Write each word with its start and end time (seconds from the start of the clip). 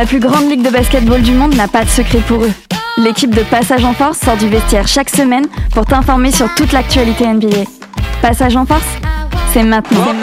La 0.00 0.06
plus 0.06 0.18
grande 0.18 0.48
ligue 0.48 0.62
de 0.62 0.70
basketball 0.70 1.20
du 1.20 1.32
monde 1.32 1.54
n'a 1.56 1.68
pas 1.68 1.84
de 1.84 1.90
secret 1.90 2.20
pour 2.20 2.42
eux. 2.42 2.52
L'équipe 2.96 3.34
de 3.34 3.42
Passage 3.42 3.84
en 3.84 3.92
Force 3.92 4.18
sort 4.18 4.38
du 4.38 4.48
vestiaire 4.48 4.88
chaque 4.88 5.10
semaine 5.10 5.46
pour 5.74 5.84
t'informer 5.84 6.32
sur 6.32 6.48
toute 6.54 6.72
l'actualité 6.72 7.26
NBA. 7.26 7.64
Passage 8.22 8.56
en 8.56 8.64
Force, 8.64 8.82
c'est 9.52 9.62
maintenant. 9.62 10.14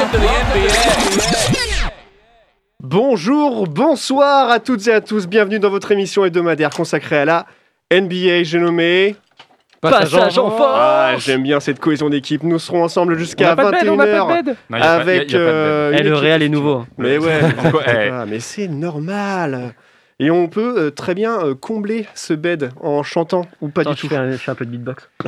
Bonjour, 2.80 3.68
bonsoir 3.68 4.50
à 4.50 4.58
toutes 4.60 4.88
et 4.88 4.94
à 4.94 5.00
tous. 5.00 5.28
Bienvenue 5.28 5.60
dans 5.60 5.70
votre 5.70 5.92
émission 5.92 6.26
hebdomadaire 6.26 6.72
consacrée 6.72 7.20
à 7.20 7.26
la 7.26 7.46
NBA. 7.94 8.42
J'ai 8.46 8.58
nommé. 8.58 9.16
Passage 9.82 10.38
en 10.40 10.50
force 10.52 10.74
Ah, 10.76 11.14
j'aime 11.18 11.44
bien 11.44 11.60
cette 11.60 11.80
cohésion 11.80 12.10
d'équipe. 12.10 12.44
Nous 12.44 12.60
serons 12.60 12.84
ensemble 12.84 13.18
jusqu'à 13.18 13.52
a 13.52 13.56
pas 13.56 13.66
de 13.72 13.72
bed, 13.72 13.90
on 13.90 14.00
a 14.00 14.06
pas 14.06 14.12
21h 14.12 14.28
de 14.28 14.44
bed 14.46 14.56
Non, 14.70 14.78
y 14.78 14.82
a 14.82 14.84
pas- 14.84 14.94
avec. 14.96 15.32
y 15.32 15.36
a- 15.36 15.40
y 15.40 15.42
a 15.42 15.46
pas 15.46 15.52
de 15.52 15.56
euh, 15.56 15.96
Eh, 16.00 16.04
le 16.04 16.16
Real 16.16 16.42
est 16.44 16.50
nouveau. 16.50 16.86
Mais 16.98 17.18
ouais, 17.18 17.40
Pourquoi- 17.62 17.84
eh. 17.88 18.10
Ah, 18.12 18.26
mais 18.28 18.40
c'est 18.40 18.68
normal. 18.68 19.74
Et 20.20 20.32
on 20.32 20.48
peut 20.48 20.74
euh, 20.80 20.90
très 20.90 21.14
bien 21.14 21.40
euh, 21.44 21.54
combler 21.54 22.08
ce 22.16 22.34
bed 22.34 22.72
en 22.82 23.04
chantant 23.04 23.46
ou 23.62 23.70
pas 23.70 23.82
Attends, 23.82 23.92
du 23.92 23.98
je 23.98 24.02
tout. 24.02 24.08
fais, 24.10 24.16
un, 24.16 24.32
je 24.32 24.38
fais 24.38 24.50
un 24.50 24.56
peu 24.56 24.66
de 24.66 24.72
beatbox. 24.72 25.08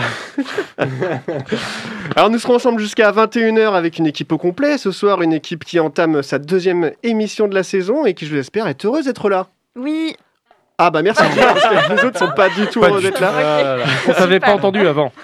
Alors 2.15 2.29
nous 2.31 2.39
serons 2.39 2.55
ensemble 2.55 2.79
jusqu'à 2.79 3.11
21h 3.11 3.73
avec 3.73 3.99
une 3.99 4.07
équipe 4.07 4.31
au 4.31 4.37
complet. 4.39 4.77
Ce 4.79 4.91
soir, 4.91 5.21
une 5.21 5.33
équipe 5.33 5.63
qui 5.63 5.79
entame 5.79 6.23
sa 6.23 6.39
deuxième 6.39 6.91
émission 7.03 7.47
de 7.47 7.53
la 7.55 7.63
saison 7.63 8.05
et 8.05 8.13
qui, 8.15 8.25
je 8.25 8.35
l'espère, 8.35 8.67
est 8.67 8.83
heureuse 8.83 9.05
d'être 9.05 9.29
là. 9.29 9.47
Oui, 9.75 10.15
Ah 10.81 10.89
bah 10.91 11.01
merci, 11.01 11.21
parce 11.37 11.61
que 11.65 11.93
les 11.93 12.05
autres 12.05 12.17
sont 12.19 12.31
pas 12.35 12.47
du 12.49 12.65
tout 12.67 12.79
Pas 12.79 12.87
heureux 12.87 13.01
d'être 13.01 13.19
là. 13.19 13.77
On 14.07 14.13
t'avait 14.13 14.39
pas 14.39 14.53
entendu 14.53 14.87
avant. 14.87 15.11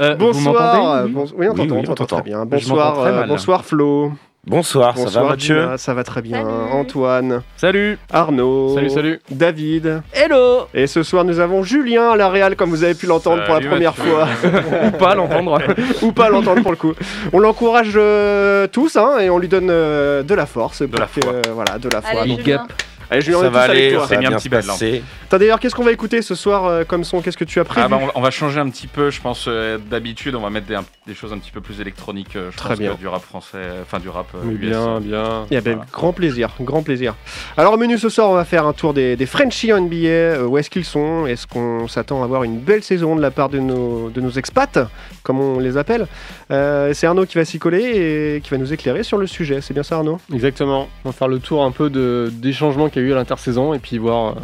Euh, 0.00 0.14
Bonsoir. 0.14 0.94
euh, 0.96 1.06
bon- 1.08 1.24
oui, 1.36 1.46
on 1.48 1.52
Oui, 1.52 1.56
t'entend, 1.56 1.62
oui, 1.62 1.70
on 1.72 1.78
on 1.78 1.82
t'entend 1.82 1.94
t'entend. 1.94 2.16
très 2.16 2.24
bien. 2.30 2.44
Bonsoir, 2.46 2.94
très 2.98 3.10
euh, 3.10 3.26
bonsoir 3.26 3.64
Flo. 3.64 4.12
Bonsoir, 4.46 4.96
ça 4.96 5.20
va 5.20 5.28
Mathieu 5.30 5.60
Dina, 5.60 5.78
Ça 5.78 5.94
va 5.94 6.04
très 6.04 6.22
bien. 6.22 6.38
Salut. 6.42 6.72
Antoine, 6.72 7.42
Salut 7.56 7.98
Arnaud, 8.12 8.74
Salut, 8.74 8.90
salut. 8.90 9.20
David. 9.30 10.02
Hello 10.12 10.66
Et 10.74 10.86
ce 10.86 11.02
soir, 11.02 11.24
nous 11.24 11.38
avons 11.40 11.62
Julien 11.64 12.10
à 12.10 12.16
la 12.16 12.28
Real, 12.28 12.56
comme 12.56 12.70
vous 12.70 12.84
avez 12.84 12.94
pu 12.94 13.06
l'entendre 13.06 13.44
pour 13.44 13.54
la 13.54 13.60
première 13.68 13.94
Mathieu. 13.96 14.12
fois. 14.12 14.28
Ou 14.86 14.90
pas 14.92 15.14
l'entendre. 15.14 15.58
Ou 16.02 16.12
pas 16.12 16.28
l'entendre 16.30 16.62
pour 16.62 16.70
le 16.70 16.76
coup. 16.76 16.92
On 17.32 17.38
l'encourage 17.40 17.92
euh, 17.96 18.66
tous 18.68 18.96
hein, 18.96 19.18
et 19.20 19.28
on 19.30 19.38
lui 19.38 19.48
donne 19.48 19.68
euh, 19.70 20.22
de 20.22 20.34
la 20.34 20.46
force. 20.46 20.82
pour 20.86 21.00
la 21.00 21.06
que, 21.06 21.26
euh, 21.26 21.42
voilà, 21.54 21.78
de 21.78 21.88
la 21.88 22.00
foi. 22.02 22.20
allez 22.20 22.30
Donc, 22.30 22.38
Big 22.38 22.46
Julien. 22.46 22.62
up. 22.62 22.72
Allez, 23.10 23.20
Julien, 23.22 23.38
on 23.38 23.40
Ça 23.42 23.46
est 23.46 23.50
va 23.50 23.60
aller, 23.62 23.90
C'est 23.90 24.14
va 24.14 24.20
mis 24.20 24.26
un 24.26 24.28
bien 24.30 24.38
petit. 24.38 25.02
T'as 25.28 25.38
d'ailleurs, 25.38 25.60
qu'est-ce 25.60 25.74
qu'on 25.74 25.84
va 25.84 25.92
écouter 25.92 26.22
ce 26.22 26.34
soir 26.34 26.66
euh, 26.66 26.84
comme 26.84 27.04
son 27.04 27.20
Qu'est-ce 27.20 27.36
que 27.36 27.44
tu 27.44 27.60
as 27.60 27.64
prévu 27.64 27.84
Ah 27.84 27.88
bah, 27.88 27.98
on, 28.14 28.18
on 28.18 28.22
va 28.22 28.30
changer 28.30 28.60
un 28.60 28.68
petit 28.70 28.86
peu, 28.86 29.10
je 29.10 29.20
pense. 29.20 29.46
euh, 29.48 29.78
D'habitude, 29.78 30.34
on 30.34 30.40
va 30.40 30.50
mettre 30.50 30.66
des, 30.66 30.74
un- 30.74 30.84
des 31.06 31.14
choses 31.14 31.32
un 31.32 31.38
petit 31.38 31.50
peu 31.50 31.60
plus 31.60 31.80
électroniques. 31.80 32.36
euh, 32.36 32.50
je 32.52 32.56
Très 32.56 32.70
pense 32.70 32.78
bien. 32.78 32.92
que 32.94 32.98
du 32.98 33.06
rap 33.08 33.22
français, 33.22 33.58
enfin 33.82 33.98
du 33.98 34.08
rap 34.08 34.26
euh, 34.34 34.38
Mais 34.44 34.52
US. 34.54 34.60
bien, 34.60 35.00
bien. 35.00 35.46
Eh 35.50 35.60
ben, 35.60 35.74
Voilà. 35.76 35.86
grand 35.92 36.12
plaisir, 36.12 36.50
grand 36.60 36.82
plaisir. 36.82 37.14
Alors 37.56 37.74
au 37.74 37.76
menu 37.76 37.98
ce 37.98 38.08
soir, 38.08 38.30
on 38.30 38.34
va 38.34 38.44
faire 38.44 38.66
un 38.66 38.72
tour 38.72 38.94
des, 38.94 39.16
des 39.16 39.26
Frenchies 39.26 39.72
en 39.72 39.80
NBA. 39.80 39.96
euh, 40.08 40.44
où 40.46 40.58
est-ce 40.58 40.70
qu'ils 40.70 40.84
sont? 40.84 41.26
Est-ce 41.26 41.46
qu'on 41.46 41.88
s'attend 41.88 42.22
à 42.22 42.24
avoir 42.24 42.44
une 42.44 42.58
belle 42.58 42.82
saison 42.82 43.16
de 43.16 43.20
la 43.22 43.30
part 43.30 43.48
de 43.48 43.58
nos, 43.58 44.10
de 44.10 44.20
nos 44.20 44.30
expats, 44.30 44.78
comme 45.22 45.40
on 45.40 45.58
les 45.58 45.76
appelle? 45.76 46.06
Euh, 46.50 46.92
C'est 46.94 47.06
Arnaud 47.06 47.26
qui 47.26 47.36
va 47.36 47.44
s'y 47.44 47.58
coller 47.58 48.36
et 48.36 48.40
qui 48.42 48.50
va 48.50 48.58
nous 48.58 48.72
éclairer 48.72 49.02
sur 49.02 49.18
le 49.18 49.26
sujet. 49.26 49.60
C'est 49.60 49.74
bien 49.74 49.82
ça 49.82 49.96
Arnaud? 49.96 50.18
Exactement. 50.32 50.88
On 51.04 51.10
va 51.10 51.12
faire 51.12 51.28
le 51.28 51.38
tour 51.38 51.64
un 51.64 51.70
peu 51.70 51.90
de, 51.90 52.30
des 52.32 52.52
changements 52.52 52.88
qu'il 52.98 53.06
y 53.06 53.10
a 53.10 53.10
eu 53.10 53.12
à 53.12 53.16
l'intersaison 53.16 53.74
et 53.74 53.78
puis 53.78 53.98
voir 53.98 54.28
euh, 54.28 54.40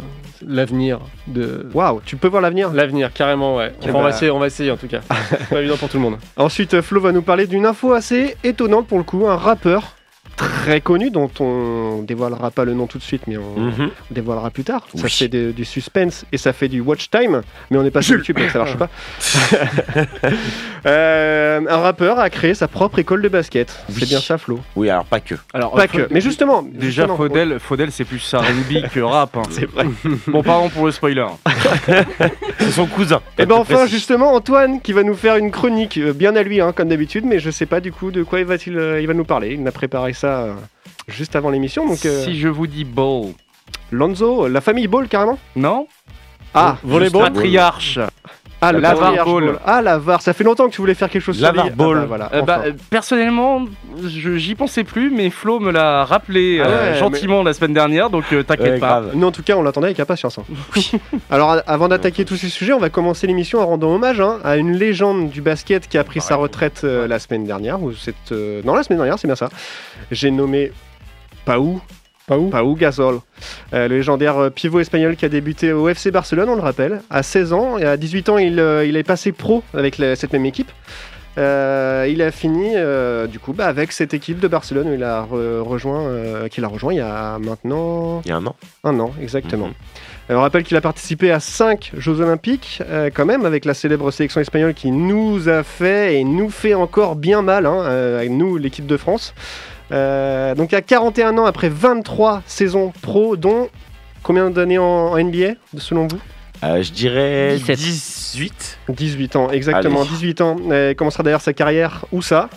l'avenir 0.47 0.99
de. 1.27 1.67
Waouh, 1.73 2.01
tu 2.05 2.15
peux 2.15 2.27
voir 2.27 2.41
l'avenir? 2.41 2.71
L'avenir, 2.71 3.11
carrément, 3.13 3.57
ouais. 3.57 3.73
Eh 3.85 3.91
on, 3.91 4.01
va 4.01 4.09
essayer, 4.09 4.31
on 4.31 4.39
va 4.39 4.47
essayer 4.47 4.71
en 4.71 4.77
tout 4.77 4.87
cas. 4.87 5.01
Pas 5.49 5.59
évident 5.59 5.77
pour 5.77 5.89
tout 5.89 5.97
le 5.97 6.03
monde. 6.03 6.17
Ensuite, 6.37 6.81
Flo 6.81 7.01
va 7.01 7.11
nous 7.11 7.21
parler 7.21 7.47
d'une 7.47 7.65
info 7.65 7.93
assez 7.93 8.35
étonnante 8.43 8.87
pour 8.87 8.97
le 8.97 9.03
coup, 9.03 9.27
un 9.27 9.35
rappeur 9.35 9.95
très 10.35 10.81
connu 10.81 11.09
dont 11.11 11.29
on 11.39 12.01
dévoilera 12.03 12.51
pas 12.51 12.65
le 12.65 12.73
nom 12.73 12.87
tout 12.87 12.97
de 12.97 13.03
suite, 13.03 13.23
mais 13.27 13.37
on 13.37 13.59
Mhm. 13.59 13.89
dévoilera 14.11 14.49
plus 14.49 14.63
tard. 14.63 14.85
Ça 14.95 15.07
fait 15.07 15.27
de- 15.27 15.51
du 15.51 15.65
suspense 15.65 16.25
et 16.31 16.37
ça 16.37 16.51
fait 16.53 16.67
du 16.67 16.81
watch 16.81 17.09
time, 17.09 17.41
mais 17.71 17.77
on 17.77 17.83
n'est 17.83 17.91
pas 17.91 18.01
sur 18.01 18.15
YouTube 18.17 18.37
donc 18.39 18.49
ça 18.49 18.59
marche 18.59 18.75
pas. 18.77 18.89
Euh, 20.87 21.61
un 21.67 21.77
rappeur 21.77 22.19
a 22.19 22.29
créé 22.29 22.53
sa 22.53 22.67
propre 22.67 22.99
école 22.99 23.23
de 23.23 23.27
basket. 23.27 23.75
C'est 23.89 24.05
bien 24.07 24.19
ça, 24.19 24.37
Flo? 24.37 24.59
Oui, 24.75 24.87
alors 24.87 25.05
pas 25.05 25.19
que. 25.19 25.33
Alors, 25.51 25.71
Pas 25.73 25.87
que. 25.87 26.07
Mais 26.11 26.21
justement, 26.21 26.61
Déjà, 26.61 26.85
justement, 27.03 27.17
Faudel, 27.17 27.59
Faudel 27.59 27.91
c'est 27.91 28.03
plus 28.05 28.21
R&B 28.35 28.87
que 28.93 28.99
rap. 28.99 29.35
hein. 29.35 29.41
C'est 29.49 29.65
vrai. 29.65 29.85
Bon, 30.27 30.43
pardon 30.43 30.69
pour 30.69 30.85
le 30.85 30.91
spoiler. 30.91 31.25
C'est 32.59 32.71
son 32.71 32.85
cousin. 32.85 33.21
Et 33.39 33.45
ben 33.45 33.47
Pas 33.47 33.53
plus 33.55 33.61
enfin, 33.61 33.75
précis. 33.83 33.93
justement, 33.95 34.33
Antoine 34.33 34.79
qui 34.81 34.93
va 34.93 35.01
nous 35.03 35.15
faire 35.15 35.37
une 35.37 35.49
chronique 35.49 35.97
euh, 35.97 36.13
bien 36.13 36.35
à 36.35 36.43
lui, 36.43 36.61
hein, 36.61 36.71
comme 36.71 36.89
d'habitude, 36.89 37.25
mais 37.25 37.39
je 37.39 37.49
sais 37.49 37.65
pas 37.65 37.79
du 37.79 37.91
coup 37.91 38.11
de 38.11 38.21
quoi 38.21 38.39
il 38.39 38.45
va, 38.45 38.55
il, 38.55 38.97
il 39.01 39.07
va 39.07 39.13
nous 39.15 39.25
parler. 39.25 39.57
Il 39.59 39.67
a 39.67 39.71
préparé 39.71 40.13
ça 40.13 40.24
euh, 40.27 40.53
juste 41.07 41.35
avant 41.35 41.49
l'émission, 41.49 41.87
donc 41.87 42.05
euh, 42.05 42.23
Si 42.23 42.39
je 42.39 42.47
vous 42.47 42.67
dis 42.67 42.83
ball, 42.83 43.33
Lonzo, 43.91 44.47
la 44.47 44.61
famille 44.61 44.87
Ball 44.87 45.07
carrément? 45.07 45.37
Non? 45.55 45.87
Ah, 46.53 46.77
Volleyball? 46.83 47.33
Patriarche. 47.33 47.99
Ah 48.61 48.71
le 48.71 48.79
La 48.79 48.93
VAR 48.95 49.25
Ball. 49.25 49.43
Ball. 49.45 49.59
Ah 49.65 49.81
la 49.81 49.97
VAR, 49.97 50.21
ça 50.21 50.33
fait 50.33 50.43
longtemps 50.43 50.67
que 50.67 50.73
tu 50.73 50.81
voulais 50.81 50.93
faire 50.95 51.09
quelque 51.09 51.21
chose 51.21 51.39
La 51.41 51.49
sur 51.49 51.55
VAR. 51.57 51.65
Ah, 51.67 51.75
Ball. 51.75 51.97
bah, 51.99 52.05
voilà, 52.07 52.29
Euh, 52.33 52.41
bah, 52.41 52.59
enfin. 52.63 52.71
personnellement, 52.89 53.65
je- 54.03 54.37
j'y 54.37 54.55
pensais 54.55 54.83
plus, 54.83 55.09
mais 55.11 55.29
Flo 55.29 55.59
me 55.59 55.71
l'a 55.71 56.03
rappelé 56.05 56.61
Ah 56.63 56.67
euh, 56.67 56.93
ouais, 56.93 56.99
gentiment 56.99 57.43
la 57.43 57.53
semaine 57.53 57.73
dernière, 57.73 58.09
donc 58.09 58.25
euh, 58.33 58.43
t'inquiète 58.43 58.73
Ouais, 58.73 58.79
pas. 58.79 58.87
grave. 59.01 59.11
Nous 59.13 59.27
en 59.27 59.31
tout 59.31 59.43
cas 59.43 59.55
on 59.55 59.61
l'attendait 59.63 59.87
avec 59.87 59.99
impatience. 59.99 60.37
hein. 60.39 60.43
Alors 61.29 61.57
avant 61.67 61.87
d'attaquer 61.87 62.25
tous 62.25 62.37
ces 62.37 62.49
sujets, 62.49 62.73
on 62.73 62.79
va 62.79 62.89
commencer 62.89 63.27
l'émission 63.27 63.59
en 63.59 63.65
rendant 63.67 63.93
hommage 63.93 64.19
hein, 64.21 64.39
à 64.43 64.57
une 64.57 64.71
légende 64.77 65.29
du 65.29 65.41
basket 65.41 65.87
qui 65.87 65.97
a 65.97 66.03
pris 66.03 66.19
Ouais, 66.19 66.25
sa 66.25 66.35
retraite 66.35 66.81
euh, 66.83 67.07
la 67.07 67.19
semaine 67.19 67.43
dernière. 67.45 67.81
Ou 67.81 67.93
cette, 67.93 68.31
euh, 68.31 68.61
Non 68.63 68.75
la 68.75 68.83
semaine 68.83 68.99
dernière, 68.99 69.19
c'est 69.19 69.27
bien 69.27 69.35
ça. 69.35 69.49
J'ai 70.11 70.31
nommé 70.31 70.71
Pau. 72.27 72.47
Pas 72.49 72.63
où 72.63 72.73
Pau 72.73 72.75
Gasol, 72.79 73.19
euh, 73.73 73.87
le 73.87 73.95
légendaire 73.97 74.37
euh, 74.37 74.49
pivot 74.49 74.79
espagnol 74.79 75.15
qui 75.15 75.25
a 75.25 75.29
débuté 75.29 75.71
au 75.73 75.87
FC 75.89 76.11
Barcelone, 76.11 76.49
on 76.49 76.55
le 76.55 76.61
rappelle, 76.61 77.01
à 77.09 77.23
16 77.23 77.53
ans. 77.53 77.77
Et 77.77 77.85
à 77.85 77.97
18 77.97 78.29
ans, 78.29 78.37
il, 78.37 78.59
euh, 78.59 78.85
il 78.85 78.97
est 78.97 79.03
passé 79.03 79.31
pro 79.31 79.63
avec 79.73 79.97
la- 79.97 80.15
cette 80.15 80.33
même 80.33 80.45
équipe. 80.45 80.71
Euh, 81.37 82.07
il 82.09 82.21
a 82.21 82.31
fini 82.31 82.71
euh, 82.75 83.27
du 83.27 83.39
coup 83.39 83.51
bah, 83.51 83.65
avec 83.67 83.91
cette 83.91 84.13
équipe 84.13 84.39
de 84.39 84.47
Barcelone 84.47 84.87
où 84.87 84.93
il 84.93 85.03
a 85.03 85.21
re- 85.23 85.59
rejoint, 85.59 85.99
euh, 86.07 86.47
qu'il 86.47 86.63
a 86.63 86.69
rejoint 86.69 86.93
il 86.93 86.97
y 86.97 87.01
a 87.01 87.37
maintenant 87.39 88.21
Il 88.23 88.29
y 88.29 88.31
a 88.31 88.37
un 88.37 88.45
an. 88.45 88.55
un 88.85 88.97
an, 89.01 89.11
exactement. 89.21 89.67
Mhm. 89.67 89.73
Euh, 90.31 90.35
on 90.37 90.41
rappelle 90.41 90.63
qu'il 90.63 90.77
a 90.77 90.81
participé 90.81 91.31
à 91.31 91.41
5 91.41 91.91
Jeux 91.97 92.21
Olympiques, 92.21 92.81
euh, 92.89 93.09
quand 93.13 93.25
même, 93.25 93.45
avec 93.45 93.65
la 93.65 93.73
célèbre 93.73 94.09
sélection 94.11 94.39
espagnole 94.39 94.73
qui 94.73 94.91
nous 94.91 95.49
a 95.49 95.61
fait 95.63 96.15
et 96.15 96.23
nous 96.23 96.49
fait 96.49 96.73
encore 96.73 97.17
bien 97.17 97.41
mal, 97.41 97.65
hein, 97.65 97.81
euh, 97.83 98.17
avec 98.19 98.31
nous, 98.31 98.55
l'équipe 98.55 98.85
de 98.87 98.95
France. 98.97 99.33
Euh, 99.91 100.55
donc, 100.55 100.73
à 100.73 100.81
41 100.81 101.37
ans, 101.37 101.45
après 101.45 101.69
23 101.69 102.41
saisons 102.47 102.91
pro, 103.01 103.35
dont 103.37 103.69
combien 104.23 104.49
d'années 104.49 104.77
en, 104.79 104.83
en 104.83 105.17
NBA, 105.23 105.53
selon 105.77 106.07
vous? 106.07 106.19
Euh, 106.63 106.81
je 106.81 106.91
dirais 106.91 107.55
17. 107.57 107.77
18. 107.77 108.79
18 108.89 109.35
ans, 109.35 109.51
exactement, 109.51 110.01
Allez. 110.01 110.09
18 110.09 110.41
ans. 110.41 110.55
Euh, 110.71 110.89
il 110.91 110.95
commencera 110.95 111.21
d'ailleurs 111.23 111.41
sa 111.41 111.53
carrière, 111.53 112.05
où 112.11 112.21
ça? 112.21 112.49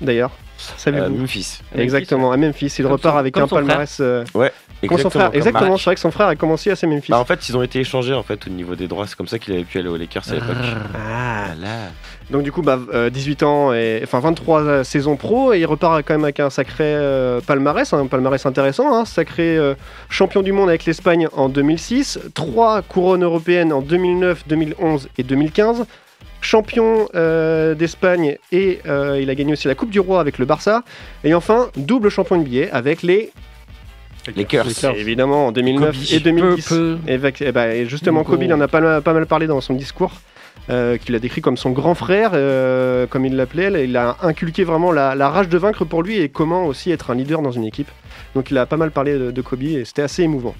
D'ailleurs, 0.00 0.30
Euh, 0.30 0.72
savez-vous? 0.78 1.14
Memphis. 1.16 1.60
Exactement, 1.76 2.32
à 2.32 2.36
Memphis. 2.36 2.74
Il 2.78 2.82
Comme 2.84 2.92
repart 2.92 3.14
son- 3.14 3.18
avec 3.18 3.36
un 3.36 3.46
son 3.46 3.56
frère. 3.64 3.66
Euh, 4.82 4.88
son 4.98 5.30
Exactement. 5.32 5.66
frère. 5.66 5.78
c'est 5.78 5.84
vrai 5.84 5.94
que 5.94 6.00
son 6.00 6.10
frère 6.10 6.26
a 6.28 6.36
commencé 6.36 6.70
à 6.70 6.86
Memphis. 6.86 7.10
Bah, 7.10 7.18
en 7.18 7.24
fait, 7.24 7.48
ils 7.48 7.56
ont 7.56 7.62
été 7.62 7.80
échangés 7.80 8.14
en 8.14 8.22
fait 8.22 8.46
au 8.46 8.50
niveau 8.50 8.74
des 8.74 8.88
droits. 8.88 9.06
C'est 9.06 9.16
comme 9.16 9.28
ça 9.28 9.38
qu'il 9.38 9.52
avait 9.54 9.64
pu 9.64 9.78
aller 9.78 9.88
aux 9.88 9.96
Lakers 9.96 10.28
à 10.30 10.34
l'époque. 10.34 10.56
Ah, 10.94 11.44
Voilà. 11.46 11.90
Donc 12.30 12.42
du 12.42 12.52
coup, 12.52 12.62
bah, 12.62 12.78
euh, 12.94 13.10
18 13.10 13.42
ans, 13.42 13.72
et, 13.74 14.00
enfin 14.02 14.20
23 14.20 14.62
euh, 14.62 14.84
saisons 14.84 15.16
pro, 15.16 15.52
et 15.52 15.60
il 15.60 15.66
repart 15.66 16.02
quand 16.06 16.14
même 16.14 16.24
avec 16.24 16.40
un 16.40 16.50
sacré 16.50 16.84
euh, 16.84 17.40
palmarès, 17.40 17.92
un 17.92 18.06
palmarès 18.06 18.44
intéressant, 18.46 18.94
hein, 18.94 19.04
sacré 19.04 19.56
euh, 19.56 19.74
champion 20.08 20.42
du 20.42 20.52
monde 20.52 20.68
avec 20.68 20.84
l'Espagne 20.86 21.28
en 21.32 21.48
2006, 21.48 22.18
trois 22.34 22.80
couronnes 22.82 23.24
européennes 23.24 23.72
en 23.72 23.82
2009, 23.82 24.44
2011 24.48 25.08
et 25.18 25.22
2015, 25.24 25.84
champion 26.40 27.08
euh, 27.14 27.74
d'Espagne 27.74 28.36
et 28.50 28.80
euh, 28.86 29.20
il 29.20 29.30
a 29.30 29.34
gagné 29.34 29.52
aussi 29.52 29.68
la 29.68 29.74
Coupe 29.74 29.90
du 29.90 30.00
Roi 30.00 30.20
avec 30.20 30.38
le 30.38 30.46
Barça, 30.46 30.82
et 31.24 31.34
enfin 31.34 31.68
double 31.76 32.08
champion 32.08 32.36
NBA 32.36 32.66
avec 32.72 33.02
les 33.02 33.30
Lakers. 34.36 34.66
Et 34.96 35.00
évidemment 35.00 35.48
en 35.48 35.52
2009 35.52 35.92
Kobe. 35.96 36.04
et 36.12 36.20
2010. 36.20 36.68
Peu, 36.68 36.98
Et, 37.06 37.14
avec- 37.14 37.42
eh 37.42 37.52
ben, 37.52 37.70
et 37.70 37.86
justement. 37.86 38.24
Kobe, 38.24 38.42
il 38.42 38.52
en 38.54 38.60
a 38.60 38.68
pas, 38.68 38.80
mal- 38.80 39.02
pas 39.02 39.12
mal 39.12 39.26
parlé 39.26 39.46
dans 39.46 39.60
son 39.60 39.74
discours, 39.74 40.12
euh, 40.70 40.96
qu'il 40.96 41.14
a 41.14 41.18
décrit 41.18 41.40
comme 41.40 41.56
son 41.56 41.70
grand 41.70 41.94
frère, 41.94 42.30
euh, 42.34 43.06
comme 43.06 43.24
il 43.24 43.34
l'appelait. 43.36 43.84
Il 43.84 43.96
a 43.96 44.16
inculqué 44.22 44.64
vraiment 44.64 44.92
la, 44.92 45.14
la 45.14 45.28
rage 45.28 45.48
de 45.48 45.58
vaincre 45.58 45.84
pour 45.84 46.02
lui 46.02 46.18
et 46.18 46.28
comment 46.28 46.66
aussi 46.66 46.90
être 46.92 47.10
un 47.10 47.14
leader 47.14 47.42
dans 47.42 47.52
une 47.52 47.64
équipe. 47.64 47.90
Donc 48.34 48.50
il 48.50 48.58
a 48.58 48.66
pas 48.66 48.76
mal 48.76 48.90
parlé 48.90 49.18
de, 49.18 49.30
de 49.30 49.42
Kobe 49.42 49.62
et 49.62 49.84
c'était 49.84 50.02
assez 50.02 50.22
émouvant. 50.22 50.54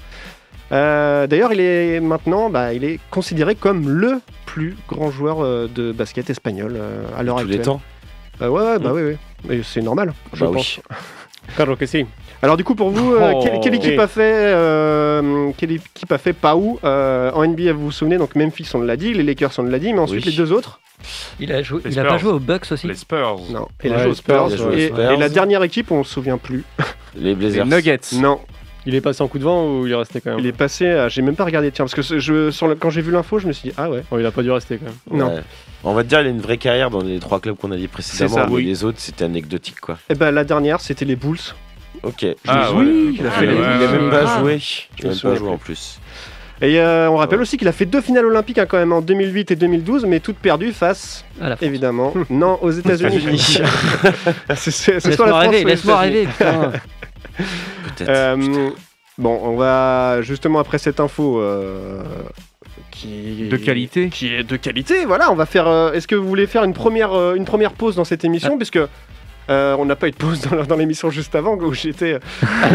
Euh, 0.73 1.27
D'ailleurs, 1.27 1.53
il 1.53 1.61
est 1.61 2.01
maintenant, 2.01 2.49
bah, 2.51 2.73
il 2.73 2.85
est 2.85 2.99
considéré 3.11 3.55
comme 3.55 3.89
le 3.89 4.21
plus 4.47 4.77
grand 4.89 5.11
joueur 5.11 5.41
euh, 5.43 5.69
de 5.73 5.93
basket 5.93 6.31
espagnol 6.31 6.75
euh, 6.77 7.03
à 7.17 7.23
l'heure 7.23 7.37
Tous 7.37 7.43
actuelle. 7.43 7.59
les 7.59 7.65
temps. 7.65 7.81
Bah 8.41 8.51
ouais, 8.51 8.63
ouais, 8.63 8.79
bah 8.79 8.93
oui, 8.95 9.03
oui. 9.03 9.17
Mais 9.49 9.61
c'est 9.63 9.83
normal, 9.83 10.13
je 10.33 10.41
Bah 10.41 10.47
oui. 10.51 10.57
pense. 10.57 10.81
Claro 11.57 11.77
que 11.77 11.85
si. 11.87 12.07
Alors 12.43 12.57
du 12.57 12.65
coup 12.65 12.75
pour 12.75 12.91
vous, 12.91 13.15
euh, 13.15 13.33
Oh. 13.35 13.41
quelle, 13.43 13.61
quelle 13.61 13.75
équipe 13.77 13.99
a 14.01 14.09
fait 14.09 14.53
euh, 14.53 15.51
quelle 15.57 15.73
équipe 15.73 16.11
a 16.11 16.19
fait 16.19 16.33
Pau 16.33 16.81
euh, 16.85 17.31
en 17.33 17.47
NBA 17.47 17.73
vous 17.73 17.85
vous 17.87 17.93
souvenez 17.93 18.19
donc 18.19 18.35
Memphis 18.35 18.69
on 18.75 18.81
l'a 18.83 18.97
dit, 18.97 19.15
les 19.15 19.23
Lakers 19.23 19.53
on 19.59 19.63
l'a 19.63 19.79
dit, 19.79 19.93
mais 19.93 20.01
ensuite 20.01 20.25
Oui. 20.25 20.31
les 20.33 20.37
deux 20.37 20.53
autres 20.53 20.81
Il 21.41 21.53
a, 21.53 21.63
joué, 21.63 21.81
Les 21.85 21.93
il 21.93 21.99
a 22.01 22.03
pas 22.03 22.09
Spurs. 22.11 22.19
joué 22.19 22.33
aux 22.33 22.39
Bucks 22.41 22.67
aussi 22.73 22.87
Les 22.89 22.95
Spurs. 22.95 23.39
Non. 23.51 23.69
Et 23.83 23.89
Ouais, 23.89 23.95
la 23.95 23.99
joué 23.99 24.07
aux 24.07 24.09
les 24.11 24.15
Spurs, 24.17 24.35
Spurs. 24.35 24.49
il 24.49 24.53
a 24.55 24.57
joué 24.57 24.67
aux 24.67 24.79
et, 24.79 24.87
Spurs. 24.89 25.11
et 25.13 25.17
la 25.17 25.29
dernière 25.29 25.63
équipe 25.63 25.91
on 25.93 26.03
se 26.05 26.13
souvient 26.15 26.39
plus. 26.39 26.65
Les 27.15 27.23
les 27.31 27.35
Blazers. 27.37 27.67
Nuggets. 27.67 28.01
Non. 28.21 28.41
Il 28.85 28.97
est 28.97 29.01
passé 29.01 29.23
en 29.23 29.29
coup 29.29 29.39
de 29.39 29.45
vent 29.45 29.65
ou 29.79 29.87
il 29.87 29.93
est 29.93 29.95
resté 29.97 30.21
quand 30.21 30.31
même 30.31 30.41
Il 30.41 30.47
est 30.47 30.53
passé, 30.53 30.89
à- 30.89 31.09
j'ai 31.09 31.23
même 31.23 31.37
pas 31.37 31.45
regardé, 31.45 31.71
tiens, 31.71 31.85
parce 31.85 31.95
que 31.95 32.03
je, 32.19 32.51
sur 32.51 32.67
le- 32.67 32.75
quand 32.75 32.91
j'ai 32.91 33.01
vu 33.03 33.13
l'info, 33.13 33.39
je 33.39 33.47
me 33.47 33.53
suis 33.53 33.69
dit, 33.69 33.75
ah 33.79 33.89
ouais. 33.89 34.03
Bon, 34.11 34.19
il 34.19 34.27
a 34.27 34.33
pas 34.33 34.43
dû 34.43 34.51
rester 34.51 34.79
quand 34.79 34.87
même. 35.17 35.21
Non. 35.21 35.33
Ouais. 35.37 35.43
On 35.85 35.95
va 35.95 36.03
te 36.03 36.09
dire, 36.09 36.21
il 36.21 36.27
a 36.27 36.31
une 36.31 36.41
vraie 36.41 36.57
carrière 36.59 36.91
dans 36.91 37.01
les 37.01 37.21
trois 37.21 37.39
clubs 37.39 37.57
qu'on 37.57 37.71
a 37.71 37.77
dit 37.77 37.87
précédemment, 37.87 38.35
ça, 38.35 38.47
mais 38.49 38.53
oui. 38.55 38.65
les 38.65 38.83
autres, 38.83 38.99
c'était 38.99 39.25
anecdotique, 39.25 39.79
quoi. 39.81 39.99
Et 40.11 40.17
ben 40.17 40.33
la 40.33 40.43
dernière, 40.43 40.81
c'était 40.81 41.05
les 41.05 41.15
Bulls. 41.15 41.39
Ok. 42.03 42.27
Ah, 42.49 42.71
oui, 42.75 43.15
qu'il 43.17 43.27
a 43.27 43.31
Ah, 43.35 43.39
fait 43.39 43.47
les- 43.47 43.53
ouais, 43.55 43.59
il 43.79 43.85
a 43.85 43.93
même 43.93 44.11
pas 44.11 44.25
Ah. 44.27 44.41
joué. 44.41 44.59
Je 44.59 44.83
Il 44.99 45.07
a 45.07 45.09
même 45.11 45.19
pas 45.21 45.35
joué 45.37 45.49
en 45.49 45.57
plus. 45.59 45.99
Et 46.61 46.79
euh, 46.81 47.11
on 47.11 47.17
rappelle 47.17 47.41
aussi 47.41 47.57
qu'il 47.57 47.67
a 47.67 47.73
fait 47.73 47.87
deux 47.87 48.01
finales 48.01 48.25
olympiques 48.27 48.59
hein, 48.59 48.67
quand 48.69 48.77
même 48.77 48.93
en 48.93 49.01
2008 49.01 49.51
et 49.51 49.57
2012, 49.57 50.05
mais 50.07 50.21
toutes 50.21 50.37
perdues 50.37 50.73
face, 50.73 51.25
À 51.41 51.49
la 51.49 51.57
France. 51.57 51.67
évidemment, 51.69 52.15
non, 52.31 52.57
aux 52.63 52.71
États-Unis. 52.71 53.59
Laisse-moi 54.49 55.39
rêver, 55.39 55.65
laisse-moi 55.65 55.99
rêver. 55.99 56.29
Peut-être. 56.39 58.09
Euh, 58.09 58.71
bon, 59.19 59.41
on 59.43 59.57
va 59.57 60.23
justement 60.23 60.59
après 60.61 60.79
cette 60.79 61.01
info 61.01 61.41
euh, 61.41 62.03
qui 62.91 63.49
De 63.51 63.57
qualité. 63.57 64.09
qui 64.09 64.33
est 64.33 64.45
de 64.45 64.57
qualité. 64.57 65.05
Voilà, 65.05 65.33
on 65.33 65.35
va 65.35 65.47
faire. 65.47 65.67
euh, 65.67 65.93
Est-ce 65.93 66.07
que 66.07 66.15
vous 66.15 66.29
voulez 66.29 66.47
faire 66.47 66.65
une 66.65 66.75
première 66.75 67.13
euh, 67.13 67.35
une 67.35 67.45
première 67.45 67.73
pause 67.73 67.97
dans 67.97 68.05
cette 68.05 68.25
émission, 68.25 68.57
puisque 68.57 68.79
euh, 69.51 69.77
on 69.79 69.85
n'a 69.85 69.97
pas 69.97 70.09
eu 70.09 70.13
de 70.13 70.17
pause 70.17 70.41
dans, 70.69 70.77
l'émission 70.77 71.11
juste 71.11 71.35
avant 71.35 71.57
où 71.57 71.73
j'étais 71.75 72.15
euh, 72.15 72.19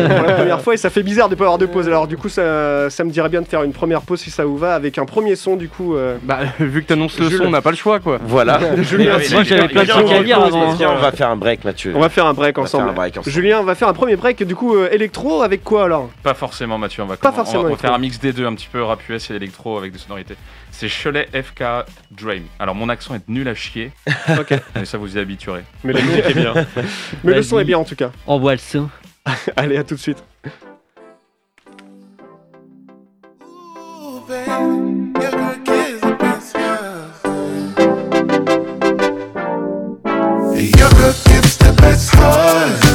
pour 0.08 0.28
la 0.28 0.34
première 0.34 0.62
fois 0.62 0.74
et 0.74 0.78
ça 0.78 0.90
fait 0.90 1.04
bizarre 1.04 1.30
de 1.30 1.36
pas 1.36 1.46
avoir 1.46 1.58
de 1.58 1.66
pause. 1.66 1.88
Alors 1.88 2.08
du 2.08 2.18
coup, 2.18 2.30
ça, 2.30 2.90
ça 2.90 3.04
me 3.04 3.10
dirait 3.12 3.30
bien 3.30 3.42
de 3.42 3.48
faire 3.48 3.64
une 3.64 3.72
première 3.74 4.02
pause 4.02 4.20
si 4.20 4.30
ça 4.32 4.46
vous 4.46 4.58
va 4.58 4.76
avec 4.76 4.98
un 4.98 5.06
premier 5.06 5.36
son 5.36 5.56
du 5.56 5.70
coup. 5.70 5.96
euh, 5.96 6.18
Bah, 6.24 6.40
vu 6.60 6.82
que 6.84 6.88
t'annonces 6.88 7.20
le 7.20 7.30
Jules. 7.30 7.38
son, 7.40 7.46
on 7.46 7.50
n'a 7.52 7.62
pas 7.62 7.72
le 7.72 7.78
choix 7.78 8.00
quoi. 8.00 8.20
Voilà. 8.22 8.60
Julien, 8.82 9.14
Moi 9.32 9.44
j'avais 9.44 9.66
est- 9.66 9.68
plein 9.70 9.84
de 9.84 9.88
il 9.88 9.90
est 9.92 9.94
trucs 9.94 10.12
à 10.12 10.24
dire 10.24 10.40
en 10.40 10.44
avant. 10.46 10.72
Viens, 10.74 10.92
on 10.92 10.98
va 10.98 11.12
faire 11.12 11.30
un 11.30 11.36
break, 11.38 11.64
Mathieu. 11.64 11.94
on 11.96 12.00
va 12.00 12.10
faire 12.10 12.26
un 12.26 12.34
break 12.34 12.58
On 12.58 12.62
va 12.62 12.68
faire 12.68 12.80
ensemble. 12.80 12.92
un 12.92 12.94
break 12.94 13.18
ensemble. 13.18 13.34
Julien, 13.34 13.60
on 13.62 13.64
va 13.64 13.76
faire 13.76 13.88
un 13.88 13.94
premier 13.94 14.16
break 14.16 14.44
du 14.44 14.56
coup 14.56 14.76
euh, 14.76 14.90
électro 14.92 15.42
avec 15.42 15.64
quoi 15.64 15.86
alors? 15.86 16.10
Pas 16.24 16.34
forcément, 16.34 16.78
Mathieu. 16.78 17.04
On 17.04 17.06
va, 17.08 17.16
Pas 17.18 17.30
comment- 17.30 17.34
on 17.34 17.38
va- 17.38 17.44
forcément 17.46 17.64
on 17.66 17.70
va, 17.70 17.78
faire 17.78 17.94
un 17.94 17.98
mix 18.00 18.20
des 18.20 18.34
deux, 18.34 18.46
un 18.46 18.54
petit 18.54 18.68
peu 18.72 18.84
rap 18.84 19.00
US 19.10 19.32
et 19.32 19.36
électro 19.36 19.78
avec 19.78 19.92
des 19.94 20.00
sonorités. 20.00 20.36
C'est 20.80 20.90
Cholet 20.90 21.28
FK 21.34 21.64
Dream. 22.12 22.44
Alors, 22.60 22.76
mon 22.76 22.88
accent 22.88 23.16
est 23.16 23.28
nul 23.28 23.48
à 23.48 23.56
chier. 23.56 23.92
Ok. 24.40 24.54
Mais 24.76 24.86
ça, 24.86 25.00
vous 25.00 25.18
y 25.18 25.20
habituerez. 25.20 25.64
Mais 25.84 25.92
la 25.92 26.02
musique 26.02 26.26
est 26.26 26.34
bien. 26.36 26.54
Mais 27.24 27.34
le 27.34 27.42
son 27.42 27.58
est 27.58 27.64
bien 27.64 27.80
en 27.80 27.84
tout 27.84 27.96
cas. 27.96 28.12
Envoie 28.28 28.52
le 28.52 28.60
son. 28.60 28.88
Allez, 29.56 29.78
à 29.78 29.84
tout 29.84 29.96
de 29.96 30.00
suite. 30.00 30.24
Your 40.78 40.90
the 41.60 41.74
best 41.82 42.14
hugs. 42.14 42.87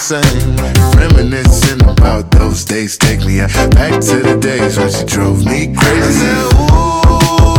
Same. 0.00 0.56
Reminiscing 0.96 1.82
about 1.82 2.30
those 2.30 2.64
days, 2.64 2.96
take 2.96 3.20
me 3.20 3.38
back 3.76 4.00
to 4.00 4.16
the 4.16 4.38
days 4.40 4.78
when 4.78 4.90
she 4.90 5.04
drove 5.04 5.44
me 5.44 5.74
crazy. 5.76 6.00
I 6.00 6.10
said, 6.10 6.54
ooh, 6.56 7.50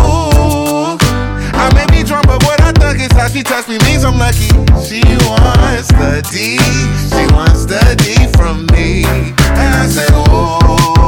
I 1.54 1.72
may 1.76 1.86
be 1.96 2.04
drunk, 2.04 2.26
but 2.26 2.44
what 2.44 2.60
I 2.62 2.72
thug 2.72 3.00
is 3.00 3.12
how 3.12 3.28
she 3.28 3.44
touched 3.44 3.70
me 3.70 3.78
means 3.86 4.04
I'm 4.04 4.18
lucky. 4.18 4.50
She 4.82 5.02
wants 5.30 5.90
the 5.90 6.22
D, 6.32 6.58
she 7.14 7.28
wants 7.34 7.66
the 7.66 7.96
D 8.02 8.28
from 8.36 8.66
me. 8.74 9.06
And 9.06 9.76
I 9.76 9.88
said, 9.88 10.12
ooh, 10.12 11.01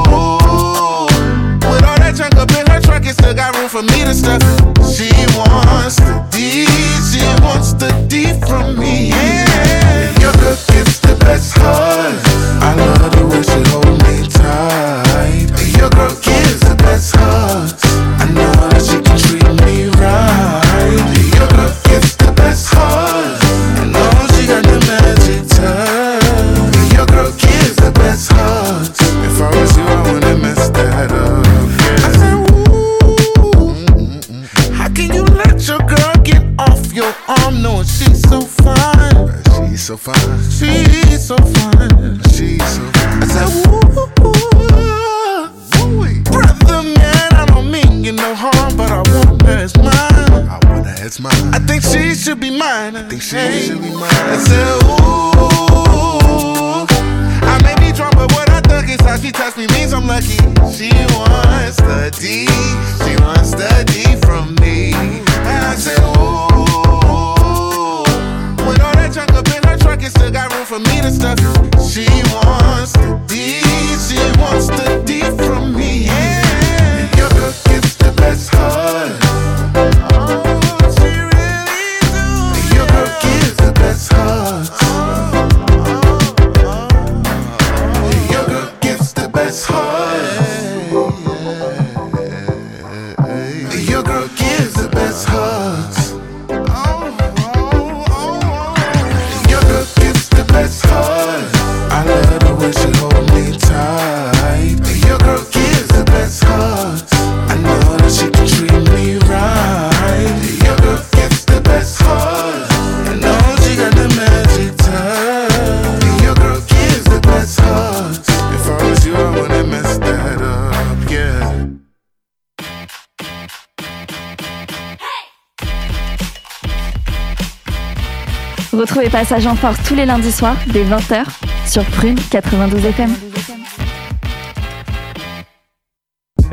Passage 129.24 129.48
en 129.48 129.56
Force 129.56 129.82
tous 129.88 129.96
les 129.96 130.06
lundis 130.06 130.34
soirs 130.34 130.58
dès 130.68 130.84
20h 130.84 131.24
sur 131.66 131.86
Prune 131.92 132.18
92 132.30 132.86
FM. 132.88 133.10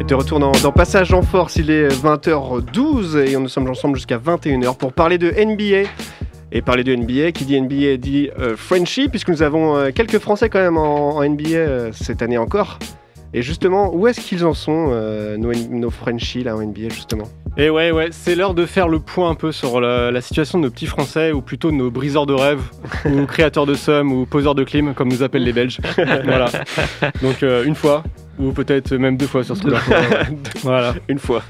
De 0.06 0.14
retour 0.14 0.38
dans, 0.38 0.52
dans 0.52 0.70
Passage 0.70 1.12
en 1.12 1.22
Force, 1.22 1.56
il 1.56 1.68
est 1.68 1.88
20h12 1.88 3.26
et 3.26 3.36
nous 3.36 3.48
sommes 3.48 3.68
ensemble 3.68 3.96
jusqu'à 3.96 4.18
21h 4.18 4.76
pour 4.76 4.92
parler 4.92 5.18
de 5.18 5.32
NBA. 5.32 5.90
Et 6.52 6.62
parler 6.62 6.84
de 6.84 6.94
NBA, 6.94 7.32
qui 7.32 7.44
dit 7.44 7.60
NBA 7.60 7.96
dit 7.96 8.30
euh, 8.38 8.56
Frenchie, 8.56 9.08
puisque 9.08 9.30
nous 9.30 9.42
avons 9.42 9.76
euh, 9.76 9.90
quelques 9.92 10.20
Français 10.20 10.48
quand 10.48 10.60
même 10.60 10.76
en, 10.78 11.16
en 11.16 11.28
NBA 11.28 11.48
euh, 11.48 11.90
cette 11.92 12.22
année 12.22 12.38
encore. 12.38 12.78
Et 13.34 13.42
justement, 13.42 13.92
où 13.92 14.06
est-ce 14.06 14.20
qu'ils 14.20 14.44
en 14.44 14.54
sont, 14.54 14.90
euh, 14.92 15.36
nos, 15.36 15.52
nos 15.52 15.90
Frenchies 15.90 16.44
là 16.44 16.54
en 16.56 16.62
NBA 16.62 16.90
justement? 16.90 17.26
Et 17.56 17.68
ouais, 17.68 17.90
ouais, 17.90 18.08
c'est 18.12 18.36
l'heure 18.36 18.54
de 18.54 18.64
faire 18.64 18.88
le 18.88 19.00
point 19.00 19.28
un 19.28 19.34
peu 19.34 19.50
sur 19.50 19.80
la, 19.80 20.10
la 20.10 20.20
situation 20.20 20.58
de 20.58 20.64
nos 20.64 20.70
petits 20.70 20.86
Français, 20.86 21.32
ou 21.32 21.42
plutôt 21.42 21.70
de 21.70 21.76
nos 21.76 21.90
briseurs 21.90 22.26
de 22.26 22.32
rêves, 22.32 22.62
ou 23.04 23.26
créateurs 23.26 23.66
de 23.66 23.74
somme, 23.74 24.12
ou 24.12 24.24
poseurs 24.24 24.54
de 24.54 24.62
clim, 24.62 24.94
comme 24.94 25.08
nous 25.08 25.22
appellent 25.22 25.44
les 25.44 25.52
Belges. 25.52 25.78
voilà. 26.24 26.46
Donc 27.22 27.42
euh, 27.42 27.64
une 27.64 27.74
fois, 27.74 28.04
ou 28.38 28.52
peut-être 28.52 28.94
même 28.94 29.16
deux 29.16 29.26
fois 29.26 29.42
sur 29.42 29.56
ce 29.56 29.62
coup-là. 29.62 29.80
voilà. 30.62 30.94
Une 31.08 31.18
fois. 31.18 31.42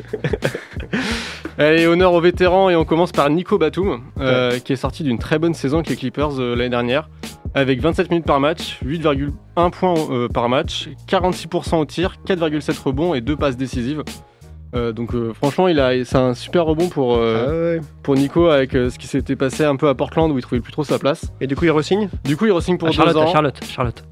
Allez, 1.58 1.86
honneur 1.86 2.14
aux 2.14 2.20
vétérans, 2.20 2.70
et 2.70 2.76
on 2.76 2.84
commence 2.84 3.12
par 3.12 3.28
Nico 3.28 3.58
Batum, 3.58 4.00
euh, 4.18 4.58
qui 4.58 4.72
est 4.72 4.76
sorti 4.76 5.02
d'une 5.02 5.18
très 5.18 5.38
bonne 5.38 5.54
saison 5.54 5.78
avec 5.78 5.90
les 5.90 5.96
Clippers 5.96 6.40
euh, 6.40 6.56
l'année 6.56 6.70
dernière, 6.70 7.10
avec 7.54 7.80
27 7.80 8.10
minutes 8.10 8.26
par 8.26 8.40
match, 8.40 8.80
8,1 8.84 9.70
points 9.70 10.28
par 10.32 10.48
match, 10.48 10.88
46% 11.08 11.76
au 11.76 11.84
tir, 11.84 12.16
4,7 12.26 12.82
rebonds 12.82 13.14
et 13.14 13.20
2 13.20 13.36
passes 13.36 13.56
décisives. 13.58 14.02
Euh, 14.76 14.92
donc 14.92 15.14
euh, 15.14 15.32
franchement, 15.34 15.66
il 15.68 15.80
a, 15.80 16.04
c'est 16.04 16.16
un 16.16 16.32
super 16.34 16.64
rebond 16.64 16.88
pour, 16.88 17.16
euh, 17.16 17.44
Ah 17.46 17.50
ouais. 17.50 17.80
pour 18.04 18.14
Nico 18.14 18.46
avec 18.48 18.74
euh, 18.76 18.88
ce 18.88 18.98
qui 18.98 19.08
s'était 19.08 19.34
passé 19.36 19.64
un 19.64 19.74
peu 19.76 19.88
à 19.88 19.94
Portland 19.94 20.30
où 20.30 20.38
il 20.38 20.42
trouvait 20.42 20.60
plus 20.60 20.72
trop 20.72 20.84
sa 20.84 20.98
place. 20.98 21.32
Et 21.40 21.46
du 21.48 21.56
coup, 21.56 21.64
il 21.64 21.70
re-signe? 21.72 22.08
Du 22.24 22.36
coup, 22.36 22.46
il 22.46 22.52
re-signe 22.52 22.78
pour 22.78 22.86
Ah, 22.88 22.90
deux 22.92 22.96
Charlotte, 22.96 23.16
ans. 23.16 23.32
Charlotte, 23.32 23.60
Charlotte. 23.64 24.04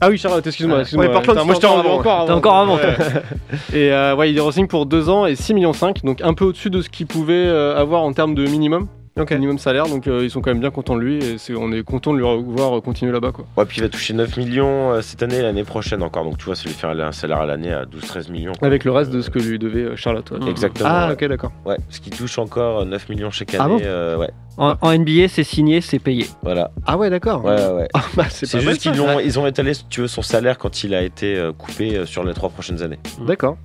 Ah 0.00 0.08
oui, 0.08 0.16
Charlotte, 0.16 0.46
excuse-moi. 0.46 0.82
Ouais, 0.94 1.08
Portland, 1.12 1.44
moi, 1.44 1.54
j'étais 1.54 1.66
encore 1.66 1.92
encore 1.98 2.12
avant. 2.20 2.26
T'es 2.26 2.32
encore 2.32 2.56
avant. 2.56 2.78
Et 3.74 3.92
euh, 3.92 4.16
ouais, 4.16 4.32
il 4.32 4.40
re-signe 4.40 4.66
pour 4.66 4.86
deux 4.86 5.10
ans 5.10 5.26
et 5.26 5.36
6 5.36 5.52
millions 5.52 5.74
5, 5.74 6.02
donc 6.04 6.22
un 6.22 6.32
peu 6.32 6.46
au-dessus 6.46 6.70
de 6.70 6.80
ce 6.80 6.88
qu'il 6.88 7.06
pouvait 7.06 7.34
euh, 7.34 7.76
avoir 7.76 8.00
en 8.02 8.12
termes 8.14 8.34
de 8.34 8.44
minimum. 8.46 8.86
Ok. 9.18 9.32
Minimum 9.32 9.58
salaire, 9.58 9.86
donc 9.86 10.06
euh, 10.06 10.22
ils 10.24 10.30
sont 10.30 10.40
quand 10.40 10.50
même 10.50 10.60
bien 10.60 10.70
contents 10.70 10.94
de 10.94 11.00
lui 11.00 11.18
et 11.22 11.36
on 11.56 11.72
est 11.72 11.82
content 11.82 12.12
de 12.14 12.18
le 12.18 12.24
voir 12.24 12.78
euh, 12.78 12.80
continuer 12.80 13.12
là-bas 13.12 13.32
quoi. 13.32 13.44
Ouais, 13.56 13.64
puis 13.66 13.78
il 13.78 13.82
va 13.82 13.88
toucher 13.88 14.14
9 14.14 14.36
millions 14.36 14.92
euh, 14.92 15.02
cette 15.02 15.22
année 15.22 15.36
et 15.38 15.42
l'année 15.42 15.64
prochaine 15.64 16.02
encore. 16.02 16.24
Donc 16.24 16.38
tu 16.38 16.44
vois, 16.46 16.54
ça 16.54 16.62
lui 16.64 16.70
fait 16.72 16.86
un 16.86 17.12
salaire 17.12 17.38
à 17.40 17.46
l'année 17.46 17.72
à 17.72 17.84
12-13 17.84 18.30
millions. 18.30 18.52
quoi. 18.58 18.66
Avec 18.68 18.84
le 18.84 18.92
reste 18.92 19.10
de 19.10 19.20
ce 19.20 19.28
que 19.28 19.38
lui 19.40 19.58
devait 19.58 19.82
euh, 19.82 19.96
Charlotte. 19.96 20.30
ouais. 20.30 20.48
Exactement. 20.48 20.88
Ah, 20.90 21.08
ouais. 21.08 21.14
ok, 21.14 21.24
d'accord. 21.28 21.50
Ouais, 21.66 21.76
ce 21.90 22.00
qui 22.00 22.10
touche 22.10 22.38
encore 22.38 22.86
9 22.86 23.08
millions 23.08 23.30
chaque 23.30 23.52
année. 23.54 23.62
Ah 23.64 23.68
bon 23.68 23.80
euh, 23.82 24.16
ouais, 24.16 24.30
En, 24.56 24.76
en 24.80 24.96
NBA, 24.96 25.28
c'est 25.28 25.44
signé, 25.44 25.80
c'est 25.80 25.98
payé. 25.98 26.26
voilà. 26.42 26.70
Ah 26.86 26.96
ouais, 26.96 27.10
d'accord. 27.10 27.44
Ouais, 27.44 27.56
ouais. 27.72 27.88
Ah, 27.94 28.04
bah, 28.14 28.24
c'est 28.30 28.60
juste 28.60 28.80
qu'ils 28.80 29.00
ont, 29.02 29.18
ils 29.18 29.38
ont 29.38 29.46
étalé, 29.46 29.74
si 29.74 29.84
tu 29.90 30.00
veux, 30.02 30.08
son 30.08 30.22
salaire 30.22 30.56
quand 30.56 30.82
il 30.84 30.94
a 30.94 31.02
été 31.02 31.50
coupé 31.58 32.06
sur 32.06 32.24
les 32.24 32.32
trois 32.32 32.48
prochaines 32.48 32.80
années. 32.80 32.98
D'accord. 33.26 33.58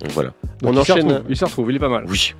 Donc 0.00 0.12
voilà. 0.12 0.30
Donc 0.62 0.70
On 0.70 0.72
il 0.72 0.78
enchaîne. 0.78 1.22
il 1.28 1.36
s'y 1.36 1.44
retrouve, 1.44 1.70
il 1.70 1.76
est 1.76 1.80
pas 1.80 1.88
mal. 1.88 2.04
Oui. 2.08 2.32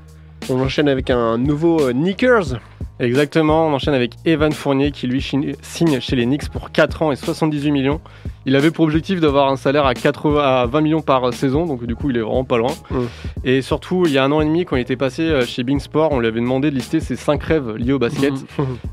On 0.50 0.60
enchaîne 0.60 0.88
avec 0.88 1.10
un 1.10 1.38
nouveau 1.38 1.80
euh, 1.80 1.92
Knickers. 1.92 2.58
Exactement, 3.00 3.68
on 3.68 3.72
enchaîne 3.72 3.94
avec 3.94 4.14
Evan 4.24 4.52
Fournier 4.52 4.90
qui 4.90 5.06
lui 5.06 5.22
signe 5.62 6.00
chez 6.00 6.16
les 6.16 6.24
Knicks 6.24 6.48
pour 6.48 6.72
4 6.72 7.02
ans 7.02 7.12
et 7.12 7.16
78 7.16 7.70
millions. 7.70 8.00
Il 8.44 8.56
avait 8.56 8.72
pour 8.72 8.84
objectif 8.86 9.20
d'avoir 9.20 9.48
un 9.50 9.56
salaire 9.56 9.86
à, 9.86 9.94
80 9.94 10.40
à 10.42 10.66
20 10.66 10.80
millions 10.80 11.00
par 11.00 11.32
saison, 11.32 11.64
donc 11.64 11.84
du 11.84 11.94
coup 11.94 12.10
il 12.10 12.16
est 12.16 12.20
vraiment 12.20 12.44
pas 12.44 12.58
loin. 12.58 12.72
Mm. 12.90 12.96
Et 13.44 13.62
surtout, 13.62 14.04
il 14.06 14.12
y 14.12 14.18
a 14.18 14.24
un 14.24 14.32
an 14.32 14.40
et 14.40 14.44
demi, 14.44 14.64
quand 14.64 14.74
il 14.74 14.80
était 14.80 14.96
passé 14.96 15.22
euh, 15.22 15.44
chez 15.44 15.62
Bing 15.62 15.78
Sport, 15.78 16.10
on 16.10 16.18
lui 16.18 16.26
avait 16.26 16.40
demandé 16.40 16.70
de 16.70 16.74
lister 16.74 16.98
ses 16.98 17.14
5 17.14 17.40
rêves 17.42 17.76
liés 17.76 17.92
au 17.92 18.00
basket. 18.00 18.34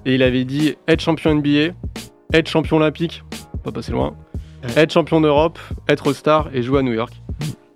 Et 0.05 0.13
il 0.13 0.21
avait 0.21 0.43
dit 0.43 0.75
être 0.87 1.01
champion 1.01 1.33
NBA, 1.33 1.73
être 2.33 2.47
champion 2.47 2.77
olympique, 2.77 3.23
pas 3.63 3.71
passer 3.71 3.91
loin, 3.91 4.13
être 4.75 4.91
champion 4.91 5.19
d'Europe, 5.19 5.57
être 5.89 6.13
star 6.13 6.49
et 6.53 6.61
jouer 6.61 6.79
à 6.79 6.83
New 6.83 6.93
York. 6.93 7.13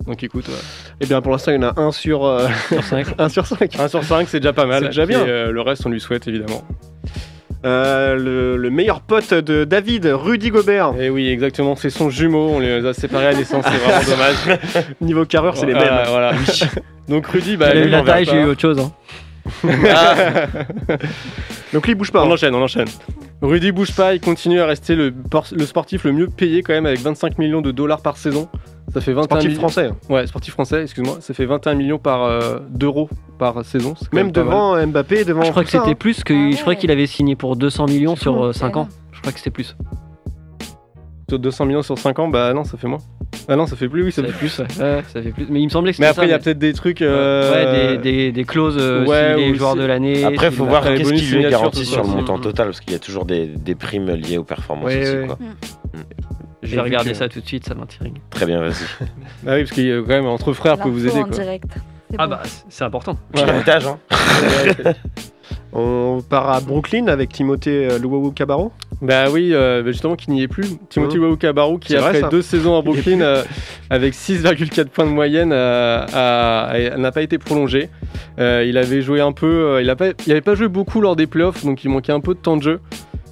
Donc 0.06 0.22
écoute, 0.24 0.48
ouais. 0.48 0.54
Et 1.00 1.06
bien 1.06 1.20
pour 1.20 1.32
l'instant, 1.32 1.52
il 1.52 1.56
y 1.60 1.64
en 1.64 1.68
a 1.68 1.80
un 1.80 1.92
sur, 1.92 2.24
euh, 2.24 2.48
Sur 2.68 2.82
5. 2.84 3.06
un 3.18 3.28
sur 3.28 3.46
5. 3.46 3.78
1 3.78 3.88
sur 3.88 4.02
5, 4.02 4.28
c'est 4.28 4.40
déjà 4.40 4.52
pas 4.52 4.66
mal. 4.66 4.80
C'est 4.82 4.86
déjà 4.88 5.06
bien. 5.06 5.24
Et, 5.24 5.28
euh, 5.28 5.50
le 5.52 5.60
reste, 5.60 5.84
on 5.86 5.90
lui 5.90 6.00
souhaite 6.00 6.26
évidemment. 6.26 6.62
Euh, 7.66 8.16
le, 8.16 8.56
le 8.56 8.70
meilleur 8.70 9.02
pote 9.02 9.34
de 9.34 9.64
David, 9.64 10.06
Rudy 10.06 10.48
Gobert. 10.50 10.94
Et 10.98 11.10
oui, 11.10 11.28
exactement, 11.28 11.76
c'est 11.76 11.90
son 11.90 12.08
jumeau, 12.08 12.48
on 12.54 12.58
les 12.58 12.86
a 12.86 12.94
séparés 12.94 13.26
à 13.26 13.34
naissance, 13.34 13.66
c'est 13.68 13.76
vraiment 13.76 14.02
dommage. 14.08 14.58
Niveau 15.02 15.26
carreur, 15.26 15.56
c'est 15.58 15.66
les 15.66 15.74
Voilà, 15.74 15.96
mêmes. 15.96 16.06
Voilà. 16.08 16.32
Donc 17.08 17.26
Rudy, 17.26 17.58
bah, 17.58 17.70
J'ai 17.74 17.84
eu 17.84 17.88
la 17.88 18.02
taille, 18.02 18.24
j'ai 18.24 18.40
eu 18.40 18.44
autre 18.44 18.60
chose. 18.62 18.78
hein. 18.78 18.92
Donc 21.72 21.86
lui, 21.86 21.92
il 21.92 21.96
bouge 21.96 22.10
pas. 22.10 22.22
On 22.24 22.30
hein. 22.30 22.32
enchaîne, 22.32 22.54
on 22.54 22.62
enchaîne. 22.62 22.88
Rudy 23.42 23.72
bouge 23.72 23.92
pas, 23.94 24.14
il 24.14 24.20
continue 24.20 24.60
à 24.60 24.66
rester 24.66 24.94
le, 24.94 25.12
por- 25.12 25.46
le 25.52 25.64
sportif 25.64 26.04
le 26.04 26.12
mieux 26.12 26.26
payé 26.28 26.62
quand 26.62 26.74
même 26.74 26.84
avec 26.86 27.00
25 27.00 27.38
millions 27.38 27.62
de 27.62 27.70
dollars 27.70 28.02
par 28.02 28.16
saison. 28.18 28.48
Ça 28.92 29.00
fait 29.00 29.12
21 29.12 29.24
Sportif 29.24 29.54
français. 29.56 29.86
hein. 29.86 29.96
Ouais, 30.12 30.26
sportif 30.26 30.52
français, 30.52 30.82
excuse-moi. 30.82 31.18
Ça 31.20 31.32
fait 31.32 31.46
21 31.46 31.74
millions 31.74 31.98
par 31.98 32.24
euh, 32.24 32.58
d'euros 32.68 33.08
par 33.38 33.64
saison. 33.64 33.94
Même 34.12 34.26
mal. 34.26 34.32
devant 34.32 34.86
Mbappé, 34.86 35.24
devant. 35.24 35.42
Je 35.44 35.50
crois 35.52 35.64
que 35.64 35.70
c'était 35.70 35.90
hein. 35.90 35.94
plus 35.94 36.22
que. 36.24 36.34
Ah 36.34 36.56
Je 36.56 36.60
crois 36.60 36.74
qu'il 36.74 36.90
avait 36.90 37.06
signé 37.06 37.34
pour 37.36 37.56
200 37.56 37.86
millions 37.86 38.16
sur 38.16 38.34
fou, 38.48 38.52
5 38.52 38.72
c'est 38.72 38.76
ans. 38.78 38.88
Je 39.12 39.20
crois 39.20 39.32
que 39.32 39.38
c'était 39.38 39.50
plus. 39.50 39.76
Sur 41.30 41.38
200 41.38 41.64
millions 41.64 41.82
sur 41.82 41.96
5 41.98 42.18
ans, 42.18 42.28
bah 42.28 42.52
non, 42.52 42.64
ça 42.64 42.76
fait 42.76 42.88
moins. 42.88 42.98
Ah 43.48 43.56
non, 43.56 43.66
ça 43.66 43.76
fait 43.76 43.88
plus, 43.88 44.02
oui, 44.04 44.12
ça 44.12 44.22
Ça 44.22 44.28
fait 44.28 44.32
fait 44.34 44.38
plus. 44.38 44.48
plus, 44.56 44.78
ouais. 44.80 44.84
Ouais, 44.96 45.02
ça 45.12 45.22
fait 45.22 45.30
plus. 45.30 45.46
Mais 45.48 45.60
il 45.60 45.64
me 45.64 45.70
semblait 45.70 45.92
que 45.92 46.00
Mais 46.00 46.06
après, 46.08 46.26
il 46.26 46.30
y 46.30 46.32
a 46.32 46.38
peut-être 46.38 46.58
des 46.58 46.72
trucs. 46.72 47.02
euh, 47.02 47.52
Ouais, 47.52 47.96
des, 47.98 48.12
des, 48.12 48.32
des 48.32 48.44
clauses 48.44 48.76
euh, 48.78 49.06
ouais, 49.06 49.34
si 49.36 49.40
les 49.44 49.50
ou 49.50 49.54
joueurs 49.54 49.76
de 49.76 49.84
l'année. 49.84 50.24
Après, 50.24 50.50
si 50.50 50.56
faut 50.56 50.64
voir 50.66 50.82
qu'est-ce 50.84 51.12
qui 51.12 51.22
lui 51.36 51.44
est 51.44 51.50
garanti 51.50 51.84
sur 51.86 52.02
le 52.02 52.08
montant 52.08 52.38
total, 52.38 52.66
parce 52.66 52.80
qu'il 52.80 52.92
y 52.92 52.96
a 52.96 52.98
toujours 52.98 53.24
des, 53.24 53.46
des 53.46 53.74
primes 53.74 54.10
liées 54.10 54.38
aux 54.38 54.44
performances 54.44 54.86
Ouais, 54.86 55.02
aussi. 55.02 55.16
ouais. 55.18 55.26
Quoi. 55.26 55.38
Je 56.62 56.72
Et 56.72 56.76
vais 56.76 56.82
regarder 56.82 57.10
que- 57.12 57.16
ça 57.16 57.28
tout 57.28 57.40
de 57.40 57.46
suite, 57.46 57.64
ça 57.66 57.74
m'intrigue. 57.74 58.18
Très 58.30 58.44
bien, 58.46 58.60
vas-y. 58.60 58.72
Ah 59.46 59.54
oui, 59.54 59.60
parce 59.60 59.70
qu'il 59.70 59.86
y 59.86 59.92
a 59.92 60.00
quand 60.00 60.08
même 60.08 60.26
entre 60.26 60.52
frères 60.52 60.76
peut 60.78 60.88
vous 60.90 61.06
aider 61.06 61.20
en 61.20 61.24
quoi. 61.24 61.30
direct. 61.32 61.64
C'est 62.10 62.16
Ah 62.18 62.26
bon. 62.26 62.30
bah, 62.32 62.42
c'est 62.68 62.84
important. 62.84 63.16
Ouais. 63.34 63.42
Héritage, 63.48 63.86
hein. 63.86 63.98
On 65.72 66.20
part 66.28 66.50
à 66.50 66.60
Brooklyn 66.60 67.06
avec 67.06 67.30
Timothée 67.30 67.88
euh, 67.90 67.98
Luwawu 67.98 68.32
Cabarro. 68.32 68.72
Bah 69.02 69.30
oui, 69.32 69.50
euh, 69.54 69.82
bah 69.82 69.92
justement 69.92 70.14
qui 70.14 70.30
n'y 70.30 70.42
est 70.42 70.48
plus. 70.48 70.64
Timothy 70.90 71.16
Mmh. 71.16 71.22
Wawukabaru 71.22 71.78
qui 71.78 71.88
C'est 71.92 71.96
vrai, 71.98 72.08
après 72.08 72.20
ça. 72.20 72.28
deux 72.28 72.42
saisons 72.42 72.76
à 72.78 72.82
Brooklyn 72.82 73.22
euh, 73.22 73.42
avec 73.88 74.12
6,4 74.14 74.86
points 74.88 75.06
de 75.06 75.10
moyenne 75.10 75.52
euh, 75.54 76.96
n'a 76.96 77.12
pas 77.12 77.22
été 77.22 77.38
prolongé. 77.38 77.88
Il 78.38 78.76
avait 78.78 79.02
joué 79.02 79.20
un 79.20 79.32
peu, 79.32 79.78
il 79.80 79.86
n'avait 79.86 80.40
pas 80.40 80.54
joué 80.54 80.68
beaucoup 80.68 81.00
lors 81.00 81.16
des 81.16 81.26
playoffs 81.26 81.64
donc 81.64 81.84
il 81.84 81.88
manquait 81.88 82.12
un 82.12 82.20
peu 82.20 82.34
de 82.34 82.38
temps 82.40 82.56
de 82.56 82.62
jeu. 82.62 82.80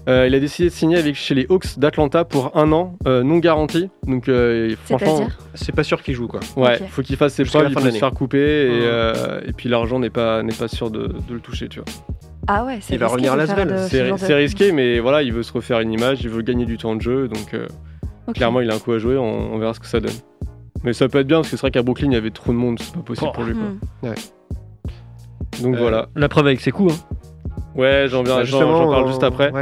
Euh, 0.08 0.26
il 0.26 0.34
a 0.34 0.40
décidé 0.40 0.68
de 0.70 0.74
signer 0.74 0.96
avec 0.96 1.14
chez 1.16 1.34
les 1.34 1.46
Hawks 1.50 1.78
d'Atlanta 1.78 2.24
pour 2.24 2.56
un 2.56 2.72
an 2.72 2.96
euh, 3.06 3.22
non 3.22 3.38
garanti. 3.38 3.90
Donc 4.06 4.28
euh, 4.28 4.74
franchement, 4.86 5.28
C'est 5.54 5.74
pas 5.74 5.82
sûr 5.84 6.02
qu'il 6.02 6.14
joue 6.14 6.28
quoi. 6.28 6.40
ouais, 6.56 6.80
Ok. 6.80 6.88
faut 6.88 7.02
qu'il 7.02 7.16
fasse 7.16 7.34
ses 7.34 7.44
preuves, 7.44 7.66
il 7.68 7.74
peut 7.74 7.82
de 7.82 7.90
se 7.90 7.98
faire 7.98 8.12
couper 8.12 8.38
et, 8.38 8.68
Mmh. 8.70 8.82
euh, 8.84 9.40
et 9.46 9.52
puis 9.52 9.68
l'argent 9.68 9.98
n'est 9.98 10.08
pas 10.08 10.42
n'est 10.42 10.54
pas 10.54 10.68
sûr 10.68 10.90
de, 10.90 11.08
de 11.08 11.34
le 11.34 11.40
toucher, 11.40 11.68
tu 11.68 11.80
vois. 11.80 11.88
Ah 12.46 12.64
ouais, 12.64 12.78
c'est 12.80 12.94
Il 12.94 13.00
va 13.00 13.08
revenir 13.08 13.34
à 13.34 13.36
Lasvel. 13.36 13.68
ce 13.80 13.88
C'est 13.88 14.28
de- 14.28 14.34
risqué, 14.34 14.72
mais 14.72 14.98
voilà, 15.00 15.22
il 15.22 15.32
veut 15.34 15.42
se 15.42 15.52
refaire 15.52 15.80
une 15.80 15.92
image, 15.92 16.22
il 16.22 16.30
veut 16.30 16.40
gagner 16.40 16.64
du 16.64 16.78
temps 16.78 16.96
de 16.96 17.02
jeu, 17.02 17.28
donc 17.28 17.52
euh, 17.52 17.66
clairement 18.34 18.62
il 18.62 18.70
a 18.70 18.74
un 18.74 18.78
coup 18.78 18.92
à 18.92 18.98
jouer, 18.98 19.18
on, 19.18 19.52
on 19.52 19.58
verra 19.58 19.74
ce 19.74 19.80
que 19.80 19.86
ça 19.86 20.00
donne. 20.00 20.12
Mais 20.84 20.94
ça 20.94 21.08
peut 21.08 21.18
être 21.18 21.26
bien 21.26 21.38
parce 21.38 21.50
que 21.50 21.56
c'est 21.58 21.60
vrai 21.60 21.70
qu'à 21.70 21.82
Brooklyn 21.82 22.06
il 22.10 22.14
y 22.14 22.16
avait 22.16 22.30
trop 22.30 22.52
de 22.52 22.56
monde, 22.56 22.78
c'est 22.80 22.94
pas 22.94 23.00
possible 23.00 23.28
Oh. 23.30 23.34
pour 23.34 23.44
lui. 23.44 23.52
Quoi. 23.54 24.10
Hmm. 24.10 24.14
Donc 25.62 25.74
Euh, 25.74 25.78
voilà. 25.78 26.08
La 26.16 26.28
preuve 26.30 26.46
avec 26.46 26.60
ses 26.62 26.70
coups. 26.70 26.94
Hein. 26.94 27.16
Ouais, 27.74 28.06
j'en 28.08 28.22
viens- 28.22 28.42
j'en 28.44 28.60
j'en 28.60 28.90
parle 28.90 29.08
juste 29.08 29.22
après. 29.22 29.52
ouais. 29.52 29.60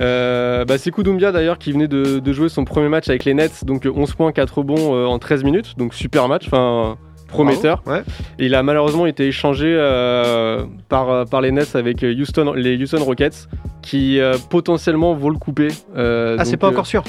Euh, 0.00 0.64
bah, 0.64 0.78
c'est 0.78 0.90
Doumbia 0.96 1.32
d'ailleurs 1.32 1.58
qui 1.58 1.72
venait 1.72 1.88
de, 1.88 2.18
de 2.18 2.32
jouer 2.32 2.48
son 2.48 2.64
premier 2.64 2.88
match 2.88 3.08
avec 3.08 3.24
les 3.24 3.34
Nets, 3.34 3.64
donc 3.64 3.86
euh, 3.86 3.92
11 3.94 4.14
points, 4.14 4.32
4 4.32 4.58
rebonds 4.58 4.94
euh, 4.94 5.06
en 5.06 5.18
13 5.18 5.44
minutes, 5.44 5.74
donc 5.76 5.94
super 5.94 6.28
match, 6.28 6.46
enfin 6.46 6.96
prometteur. 7.28 7.82
Ouais. 7.86 8.02
Et 8.38 8.46
il 8.46 8.54
a 8.54 8.62
malheureusement 8.62 9.06
été 9.06 9.26
échangé 9.26 9.66
euh, 9.68 10.64
par, 10.88 11.10
euh, 11.10 11.24
par 11.24 11.40
les 11.40 11.52
Nets 11.52 11.76
avec 11.76 12.02
euh, 12.02 12.14
Houston, 12.14 12.52
les 12.54 12.76
Houston 12.82 13.04
Rockets, 13.04 13.48
qui 13.82 14.18
euh, 14.18 14.36
potentiellement 14.50 15.14
vont 15.14 15.28
le 15.28 15.38
couper. 15.38 15.68
Euh, 15.96 16.36
Ah, 16.38 16.44
c'est 16.44 16.56
pas 16.56 16.68
euh, 16.68 16.70
encore 16.70 16.86
sûr. 16.86 17.04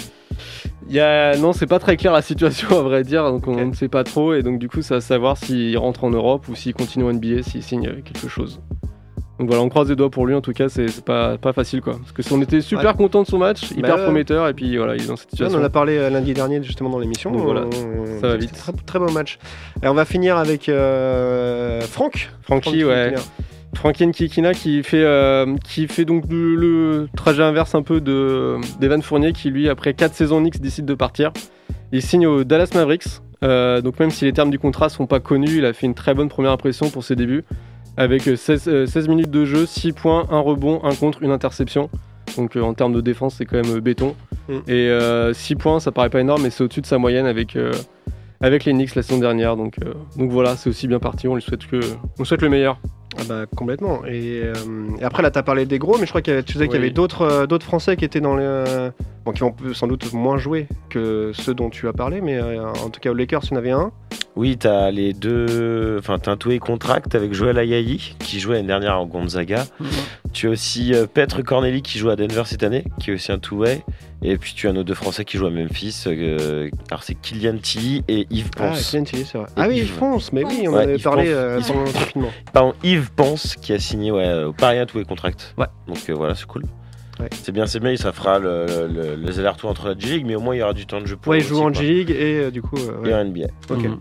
il 0.89 0.96
y 0.96 1.00
a... 1.00 1.38
Non, 1.38 1.53
c'est 1.53 1.67
pas 1.67 1.79
très 1.79 1.96
clair 1.96 2.12
la 2.12 2.22
situation 2.22 2.67
à 2.79 2.81
vrai 2.81 3.03
dire, 3.03 3.24
donc 3.31 3.48
on 3.48 3.65
ne 3.67 3.74
sait 3.74 3.88
pas 3.88 4.03
trop, 4.03 4.34
et 4.34 4.43
donc 4.43 4.60
du 4.60 4.67
coup, 4.67 4.81
c'est 4.81 4.96
à 4.96 5.01
savoir 5.01 5.38
s'il 5.38 5.77
rentre 5.77 6.03
en 6.03 6.10
Europe 6.10 6.48
ou 6.50 6.55
s'il 6.55 6.74
continue 6.74 7.05
en 7.05 7.13
NBA, 7.13 7.43
s'il 7.43 7.63
signe 7.63 7.88
euh, 7.88 8.01
quelque 8.03 8.27
chose. 8.27 8.60
Donc 9.39 9.48
voilà, 9.48 9.63
on 9.63 9.69
croise 9.69 9.88
les 9.89 9.96
doigts 9.96 10.10
pour 10.10 10.27
lui 10.27 10.36
en 10.36 10.41
tout 10.41 10.51
cas, 10.51 10.67
c'est 10.67 11.03
pas, 11.03 11.38
pas 11.38 11.53
facile 11.53 11.81
quoi. 11.81 11.93
Parce 11.98 12.12
que 12.12 12.22
si 12.22 12.34
on 12.34 12.41
était 12.41 12.60
super 12.62 12.91
Ouais. 12.91 12.98
content 12.98 13.22
de 13.22 13.27
son 13.27 13.38
match, 13.38 13.72
hyper 13.72 13.96
ouais. 13.96 14.03
prometteur, 14.03 14.48
et 14.50 14.53
puis 14.53 14.75
voilà, 14.77 14.96
il 14.96 15.03
est 15.03 15.08
dans 15.08 15.15
cette 15.15 15.29
on 15.31 15.38
situation. 15.38 15.60
en 15.60 15.63
a 15.63 15.69
parlé 15.69 15.98
euh, 15.98 16.10
lundi 16.10 16.34
dernier 16.34 16.62
justement 16.62 16.89
dans 16.89 17.00
l'émission. 17.00 17.31
Donc 17.31 17.43
voilà, 17.43 17.62
On- 17.65 18.19
ça 18.19 18.27
va 18.27 18.36
vite. 18.38 18.51
Très, 18.51 18.74
très 18.86 19.00
beau 19.00 19.10
match. 19.10 19.39
Et 19.81 19.88
on 19.88 19.93
va 19.93 20.03
finir 20.05 20.36
avec 20.38 20.67
euh, 20.67 21.79
Franck. 21.81 22.29
Francky, 22.41 22.81
Franck 22.81 22.89
ouais. 22.91 23.15
Frankie 23.75 24.08
Nkikina 24.08 24.53
qui 24.53 24.81
fait, 24.84 25.03
euh, 25.03 25.55
qui 25.63 25.88
fait 25.88 26.03
donc 26.03 26.24
le, 26.29 26.55
le 26.55 27.08
trajet 27.15 27.43
inverse 27.43 27.75
un 27.75 27.84
peu 27.84 28.01
de 28.01 28.58
d'Evan 28.79 29.01
Fournier 29.01 29.31
qui 29.31 29.51
lui 29.51 29.69
après 29.69 29.93
4 29.93 30.13
saisons 30.15 30.39
Knicks 30.41 30.60
décide 30.60 30.86
de 30.86 30.96
partir. 30.96 31.31
Il 31.91 32.01
signe 32.01 32.27
au 32.27 32.43
Dallas 32.43 32.69
Mavericks. 32.74 33.05
Euh, 33.41 33.79
donc 33.79 34.00
même 34.01 34.12
si 34.12 34.25
les 34.25 34.34
termes 34.34 34.50
du 34.50 34.60
contrat 34.60 34.89
sont 34.89 35.08
pas 35.08 35.22
connus, 35.22 35.60
il 35.60 35.65
a 35.65 35.72
fait 35.72 35.86
une 35.86 35.93
très 35.93 36.13
bonne 36.13 36.27
première 36.27 36.51
impression 36.51 36.89
pour 36.89 37.03
ses 37.05 37.15
débuts. 37.15 37.46
Avec 37.98 38.27
euh, 38.27 38.36
16, 38.36 38.67
euh, 38.67 38.86
16 38.86 39.08
minutes 39.08 39.31
de 39.31 39.46
jeu, 39.46 39.65
6 39.65 39.93
points, 39.93 40.25
1 40.29 40.39
rebond, 40.39 40.81
1 40.84 40.96
contre, 40.96 41.22
une 41.22 41.31
interception. 41.31 41.89
Donc 42.38 42.55
euh, 42.55 42.62
en 42.62 42.74
termes 42.74 42.93
de 42.93 43.01
défense, 43.01 43.36
c'est 43.38 43.46
quand 43.46 43.62
même 43.62 43.77
euh, 43.77 43.81
béton. 43.81 44.15
Mm. 44.48 44.58
Et 44.67 45.34
6 45.34 45.55
points, 45.55 45.79
ça 45.79 45.91
paraît 45.91 46.10
pas 46.10 46.22
énorme, 46.22 46.43
mais 46.43 46.50
c'est 46.50 46.63
au-dessus 46.63 46.81
de 46.81 46.86
sa 46.86 46.98
moyenne 46.98 47.25
avec, 47.25 47.55
euh, 47.55 47.72
avec 48.41 48.65
les 48.65 48.74
Knicks 48.74 48.96
la 48.96 49.03
saison 49.03 49.19
dernière. 49.19 49.55
Donc, 49.58 49.75
euh, 49.84 49.93
donc 50.17 50.31
voilà, 50.31 50.55
c'est 50.55 50.69
aussi 50.69 50.88
bien 50.88 51.00
parti. 51.00 51.27
On 51.27 51.36
lui 51.36 51.41
souhaite, 51.41 51.67
que, 51.67 51.79
on 52.19 52.24
souhaite 52.24 52.41
le 52.41 52.50
meilleur. 52.50 52.79
Ah 53.17 53.24
bah 53.27 53.46
complètement. 53.53 54.05
Et, 54.05 54.43
euh, 54.43 54.53
et 55.00 55.03
après 55.03 55.24
là 55.24 55.31
t'as 55.31 55.41
parlé 55.41 55.65
des 55.65 55.79
gros, 55.79 55.98
mais 55.98 56.05
je 56.05 56.12
crois 56.12 56.22
que 56.22 56.41
tu 56.41 56.58
sais 56.58 56.67
qu'il 56.67 56.75
y 56.75 56.79
avait 56.79 56.91
d'autres 56.91 57.24
euh, 57.24 57.48
d'autres 57.48 57.65
Français 57.65 57.98
qui 57.98 58.05
étaient 58.05 58.22
dans 58.22 58.36
les. 58.36 58.89
Bon, 59.29 59.51
qui 59.51 59.65
vont 59.67 59.74
sans 59.74 59.88
doute 59.88 60.12
moins 60.13 60.38
jouer 60.38 60.67
que 60.89 61.31
ceux 61.33 61.53
dont 61.53 61.69
tu 61.69 61.88
as 61.88 61.93
parlé, 61.93 62.21
mais 62.21 62.38
euh, 62.38 62.67
en 62.67 62.89
tout 62.89 63.00
cas, 63.00 63.12
aux 63.12 63.13
Lakers, 63.15 63.41
il 63.45 63.51
y 63.51 63.53
en 63.53 63.57
avait 63.57 63.71
un. 63.71 63.91
Oui, 64.36 64.57
t'as 64.57 64.89
les 64.91 65.12
deux. 65.13 65.98
Enfin, 66.00 66.17
t'as 66.17 66.31
un 66.31 66.38
two-way 66.38 66.59
contract 66.59 67.13
avec 67.15 67.33
Joel 67.33 67.57
Ayayi, 67.57 68.15
qui 68.19 68.39
jouait 68.39 68.55
l'année 68.55 68.67
dernière 68.67 68.98
en 69.00 69.05
Gonzaga. 69.05 69.65
Tu 70.31 70.48
as 70.48 70.51
aussi 70.51 70.93
euh, 70.93 71.07
Petre 71.12 71.41
Corneli, 71.41 71.81
qui 71.81 71.98
joue 71.98 72.09
à 72.09 72.15
Denver 72.15 72.43
cette 72.45 72.63
année, 72.63 72.86
qui 73.00 73.09
est 73.12 73.15
aussi 73.15 73.31
un 73.31 73.39
two-way. 73.39 73.83
Et 74.21 74.38
puis 74.38 74.53
tu 74.53 74.67
as 74.67 74.74
nos 74.74 74.83
deux 74.83 74.93
Français 74.93 75.25
qui 75.25 75.38
jouent 75.38 75.48
à 75.48 75.50
Memphis. 75.50 76.03
euh, 76.07 76.69
alors 76.89 77.03
c'est 77.03 77.15
Kylian 77.15 77.57
Tilly 77.57 78.03
et 78.07 78.27
Yves 78.29 78.51
Ah, 78.59 78.69
Ponce. 78.69 78.89
Kylian 78.91 79.03
Tilly, 79.05 79.25
c'est 79.25 79.38
vrai. 79.38 79.48
Et 79.50 79.53
Ah 79.57 79.65
oui, 79.67 79.77
Yves. 79.79 79.93
France, 79.93 80.31
mais 80.31 80.43
oui, 80.45 80.63
on 80.67 80.69
en 80.71 80.74
Ouais, 80.75 80.83
avait 80.83 80.95
Yves 80.95 81.03
parlé 81.03 81.24
Ponce. 81.24 81.33
euh, 81.36 81.59
pendant 81.67 81.79
le 81.83 81.91
confinement. 81.91 82.29
Pardon, 82.53 82.74
Yves 82.83 83.12
Ponce 83.15 83.55
qui 83.55 83.74
a 83.74 83.79
signé 83.79 84.12
ouais, 84.12 84.43
au 84.43 84.53
Paris 84.53 84.77
un 84.77 84.86
two-way 84.86 85.05
contract. 85.05 85.53
Ouais. 85.57 85.65
Donc 85.88 85.98
euh, 86.09 86.13
voilà, 86.13 86.36
c'est 86.36 86.45
cool. 86.45 86.63
Ouais. 87.19 87.29
C'est 87.43 87.51
bien, 87.51 87.65
c'est 87.67 87.79
bien, 87.79 87.95
ça 87.97 88.11
fera 88.11 88.39
le, 88.39 88.65
le- 88.91 89.15
les 89.15 89.39
allers-retours 89.39 89.69
entre 89.69 89.89
la 89.89 89.97
G-League, 89.97 90.23
mais 90.25 90.35
au 90.35 90.39
moins 90.39 90.55
il 90.55 90.59
y 90.59 90.63
aura 90.63 90.73
du 90.73 90.85
temps 90.85 91.01
de 91.01 91.05
jeu 91.05 91.17
pour 91.17 91.31
Ouais, 91.31 91.39
il 91.39 91.43
joue 91.43 91.59
en. 91.61 91.73
G-League 91.73 92.11
et 92.11 92.39
euh, 92.45 92.51
du 92.51 92.61
coup. 92.61 92.77
euh, 92.77 93.01
ouais. 93.03 93.09
Et 93.09 93.13
en 93.13 93.23
NBA. 93.25 93.47
Ok. 93.69 93.83
Mhm. 93.83 93.99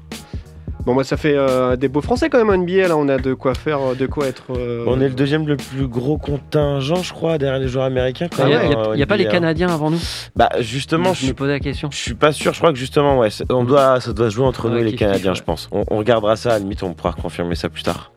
Bon, 0.86 0.94
moi, 0.94 1.04
ça 1.04 1.18
fait 1.18 1.34
euh, 1.36 1.76
des 1.76 1.88
beaux 1.88 2.00
Français 2.00 2.30
quand 2.30 2.38
même 2.38 2.48
en 2.48 2.56
NBA. 2.56 2.88
Là, 2.88 2.96
on 2.96 3.08
a 3.08 3.18
de 3.18 3.34
quoi 3.34 3.52
faire, 3.54 3.94
de 3.94 4.06
quoi 4.06 4.26
être. 4.26 4.44
euh, 4.56 4.84
On 4.86 5.00
est 5.02 5.08
le 5.08 5.14
deuxième 5.14 5.46
le 5.46 5.56
plus 5.56 5.86
gros 5.86 6.16
contingent, 6.16 7.02
je 7.02 7.12
crois, 7.12 7.36
derrière 7.36 7.58
les 7.60 7.68
joueurs 7.68 7.84
américains. 7.84 8.28
Quand 8.34 8.44
Il 8.46 8.50
n'y 8.50 8.54
même, 8.56 8.78
a, 8.78 9.02
a 9.02 9.06
pas 9.06 9.16
les 9.18 9.24
NBA. 9.24 9.30
Canadiens 9.32 9.68
avant 9.68 9.90
nous? 9.90 9.98
Bah 10.34 10.48
justement, 10.60 11.12
Je 11.12 11.22
je 11.22 11.26
me 11.26 11.34
posais 11.34 11.52
la 11.52 11.60
question. 11.60 11.90
Je 11.90 11.96
suis 11.98 12.14
pas 12.14 12.32
sûr, 12.32 12.54
je 12.54 12.58
crois 12.58 12.72
que 12.72 12.78
justement, 12.78 13.18
ouais, 13.18 13.28
on 13.50 13.64
doit, 13.64 14.00
ça 14.00 14.14
doit 14.14 14.30
se 14.30 14.36
jouer 14.36 14.46
entre 14.46 14.66
Ouais, 14.68 14.74
nous 14.76 14.78
et 14.78 14.84
les 14.84 14.94
Canadiens, 14.94 15.34
je 15.34 15.42
pense. 15.42 15.68
On, 15.72 15.84
on 15.90 15.98
regardera 15.98 16.36
ça, 16.36 16.50
à 16.50 16.52
la 16.54 16.58
limite, 16.60 16.82
on 16.82 16.94
pourra 16.94 17.12
confirmer 17.12 17.56
ça 17.56 17.68
plus 17.68 17.82
tard. 17.82 18.12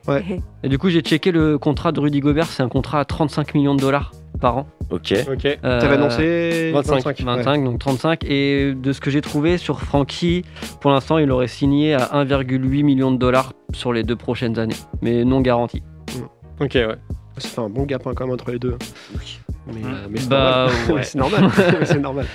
Et 0.63 0.69
du 0.69 0.77
coup, 0.77 0.89
j'ai 0.89 1.01
checké 1.01 1.31
le 1.33 1.57
contrat 1.57 1.91
de 1.91 1.99
Rudy 1.99 2.21
Gobert, 2.21 2.45
c'est 2.47 2.63
un 2.63 2.69
contrat 2.69 3.01
à 3.01 3.05
35 3.05 3.53
millions 3.55 3.75
de 3.75 3.81
dollars 3.81 4.11
par 4.41 4.57
an. 4.57 4.67
Ok. 4.89 5.13
Ok. 5.31 5.45
Euh, 5.45 5.79
T'avais 5.79 5.95
annoncé 5.95 6.71
25, 6.73 7.21
25, 7.21 7.63
donc 7.63 7.79
35. 7.79 8.25
Et 8.25 8.73
de 8.73 8.91
ce 8.91 8.99
que 8.99 9.09
j'ai 9.09 9.21
trouvé 9.21 9.57
sur 9.57 9.79
Frankie, 9.79 10.43
pour 10.81 10.91
l'instant, 10.91 11.17
il 11.17 11.31
aurait 11.31 11.47
signé 11.47 11.93
à 11.93 12.09
1,8 12.25 12.83
million 12.83 13.11
de 13.11 13.17
dollars 13.17 13.53
sur 13.73 13.93
les 13.93 14.03
deux 14.03 14.17
prochaines 14.17 14.59
années, 14.59 14.75
mais 15.01 15.23
non 15.23 15.39
garanti. 15.39 15.81
Ok, 16.59 16.71
ouais. 16.75 16.95
Ça 17.37 17.47
fait 17.47 17.61
un 17.61 17.69
bon 17.69 17.83
gap 17.83 18.05
hein, 18.05 18.11
quand 18.13 18.25
même 18.25 18.33
entre 18.33 18.51
les 18.51 18.59
deux. 18.59 18.77
Mais, 19.67 19.73
euh, 19.85 20.07
mais 20.09 20.19
c'est 20.19 20.27
Bah, 20.29 20.67
normal. 20.67 20.89
ouais. 20.95 21.03
c'est 21.03 21.17
normal. 21.17 21.49
C'est 21.85 21.99
normal. 21.99 22.25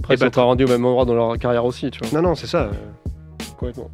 Après, 0.00 0.14
Et 0.14 0.16
ils 0.16 0.18
sont 0.18 0.24
bah, 0.26 0.30
pas 0.30 0.42
rendus 0.42 0.64
au 0.64 0.68
même 0.68 0.84
endroit 0.84 1.04
dans 1.04 1.14
leur 1.14 1.38
carrière 1.38 1.64
aussi, 1.64 1.90
tu 1.90 2.00
vois. 2.00 2.20
Non, 2.20 2.28
non, 2.28 2.34
c'est 2.34 2.48
ça. 2.48 2.70
Complètement. 3.56 3.88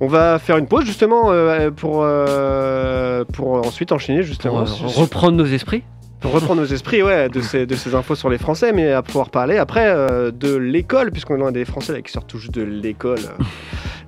On 0.00 0.06
va 0.06 0.38
faire 0.38 0.56
une 0.58 0.66
pause 0.66 0.84
justement 0.84 1.30
euh, 1.32 1.70
pour, 1.70 2.02
euh, 2.04 3.24
pour 3.32 3.54
ensuite 3.66 3.90
enchaîner 3.92 4.20
Pour 4.20 4.28
justement 4.28 4.60
euh, 4.60 4.64
reprendre 4.86 5.36
nos 5.36 5.46
esprits. 5.46 5.82
pour 6.20 6.30
reprendre 6.32 6.60
nos 6.60 6.66
esprits 6.66 7.02
ouais, 7.02 7.28
de, 7.28 7.40
ces, 7.40 7.66
de 7.66 7.74
ces 7.74 7.94
infos 7.96 8.14
sur 8.14 8.28
les 8.28 8.38
Français, 8.38 8.72
mais 8.72 8.92
à 8.92 9.02
pouvoir 9.02 9.30
parler 9.30 9.56
après 9.58 9.86
euh, 9.88 10.30
de 10.30 10.54
l'école, 10.54 11.10
puisqu'on 11.10 11.44
a 11.44 11.50
des 11.50 11.64
Français 11.64 11.92
là, 11.94 12.02
qui 12.02 12.12
sortent 12.12 12.28
tous 12.28 12.48
de 12.50 12.62
l'école. 12.62 13.18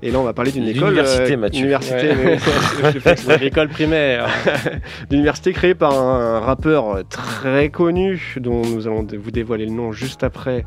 Et 0.03 0.11
là, 0.11 0.19
on 0.19 0.23
va 0.23 0.33
parler 0.33 0.51
d'une 0.53 0.67
école. 0.67 0.91
L'université, 0.91 1.37
Mathieu. 1.37 1.61
Université, 1.61 2.09
Ouais. 2.15 3.39
L'école 3.41 3.69
primaire. 3.69 4.29
L'université 5.11 5.53
créée 5.53 5.75
par 5.75 5.93
un 5.93 6.41
rappeur 6.41 7.03
très 7.11 7.69
connu, 7.69 8.37
dont 8.41 8.63
nous 8.65 8.87
allons 8.87 9.07
vous 9.21 9.31
dévoiler 9.31 9.67
le 9.67 9.73
nom 9.73 9.93
juste 9.93 10.23
après 10.25 10.65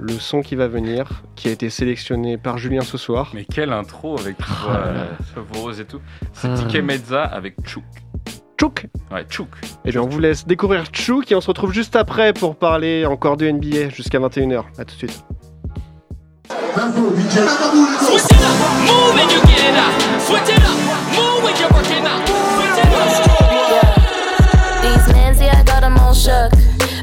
le 0.00 0.18
son 0.18 0.40
qui 0.42 0.54
va 0.56 0.66
venir, 0.68 1.22
qui 1.36 1.48
a 1.48 1.50
été 1.52 1.70
sélectionné 1.70 2.38
par 2.38 2.58
Julien 2.58 2.80
ce 2.80 2.96
soir. 2.98 3.30
Mais 3.34 3.44
quelle 3.44 3.72
intro 3.72 4.18
avec 4.18 4.36
une 4.38 4.54
voix 5.52 5.70
euh, 5.70 5.80
et 5.80 5.84
tout. 5.84 6.00
C'est 6.32 6.48
Ah. 6.48 6.54
Tike 6.56 6.82
Mezza 6.82 7.22
avec 7.24 7.56
Chouk. 7.66 7.84
Chouk 8.58 8.86
Ouais, 9.10 9.24
Chouk. 9.28 9.48
Et 9.84 9.90
bien, 9.90 10.02
on 10.02 10.06
vous 10.08 10.18
laisse 10.18 10.46
découvrir 10.46 10.84
Chouk 10.92 11.30
et 11.30 11.34
on 11.34 11.40
se 11.40 11.48
retrouve 11.48 11.72
juste 11.72 11.96
après 11.96 12.32
pour 12.32 12.56
parler 12.56 13.06
encore 13.06 13.36
de 13.36 13.48
NBA 13.50 13.90
jusqu'à 13.90 14.18
21h. 14.18 14.64
A 14.78 14.84
tout 14.84 14.94
de 14.94 14.98
suite. 14.98 15.24
These 24.82 25.06
mans, 25.14 25.40
yeah, 25.40 25.60
I 25.60 25.62
got 25.64 25.80
them 25.80 25.96
all 25.98 26.14
shook. 26.14 26.52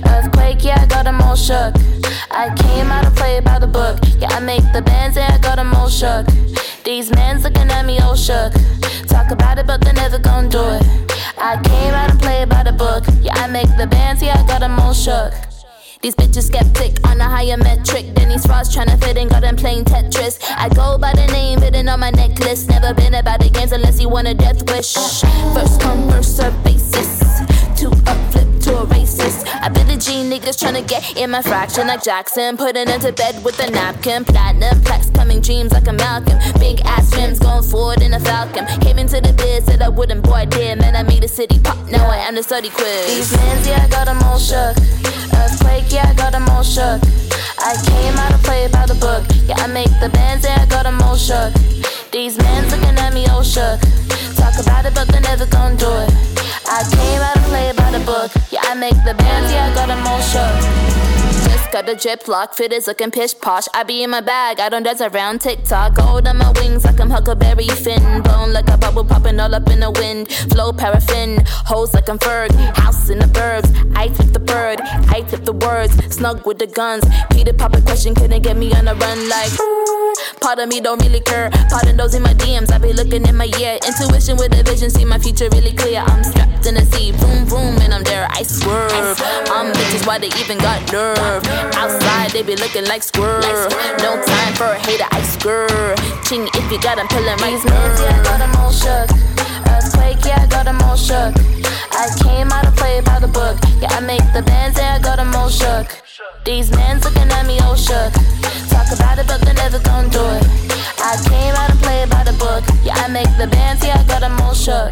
Earthquake, 0.06 0.63
yeah, 0.63 0.82
I 0.82 0.86
got 0.88 1.04
them 1.06 1.21
all 1.21 1.36
shook. 1.36 1.74
I 2.32 2.54
came 2.56 2.88
out 2.88 3.04
to 3.04 3.12
play 3.12 3.40
by 3.40 3.60
the 3.60 3.68
book. 3.68 4.00
Yeah, 4.20 4.30
I 4.30 4.40
make 4.40 4.63
the 4.74 4.82
bands, 4.82 5.18
yeah, 5.18 5.34
I 5.34 5.38
got 5.38 5.56
them 5.56 5.74
all 5.74 5.90
shook. 5.90 6.26
These 6.84 7.12
men's 7.12 7.44
looking 7.44 7.70
at 7.70 7.86
me 7.86 8.00
all 8.00 8.16
shook. 8.16 8.54
Talk 9.08 9.32
about 9.32 9.60
it, 9.60 9.68
but 9.68 9.82
they're 9.82 9.94
never 9.94 10.20
gonna 10.20 10.50
do 10.50 10.62
it. 10.62 10.84
I 11.38 11.62
came 11.63 11.94
out 11.94 12.10
to 12.10 12.18
play 12.18 12.46
by 12.46 12.63
the 12.63 12.74
book. 12.74 13.04
Yeah, 13.22 13.34
I 13.36 13.48
make 13.48 13.70
the 13.78 13.88
bands, 13.88 14.22
yeah, 14.22 14.40
I 14.40 14.48
got 14.48 14.60
them 14.60 14.80
all 14.80 14.94
shook. 14.94 15.34
These 16.02 16.16
bitches 16.16 16.44
skeptic 16.44 17.06
on 17.08 17.20
a 17.20 17.24
higher 17.24 17.58
metric 17.58 18.13
than 18.13 18.30
these 18.30 18.46
frauds 18.46 18.74
trying 18.74 18.88
to 18.88 18.98
fit 18.98 19.18
in, 19.18 19.30
got 19.30 19.42
them 19.42 19.56
playing 19.56 19.86
Tetris. 19.86 20.40
I 20.56 20.70
go 20.70 20.98
by 20.98 21.13
the 21.13 21.26
name 21.28 21.60
written 21.60 21.90
on 21.90 22.00
my 22.00 22.12
necklace. 22.12 22.68
Never 22.68 22.94
been 22.94 23.16
about 23.16 23.40
the 23.40 23.50
games 23.50 23.72
unless 23.72 24.00
you 24.00 24.10
want 24.10 24.28
a 24.28 24.34
death 24.34 24.70
wish. 24.70 24.94
First 24.94 25.82
come, 25.82 26.08
first 26.10 26.38
serve 26.38 26.63
basis. 26.63 27.20
To 27.82 27.88
a 27.90 28.32
flip 28.32 28.60
to 28.62 28.78
a 28.78 28.86
racist. 28.86 29.37
I 30.08 30.24
be 30.24 30.30
the 30.30 30.39
G 30.39 30.39
niggas 30.39 30.58
tryna 30.58 30.88
get 30.88 31.17
in 31.17 31.32
my 31.32 31.41
fraction 31.41 31.88
like 31.88 32.04
Jackson. 32.04 32.58
Putting 32.58 32.88
into 32.89 33.12
bed 33.12 33.43
with 33.43 33.60
a 33.60 33.70
napkin. 33.70 34.24
Platinum 34.26 34.82
plaques 34.82 35.10
coming 35.10 35.41
dreams 35.41 35.72
like 35.72 35.88
a 35.88 35.93
Malcolm. 35.93 36.38
Big 36.60 36.82
ass 36.86 37.15
rims 37.15 37.39
going 37.39 37.63
forward 37.63 38.02
in 38.02 38.13
a 38.13 38.20
Falcon. 38.20 38.65
Came 38.82 39.00
into 39.00 39.20
the 39.22 39.34
biz, 39.34 39.65
said 39.65 39.82
I 39.82 39.89
wouldn't, 39.89 40.24
boy, 40.24 40.46
did. 40.46 40.80
Man, 40.80 40.96
I 40.96 41.04
made 41.04 41.24
the 41.24 41.28
city 41.28 41.60
pop. 41.60 41.78
Now 41.89 42.08
I 42.10 42.17
am 42.17 42.36
the 42.36 42.43
study 42.43 42.70
quiz. 42.70 43.08
These 43.08 43.36
mans, 43.36 43.67
yeah, 43.67 43.84
I 43.84 43.89
got 43.89 44.06
them 44.06 44.22
all 44.24 44.39
shook. 44.39 44.78
Earthquake, 45.34 45.91
yeah, 45.91 46.10
I 46.10 46.13
got 46.13 46.32
them 46.32 46.48
all 46.50 46.63
shook. 46.63 47.02
I 47.60 47.76
came 47.86 48.15
out 48.15 48.32
to 48.32 48.39
play 48.43 48.67
by 48.67 48.86
the 48.86 48.96
book. 48.96 49.24
Yeah, 49.46 49.56
I 49.58 49.67
make 49.67 49.91
the 50.00 50.10
bands, 50.10 50.46
yeah, 50.46 50.62
I 50.62 50.65
got 50.67 50.84
them 50.84 51.02
all 51.02 51.17
shook. 51.17 51.54
These 52.12 52.38
mans 52.38 52.72
looking 52.72 52.98
at 52.98 53.13
me 53.13 53.26
all 53.28 53.43
shook. 53.43 53.80
Talk 54.36 54.56
about 54.62 54.86
it, 54.86 54.93
but 54.93 55.08
they're 55.08 55.22
never 55.22 55.46
gonna 55.48 55.76
do 55.76 55.89
it. 55.89 56.38
I 56.70 56.84
came 56.84 57.22
out 57.22 57.34
to 57.36 57.41
play 57.48 57.72
by 57.78 57.91
the 57.91 58.04
book. 58.04 58.32
Yeah, 58.52 58.60
I 58.63 58.74
make 58.74 58.96
the 59.06 59.13
bands, 59.13 59.52
yeah, 59.52 59.72
I 59.72 59.74
got 59.74 59.88
them 59.88 59.96
all 60.05 60.21
shook. 60.21 61.16
Just 61.43 61.71
got 61.71 61.89
a 61.89 61.95
drip 61.95 62.28
lock, 62.28 62.54
fit 62.54 62.71
is 62.73 62.88
looking 62.88 63.12
pish 63.12 63.38
posh. 63.39 63.65
I 63.73 63.84
be 63.84 64.04
in 64.04 64.10
my 64.10 64.21
bag, 64.21 64.60
I 64.60 64.69
don't 64.69 64.84
dance 64.84 65.02
around 65.02 65.41
TikTok. 65.41 65.95
Gold 65.95 66.28
on 66.28 66.38
my 66.38 66.52
wings 66.52 66.86
like 66.86 67.00
I'm 67.00 67.10
Huckleberry 67.10 67.67
Finn. 67.67 68.21
Blown 68.23 68.54
like 68.54 68.69
a 68.69 68.78
bubble 68.78 69.04
popping 69.04 69.39
all 69.39 69.54
up 69.54 69.69
in 69.69 69.80
the 69.80 69.91
wind. 69.91 70.32
Flow 70.52 70.73
paraffin, 70.73 71.43
hoes 71.47 71.93
like 71.93 72.10
I'm 72.10 72.19
Ferg. 72.19 72.52
House 72.78 73.10
in 73.10 73.19
the 73.19 73.26
burbs, 73.26 73.69
I 73.95 74.10
flip 74.10 74.34
the 74.34 74.39
bird, 74.39 74.82
I 74.82 75.23
flip 75.28 75.45
the 75.45 75.54
words. 75.54 75.93
Snug 76.13 76.45
with 76.45 76.60
the 76.60 76.67
guns. 76.67 77.04
Peter 77.32 77.54
pop 77.54 77.76
a 77.76 77.82
question, 77.82 78.15
couldn't 78.15 78.41
get 78.41 78.58
me 78.58 78.73
on 78.73 78.88
a 78.88 78.95
run 78.95 79.30
like. 79.30 79.52
Part 80.41 80.60
of 80.60 80.69
me 80.69 80.80
don't 80.80 81.02
really 81.04 81.19
care. 81.21 81.50
Part 81.69 81.88
of 81.88 81.97
those 81.97 82.13
in 82.15 82.21
my 82.23 82.34
DMs, 82.34 82.71
I 82.71 82.78
be 82.78 82.93
looking 82.93 83.28
in 83.28 83.36
my 83.36 83.50
ear. 83.60 83.78
Intuition 83.86 84.38
with 84.38 84.58
a 84.58 84.63
vision, 84.63 84.89
see 84.89 85.06
my 85.06 85.19
future 85.19 85.50
really 85.52 85.73
clear. 85.73 86.00
I'm 86.00 86.23
strapped 86.23 86.65
in 86.65 86.76
the 86.76 86.86
sea, 86.86 87.12
boom 87.12 87.45
boom, 87.45 87.82
and 87.82 87.93
I'm 87.93 88.04
there. 88.04 88.28
I 88.30 88.43
swerve. 88.43 89.17
I'm 89.52 89.73
bitches, 89.73 90.08
why 90.08 90.19
they 90.19 90.28
even 90.39 90.58
got 90.58 90.91
nerve? 90.91 91.27
Outside 91.76 92.32
they 92.32 92.44
be 92.44 92.56
looking 92.56 92.86
like 92.86 93.04
squirrel. 93.04 93.42
No 94.06 94.12
time 94.24 94.54
for 94.56 94.70
a 94.78 94.80
hater, 94.80 95.08
I 95.12 95.22
squirrel. 95.24 95.96
Ching 96.26 96.48
if 96.54 96.72
you 96.72 96.80
got 96.80 96.98
'em 97.00 97.08
pulling 97.08 97.38
right. 97.44 97.54
These 97.54 97.66
mans, 97.66 98.00
yeah, 98.00 98.20
I 98.20 98.24
got 98.24 98.40
'em 98.42 98.56
all 98.62 98.72
shook. 98.72 99.10
Earthquake, 99.74 100.26
yeah, 100.26 100.44
I 100.44 100.48
got 100.48 100.68
'em 100.68 100.82
all 100.82 100.98
shook. 100.98 101.34
I 101.92 102.06
came 102.24 102.52
out 102.52 102.63
to 102.66 102.72
play 102.72 103.02
by 103.02 103.20
the 103.20 103.28
book. 103.28 103.56
Yeah, 103.82 103.98
I 103.98 104.00
make 104.02 104.26
the 104.34 104.44
bands, 104.44 104.78
yeah, 104.80 104.96
I 104.96 105.00
got 105.00 105.20
'em 105.20 105.36
all 105.36 105.50
shook. 105.50 105.88
These 106.46 106.70
mans 106.72 107.04
looking 107.06 107.30
at 107.32 107.46
me 107.46 107.60
all 107.60 107.76
shook. 107.76 108.13
Talk 108.70 108.90
about 108.98 109.20
it, 109.20 109.28
but 109.28 109.42
they're 109.42 109.62
never 109.66 109.80
gonna 109.80 110.10
do 110.10 110.24
it. 110.38 110.44
I 111.10 111.13
came 111.30 111.56
out 111.56 111.70
to 111.74 111.78
play 111.86 112.06
by 112.06 112.24
the 112.24 112.34
book. 112.34 112.63
Yeah, 112.84 113.04
I 113.04 113.08
make 113.08 113.32
the 113.38 113.48
bands, 113.48 113.84
yeah, 113.86 114.00
I 114.00 114.04
got 114.04 114.24
'em 114.24 114.40
all 114.42 114.54
shook. 114.54 114.92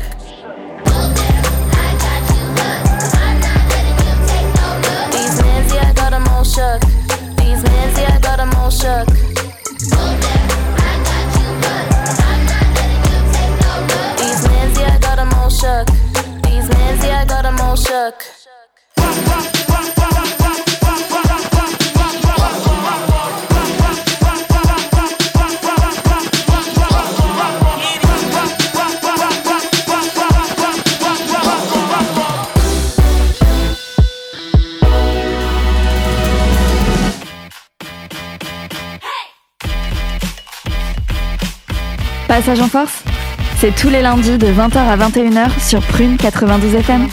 Shook. 6.45 6.81
These 7.37 7.63
mans, 7.63 7.97
yeah, 7.97 8.15
I 8.15 8.19
got 8.19 8.39
'em 8.39 8.53
all 8.55 8.69
shook. 8.69 10.34
Passage 42.35 42.59
en 42.59 42.67
force, 42.67 43.01
c'est 43.59 43.73
tous 43.73 43.87
les 43.89 44.01
lundis 44.01 44.37
de 44.37 44.47
20h 44.47 44.75
à 44.75 44.97
21h 44.97 45.57
sur 45.57 45.79
Prune 45.79 46.17
92 46.17 46.75
FM. 46.75 47.07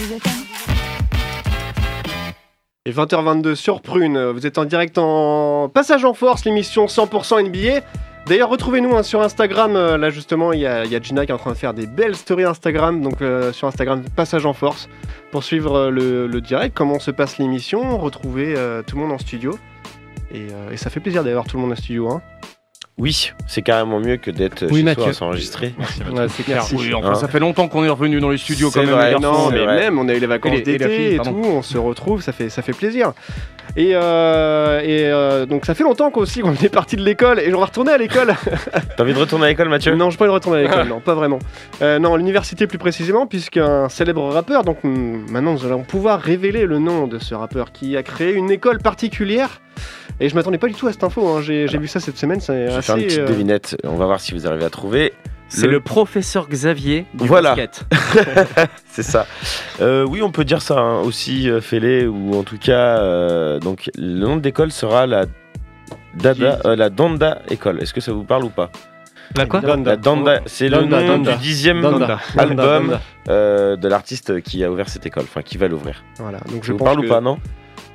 Et 2.86 2.90
20h22 2.90 3.54
sur 3.54 3.82
Prune, 3.82 4.20
vous 4.30 4.48
êtes 4.48 4.58
en 4.58 4.64
direct 4.64 4.98
en 4.98 5.68
Passage 5.68 6.04
en 6.04 6.12
Force, 6.12 6.44
l'émission 6.44 6.86
100% 6.86 7.50
NBA. 7.50 7.86
D'ailleurs, 8.26 8.48
retrouvez-nous 8.48 8.96
hein, 8.96 9.04
sur 9.04 9.22
Instagram. 9.22 9.76
euh, 9.76 9.96
là, 9.96 10.10
justement, 10.10 10.52
il 10.52 10.58
y, 10.58 10.66
a 10.66 11.00
Gina 11.00 11.24
qui 11.24 11.30
est 11.30 11.34
en 11.36 11.38
train 11.38 11.52
de 11.52 11.56
faire 11.56 11.72
des 11.72 11.86
belles 11.86 12.16
stories 12.16 12.42
Instagram. 12.42 13.00
Donc, 13.00 13.22
euh, 13.22 13.52
sur 13.52 13.68
Instagram, 13.68 14.02
Passage 14.16 14.44
en 14.44 14.54
Force, 14.54 14.88
pour 15.30 15.44
suivre 15.44 15.76
euh, 15.76 16.26
le, 16.26 16.40
direct, 16.40 16.76
comment 16.76 16.98
se 16.98 17.12
passe 17.12 17.38
l'émission, 17.38 17.96
retrouver 17.96 18.56
tout 18.88 18.96
le 18.96 19.02
monde 19.02 19.12
en 19.12 19.18
studio. 19.18 19.56
Et, 20.34 20.48
et 20.72 20.76
ça 20.76 20.90
fait 20.90 20.98
plaisir 20.98 21.22
d'avoir 21.22 21.44
tout 21.44 21.58
le 21.58 21.62
monde 21.62 21.72
en 21.72 21.76
studio. 21.76 22.10
Hein. 22.10 22.22
Oui, 22.98 23.32
c'est 23.46 23.62
carrément 23.62 24.00
mieux 24.00 24.16
que 24.18 24.30
d'être 24.30 24.66
Oui, 24.70 24.78
chez 24.78 24.82
Mathieu. 24.84 25.02
soi 25.04 25.10
à 25.10 25.14
s'enregistrer. 25.14 25.74
Ouais, 26.12 26.26
c'est 26.28 26.42
clair. 26.42 26.64
Oui, 26.74 26.92
enfin, 26.94 27.10
Hein. 27.10 27.14
ça 27.14 27.26
fait 27.26 27.38
longtemps 27.40 27.66
qu'on 27.66 27.84
est 27.84 27.88
revenu 27.88 28.20
dans 28.20 28.28
les 28.30 28.36
studios 28.38 28.70
quand 28.70 28.80
même. 28.82 28.90
vrai, 28.90 29.18
non, 29.18 29.50
mais 29.50 29.64
vrai. 29.64 29.76
même, 29.76 29.98
on 29.98 30.08
a 30.08 30.14
eu 30.14 30.18
les 30.20 30.26
vacances 30.26 30.52
Et 30.52 30.58
et 30.58 30.62
d'été 30.62 31.14
et, 31.14 31.16
pardon. 31.16 31.32
tout, 31.42 31.48
on 31.48 31.62
se 31.62 31.78
retrouve, 31.78 32.22
ça 32.22 32.32
fait, 32.32 32.50
ça 32.50 32.60
fait 32.62 32.74
plaisir. 32.74 33.12
Et, 33.74 33.92
euh, 33.94 34.80
et 34.80 35.06
euh, 35.06 35.46
donc 35.46 35.64
ça 35.64 35.74
fait 35.74 35.82
longtemps 35.82 36.10
qu'aussi 36.10 36.40
qu'on 36.40 36.52
est 36.62 36.68
parti 36.68 36.96
de 36.96 37.02
l'école 37.02 37.40
et 37.40 37.52
on 37.54 37.58
va 37.58 37.66
retourner 37.66 37.92
à 37.92 37.98
l'école. 37.98 38.34
T'as 38.96 39.02
envie 39.02 39.14
de 39.14 39.18
retourner 39.18 39.46
à 39.46 39.48
l'école, 39.48 39.68
Mathieu? 39.68 39.94
Non, 39.94 40.10
je 40.10 40.18
pas 40.18 40.24
envie 40.24 40.30
de 40.30 40.34
retourner 40.34 40.58
à 40.58 40.62
l'école, 40.62 40.88
non, 40.88 41.00
pas 41.00 41.14
vraiment. 41.14 41.38
Euh, 41.80 41.98
non, 41.98 42.16
l'université 42.16 42.66
plus 42.66 42.78
précisément, 42.78 43.26
puisqu'un 43.26 43.88
célèbre 43.88 44.28
rappeur, 44.28 44.64
donc 44.64 44.78
maintenant 44.84 45.52
nous 45.52 45.64
allons 45.64 45.84
pouvoir 45.84 46.20
révéler 46.20 46.66
le 46.66 46.78
nom 46.78 47.06
de 47.06 47.18
ce 47.18 47.34
rappeur 47.34 47.72
qui 47.72 47.96
a 47.96 48.02
créé 48.02 48.32
une 48.32 48.50
école 48.50 48.78
particulière. 48.78 49.60
Et 50.20 50.28
je 50.28 50.34
m'attendais 50.34 50.58
pas 50.58 50.68
du 50.68 50.74
tout 50.74 50.86
à 50.86 50.92
cette 50.92 51.02
info, 51.02 51.26
hein. 51.26 51.40
j'ai 51.40 51.66
j'ai 51.66 51.78
vu 51.78 51.88
ça 51.88 51.98
cette 51.98 52.18
semaine, 52.18 52.40
c'est 52.40 52.66
Je 52.66 52.72
vais 52.72 52.76
assez... 52.76 52.82
faire 52.82 52.96
une 52.96 53.04
petite 53.04 53.18
euh, 53.20 53.26
devinette. 53.26 53.76
On 53.84 53.96
va 53.96 54.04
voir 54.04 54.20
si 54.20 54.32
vous 54.34 54.46
arrivez 54.46 54.64
à 54.64 54.70
trouver. 54.70 55.14
C'est 55.54 55.66
le 55.66 55.80
professeur 55.80 56.48
Xavier 56.48 57.06
du 57.14 57.26
Voilà. 57.26 57.54
basket. 57.54 57.84
C'est 58.90 59.02
ça. 59.02 59.26
Euh, 59.80 60.04
oui, 60.08 60.22
on 60.22 60.30
peut 60.30 60.44
dire 60.44 60.62
ça 60.62 60.78
hein, 60.78 61.00
aussi, 61.00 61.50
euh, 61.50 61.60
Félé, 61.60 62.06
ou 62.06 62.34
en 62.34 62.42
tout 62.42 62.58
cas, 62.58 62.98
euh, 62.98 63.58
donc 63.58 63.90
le 63.96 64.18
nom 64.26 64.36
de 64.36 64.42
l'école 64.42 64.72
sera 64.72 65.06
la 65.06 65.26
Dada, 66.14 66.58
euh, 66.64 66.76
la 66.76 66.90
Danda 66.90 67.42
École. 67.50 67.82
Est-ce 67.82 67.92
que 67.92 68.00
ça 68.00 68.12
vous 68.12 68.24
parle 68.24 68.44
ou 68.44 68.48
pas? 68.50 68.70
La 69.36 69.46
quoi? 69.46 69.60
La 69.60 69.96
Danda, 69.96 70.40
c'est 70.46 70.68
le 70.68 70.82
nom 70.82 71.18
du 71.18 71.34
dixième 71.36 71.84
album 72.36 72.98
euh, 73.28 73.76
de 73.76 73.88
l'artiste 73.88 74.40
qui 74.42 74.62
a 74.64 74.70
ouvert 74.70 74.88
cette 74.88 75.06
école, 75.06 75.24
enfin 75.24 75.42
qui 75.42 75.56
va 75.58 75.68
l'ouvrir. 75.68 76.02
Voilà, 76.18 76.38
donc 76.50 76.64
Ça 76.64 76.68
je 76.68 76.72
vous 76.72 76.78
pense 76.78 76.86
parle 76.86 77.00
que 77.00 77.06
ou 77.06 77.08
pas, 77.08 77.20
non? 77.20 77.38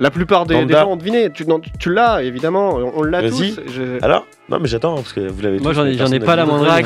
la 0.00 0.10
plupart 0.10 0.46
des, 0.46 0.68
gens 0.68 0.90
ont 0.90 0.96
deviné. 0.96 1.30
Tu, 1.78 1.92
l'as, 1.92 2.22
évidemment, 2.22 2.70
on, 2.76 2.92
on 2.98 3.02
l'a 3.02 3.28
tous. 3.28 3.60
Je- 3.68 4.02
Alors 4.04 4.26
Non, 4.50 4.58
mais 4.60 4.68
j'attends, 4.68 4.94
parce 4.94 5.12
que 5.12 5.20
vous 5.20 5.42
l'avez 5.42 5.58
Moi 5.58 5.74
j'en 5.74 5.84
ai, 5.84 5.94
j'en 5.94 6.06
pas 6.20 6.34
la 6.36 6.46
moindre 6.46 6.66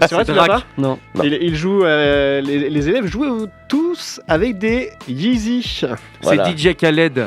C'est 0.00 0.12
vrai, 0.14 0.24
tu 0.24 0.32
l'as 0.32 0.46
pas 0.46 0.62
Non. 0.78 0.98
Non. 1.14 1.22
Il, 1.24 1.34
il 1.34 1.54
joue, 1.54 1.84
euh, 1.84 2.40
les, 2.40 2.70
les 2.70 2.88
élèves 2.88 3.06
jouent 3.06 3.46
tous 3.68 4.20
avec 4.26 4.56
des 4.58 4.90
Yeezy. 5.06 5.82
Voilà. 6.22 6.46
C'est 6.46 6.58
DJ 6.58 6.74
Khaled. 6.74 7.26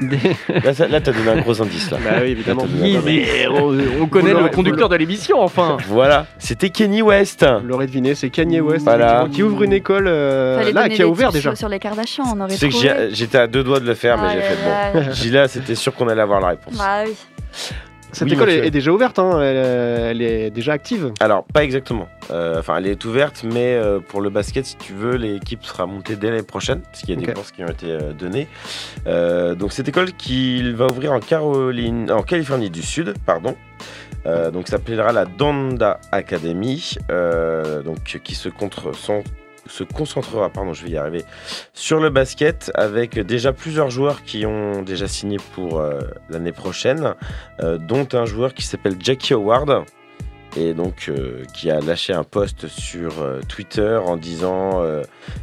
Des- 0.00 0.18
Là, 0.64 0.74
ça- 0.74 0.88
là, 0.88 1.00
t'as 1.00 1.12
donné 1.12 1.30
un 1.30 1.40
gros 1.40 1.62
indice, 1.62 1.90
là. 1.90 1.98
Bah 2.04 2.10
oui, 2.20 2.30
évidemment. 2.30 2.62
Là, 2.64 2.68
t'as 2.70 3.00
donné 3.00 3.46
un 3.46 3.50
on, 3.52 4.02
on 4.02 4.06
connaît 4.08 4.30
Vous 4.30 4.34
le 4.34 4.40
l'aurez- 4.42 4.50
conducteur 4.50 4.88
de 4.88 4.96
l'émission, 4.96 5.40
enfin. 5.40 5.76
Voilà, 5.88 6.26
c'était 6.38 6.70
Kenny 6.70 7.02
West. 7.02 7.46
Vous 7.62 7.66
l'aurez 7.68 7.86
deviné, 7.86 8.14
c'est 8.16 8.28
Kanye 8.30 8.60
West 8.60 8.84
Voilà. 8.84 9.20
effectivement, 9.22 9.34
qui 9.34 9.42
ouvre 9.44 9.62
une 9.62 9.72
école 9.72 10.06
euh, 10.08 10.58
Fallait 10.58 10.72
là, 10.72 10.82
donner 10.82 10.94
qui 10.96 11.02
a 11.02 11.04
des 11.04 11.10
ouvert 11.10 11.28
tips 11.30 11.34
déjà. 11.44 11.54
Sur 11.54 11.68
les 11.68 11.78
Kardashians, 11.78 12.24
on 12.34 12.40
aurait 12.40 12.50
Tu 12.54 12.58
sais 12.58 12.68
que 12.68 12.72
trouvé. 12.72 12.88
j'ai- 13.08 13.14
j'étais 13.14 13.38
à 13.38 13.46
deux 13.46 13.62
doigts 13.62 13.80
de 13.80 13.86
le 13.86 13.94
faire, 13.94 14.18
mais 14.20 14.28
Aïe, 14.28 14.34
j'ai 14.36 14.42
fait 14.42 14.56
bon. 14.64 14.98
aïe. 15.08 15.14
Gila, 15.14 15.48
c'était 15.48 15.74
sûr 15.76 15.94
qu'on 15.94 16.08
allait 16.08 16.20
avoir 16.22 16.40
la 16.40 16.48
réponse. 16.48 16.76
Bah 16.76 17.04
oui. 17.06 17.12
Cette 18.12 18.28
Oui, 18.28 18.34
école 18.34 18.48
est, 18.50 18.66
est 18.66 18.70
déjà 18.70 18.92
ouverte, 18.92 19.18
hein, 19.18 19.40
elle, 19.42 19.56
elle 19.56 20.22
est 20.22 20.50
déjà 20.50 20.72
active. 20.72 21.12
Alors, 21.20 21.44
pas 21.44 21.64
exactement. 21.64 22.08
Euh, 22.30 22.58
Enfin, 22.58 22.76
elle 22.78 22.86
est 22.86 23.04
ouverte, 23.04 23.44
mais 23.44 23.74
euh, 23.74 24.00
pour 24.00 24.20
le 24.20 24.30
basket, 24.30 24.64
si 24.64 24.76
tu 24.76 24.92
veux, 24.94 25.16
l'équipe 25.16 25.64
sera 25.64 25.86
montée 25.86 26.16
dès 26.16 26.30
l'année 26.30 26.42
prochaine, 26.42 26.80
parce 26.80 27.00
qu'il 27.02 27.10
y 27.10 27.22
a 27.22 27.26
des 27.26 27.32
courses 27.32 27.52
qui 27.52 27.62
ont 27.62 27.68
été 27.68 27.90
euh, 27.90 28.12
données. 28.12 28.48
Euh, 29.06 29.54
donc, 29.54 29.72
cette 29.72 29.88
école 29.88 30.12
qui 30.12 30.72
va 30.72 30.86
ouvrir 30.86 31.12
en, 31.12 31.20
Caroline, 31.20 32.10
en 32.10 32.22
Californie 32.22 32.70
du 32.70 32.82
Sud, 32.82 33.14
pardon. 33.26 33.54
Euh, 34.26 34.50
donc, 34.50 34.68
s'appellera 34.68 35.12
la 35.12 35.24
Donda 35.26 36.00
Academy, 36.10 36.94
euh, 37.10 37.82
donc 37.82 37.98
qui 38.24 38.34
se 38.34 38.48
contre 38.48 38.94
son- 38.94 39.22
se 39.68 39.84
concentrera, 39.84 40.50
pardon, 40.50 40.72
je 40.72 40.84
vais 40.84 40.92
y 40.92 40.96
arriver, 40.96 41.24
sur 41.74 42.00
le 42.00 42.10
basket 42.10 42.70
avec 42.74 43.18
déjà 43.18 43.52
plusieurs 43.52 43.90
joueurs 43.90 44.22
qui 44.22 44.46
ont 44.46 44.82
déjà 44.82 45.08
signé 45.08 45.38
pour 45.54 45.80
euh, 45.80 46.00
l'année 46.30 46.52
prochaine, 46.52 47.14
euh, 47.60 47.78
dont 47.78 48.08
un 48.12 48.24
joueur 48.24 48.54
qui 48.54 48.64
s'appelle 48.64 48.96
Jackie 49.00 49.34
Howard 49.34 49.84
et 50.58 50.72
donc 50.72 51.08
euh, 51.08 51.44
qui 51.52 51.70
a 51.70 51.80
lâché 51.80 52.14
un 52.14 52.24
post 52.24 52.66
sur 52.66 53.12
Twitter 53.46 53.98
en 54.02 54.16
disant 54.16 54.82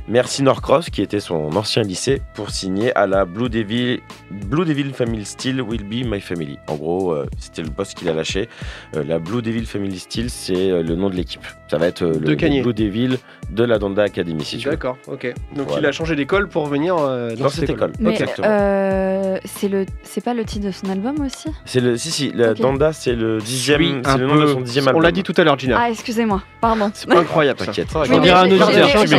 merci 0.07 0.41
Norcross 0.41 0.89
qui 0.89 1.03
était 1.03 1.19
son 1.19 1.55
ancien 1.55 1.83
lycée 1.83 2.19
pour 2.33 2.49
signer 2.49 2.91
à 2.95 3.05
la 3.05 3.25
Blue 3.25 3.49
Devil 3.49 3.99
Blue 4.31 4.65
Devil 4.65 4.91
Family 4.91 5.25
Steel 5.25 5.61
will 5.61 5.83
be 5.83 6.03
my 6.03 6.19
family. 6.19 6.57
En 6.67 6.75
gros, 6.75 7.15
c'était 7.37 7.61
le 7.61 7.69
post 7.69 7.95
qu'il 7.95 8.09
a 8.09 8.13
lâché. 8.13 8.49
La 8.93 9.19
Blue 9.19 9.43
Devil 9.43 9.67
Family 9.67 9.99
Steel, 9.99 10.31
c'est 10.31 10.81
le 10.81 10.95
nom 10.95 11.11
de 11.11 11.15
l'équipe. 11.15 11.45
Ça 11.73 11.79
va 11.79 11.87
être 11.87 12.03
euh, 12.03 12.13
De 12.13 12.29
le, 12.35 12.35
le. 12.35 12.61
Blue 12.61 12.73
Devil 12.75 13.17
de 13.49 13.63
la 13.63 13.79
Donda 13.79 14.03
Academy 14.03 14.43
si 14.43 14.57
tu 14.59 14.65
veux. 14.65 14.73
D'accord, 14.75 14.95
ok. 15.07 15.33
Donc 15.55 15.69
Voilà. 15.69 15.81
il 15.81 15.85
a 15.87 15.91
changé 15.91 16.15
d'école 16.15 16.47
pour 16.47 16.67
venir 16.67 16.95
euh, 16.99 17.31
dans, 17.35 17.45
Dans 17.45 17.49
cette 17.49 17.67
école. 17.67 17.93
Mais 17.99 18.11
Exactement. 18.11 18.47
euh, 18.47 19.37
c'est 19.43 19.69
le, 19.69 19.87
c'est 20.03 20.23
pas 20.23 20.35
le 20.35 20.45
titre 20.45 20.67
de 20.67 20.71
son 20.71 20.87
album 20.91 21.15
aussi? 21.25 21.49
C'est 21.65 21.79
le 21.79 21.97
si 21.97 22.11
si 22.11 22.31
la 22.31 22.51
Ok. 22.51 22.59
Donda 22.61 22.93
c'est 22.93 23.13
le 23.15 23.39
dixième 23.39 23.79
Oui, 23.81 23.95
c'est 24.05 24.17
le 24.19 24.27
nom 24.27 24.35
de 24.35 24.45
son 24.45 24.61
dixième 24.61 24.85
On 24.85 24.89
album. 24.89 25.01
l'a 25.01 25.11
dit 25.11 25.23
tout 25.23 25.33
à 25.35 25.43
l'heure, 25.43 25.57
Gina. 25.57 25.77
Ah, 25.81 25.89
excusez-moi, 25.89 26.43
pardon. 26.61 26.91
C'est 26.93 27.09
pas 27.09 27.17
incroyable, 27.17 27.57
t'inquiète. 27.57 27.87
On 27.95 28.01
mais 28.07 28.19
dirait 28.19 28.39
un 28.39 28.45
auditeur. 28.45 28.69
je, 28.69 29.07
je 29.07 29.15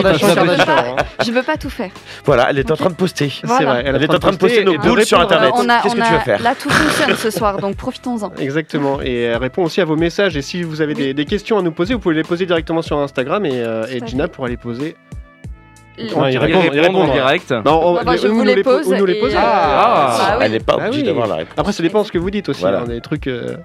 veux 1.32 1.42
pas, 1.42 1.54
je 1.54 1.58
tout 1.58 1.70
faire. 1.70 1.90
Voilà, 2.24 2.50
elle 2.50 2.58
est 2.60 2.70
en 2.70 2.76
train 2.76 2.90
de 2.90 2.94
poster. 2.94 3.30
C'est 3.30 3.46
vrai. 3.64 3.82
Elle 3.84 4.00
est 4.00 4.14
en 4.14 4.18
train 4.20 4.30
de 4.30 4.36
poster 4.36 4.64
nos 4.64 4.78
boules 4.78 5.04
sur 5.04 5.18
Internet. 5.18 5.50
on 5.56 5.64
Qu'est-ce 5.66 5.86
on 5.88 5.90
que 5.90 6.06
tu 6.06 6.12
vas 6.12 6.20
faire? 6.20 6.40
Là, 6.40 6.54
tout 6.54 6.70
fonctionne 6.70 7.16
ce 7.16 7.30
soir, 7.30 7.58
donc 7.58 7.74
profitons-en. 7.74 8.30
Exactement, 8.38 9.00
et 9.02 9.22
elle 9.22 9.38
répond 9.38 9.64
aussi 9.64 9.80
à 9.80 9.84
vos 9.84 9.96
messages. 9.96 10.36
Et 10.36 10.42
si 10.42 10.62
vous 10.62 10.80
avez 10.80 11.14
des 11.14 11.24
questions 11.24 11.58
à 11.58 11.62
nous 11.62 11.72
poser, 11.72 11.94
vous 11.94 12.00
pouvez 12.00 12.14
les 12.14 12.22
poser 12.22 12.43
directement 12.46 12.82
sur 12.82 12.98
Instagram 12.98 13.44
et, 13.46 13.52
euh, 13.54 13.84
et 13.90 14.04
Gina 14.06 14.24
fait. 14.24 14.32
pourra 14.32 14.48
les 14.48 14.56
poser. 14.56 14.96
Ouais, 15.96 16.04
il 16.06 16.14
On 16.16 16.26
Il 16.26 16.38
répond, 16.38 16.60
il 16.72 16.80
répond 16.80 16.98
répond. 17.00 17.10
en 17.10 17.14
direct. 17.14 17.50
Non, 17.52 17.80
on- 17.92 17.96
Ah 17.98 18.04
bah, 18.04 18.16
je 18.16 18.26
ou 18.26 18.32
vous 18.34 18.38
nous 18.44 18.44
les 18.54 18.62
po- 18.64 18.70
pose 18.78 18.88
ou 18.88 18.96
nous 18.96 19.06
les 19.06 19.14
et- 19.14 19.20
poser. 19.20 19.36
Ah. 19.38 20.16
Ah 20.18 20.36
oui. 20.38 20.42
Elle 20.46 20.52
n'est 20.52 20.58
pas 20.60 20.76
Ah 20.80 20.86
obligée 20.86 21.02
oui. 21.02 21.06
d'avoir 21.06 21.26
la 21.28 21.36
réponse. 21.36 21.54
Après, 21.56 21.72
ça 21.72 21.82
dépend 21.84 22.02
de 22.02 22.06
ce 22.06 22.12
que 22.12 22.18
vous 22.18 22.30
dites 22.30 22.48
aussi. 22.48 22.62
Voilà. 22.62 22.80
hein, 22.80 22.84
des 22.86 23.00
trucs. 23.00 23.28
euh, 23.28 23.56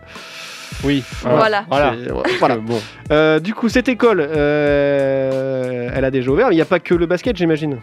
Oui. 0.84 1.04
Voilà. 1.24 1.65
Voilà. 1.68 1.94
voilà. 2.38 2.58
Bon. 2.58 2.80
Euh, 3.12 3.39
du 3.39 3.56
coup, 3.56 3.68
cette 3.68 3.89
école, 3.89 4.22
euh, 4.22 5.89
elle 5.94 6.06
a 6.06 6.12
déjà 6.12 6.30
ouvert. 6.32 6.52
Il 6.52 6.56
n'y 6.56 6.62
a 6.62 6.65
pas 6.65 6.80
que 6.80 6.94
le 6.94 7.06
basket, 7.08 7.36
j'imagine. 7.36 7.80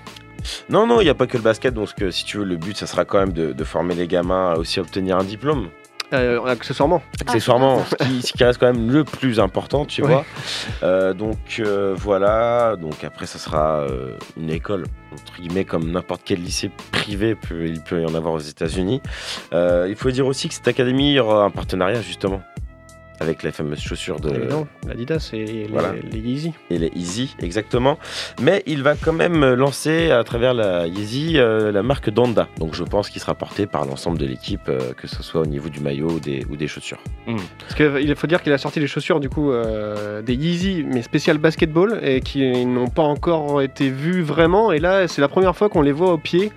Non, 0.70 0.86
non, 0.86 1.00
il 1.00 1.04
n'y 1.04 1.10
a 1.10 1.14
pas 1.14 1.26
que 1.26 1.36
le 1.36 1.42
basket. 1.42 1.74
Donc, 1.74 1.94
que, 1.94 2.10
si 2.12 2.24
tu 2.24 2.38
veux, 2.38 2.44
le 2.44 2.56
but, 2.56 2.76
ça 2.76 2.86
sera 2.86 3.04
quand 3.04 3.18
même 3.18 3.32
de, 3.32 3.52
de 3.52 3.64
former 3.64 3.94
les 3.96 4.06
gamins 4.06 4.52
à 4.52 4.56
aussi 4.58 4.78
obtenir 4.78 5.16
un 5.18 5.24
diplôme. 5.24 5.68
Euh, 6.12 6.44
accessoirement. 6.44 7.02
Accessoirement, 7.20 7.84
ce, 7.84 7.96
qui, 8.04 8.22
ce 8.22 8.32
qui 8.32 8.44
reste 8.44 8.60
quand 8.60 8.72
même 8.72 8.90
le 8.90 9.02
plus 9.04 9.40
important, 9.40 9.84
tu 9.84 10.02
Ouais. 10.02 10.08
vois. 10.12 10.24
Euh, 10.84 11.12
donc, 11.14 11.36
euh, 11.58 11.94
voilà. 11.98 12.76
Donc, 12.76 13.02
après, 13.02 13.26
ça 13.26 13.38
sera 13.38 13.80
euh, 13.80 14.16
une 14.36 14.50
école, 14.50 14.84
entre 15.12 15.40
guillemets, 15.40 15.64
comme 15.64 15.90
n'importe 15.90 16.22
quel 16.24 16.42
lycée 16.42 16.70
privé, 16.92 17.34
peut, 17.34 17.66
il 17.66 17.80
peut 17.82 18.00
y 18.02 18.04
en 18.06 18.14
avoir 18.14 18.34
aux 18.34 18.38
États-Unis. 18.38 19.02
Euh, 19.52 19.86
il 19.88 19.96
faut 19.96 20.10
dire 20.12 20.26
aussi 20.26 20.48
que 20.48 20.54
cette 20.54 20.68
académie 20.68 21.10
il 21.10 21.14
y 21.14 21.20
aura 21.20 21.42
un 21.44 21.50
partenariat, 21.50 22.00
justement, 22.02 22.40
avec 23.20 23.42
les 23.42 23.52
fameuses 23.52 23.80
chaussures 23.80 24.20
de, 24.20 24.48
l'Adidas 24.86 25.30
et 25.32 25.44
les, 25.44 25.66
Voilà. 25.68 25.92
les 25.92 26.18
Yeezy. 26.18 26.52
et 26.70 26.78
les 26.78 26.90
Easy, 26.94 27.34
exactement. 27.40 27.98
Mais 28.42 28.62
il 28.66 28.82
va 28.82 28.94
quand 28.94 29.12
même 29.12 29.54
lancer 29.54 30.10
à 30.10 30.22
travers 30.24 30.54
la 30.54 30.86
Yeezy 30.86 31.38
euh, 31.38 31.72
la 31.72 31.82
marque 31.82 32.10
Donda. 32.10 32.48
Donc 32.58 32.74
je 32.74 32.84
pense 32.84 33.10
qu'il 33.10 33.20
sera 33.20 33.34
porté 33.34 33.66
par 33.66 33.84
l'ensemble 33.86 34.18
de 34.18 34.26
l'équipe, 34.26 34.68
euh, 34.68 34.92
que 34.94 35.06
ce 35.06 35.22
soit 35.22 35.40
au 35.42 35.46
niveau 35.46 35.68
du 35.68 35.80
maillot 35.80 36.10
ou 36.10 36.20
des, 36.20 36.44
ou 36.50 36.56
des 36.56 36.68
chaussures. 36.68 37.00
Parce 37.60 37.74
qu'il 37.74 38.14
faut 38.16 38.26
dire 38.26 38.42
qu'il 38.42 38.52
a 38.52 38.58
sorti 38.58 38.80
les 38.80 38.86
chaussures 38.86 39.20
du 39.20 39.28
coup 39.28 39.50
euh, 39.50 40.22
des 40.22 40.34
Yeezy, 40.34 40.84
mais 40.84 41.02
spécial 41.02 41.38
basketball, 41.38 42.00
et 42.02 42.20
qui 42.20 42.66
n'ont 42.66 42.88
pas 42.88 43.02
encore 43.02 43.62
été 43.62 43.90
vues 43.90 44.22
vraiment. 44.22 44.72
Et 44.72 44.78
là, 44.78 45.08
c'est 45.08 45.20
la 45.20 45.28
première 45.28 45.56
fois 45.56 45.68
qu'on 45.68 45.82
les 45.82 45.92
voit 45.92 46.12
au 46.12 46.18
pied. 46.18 46.52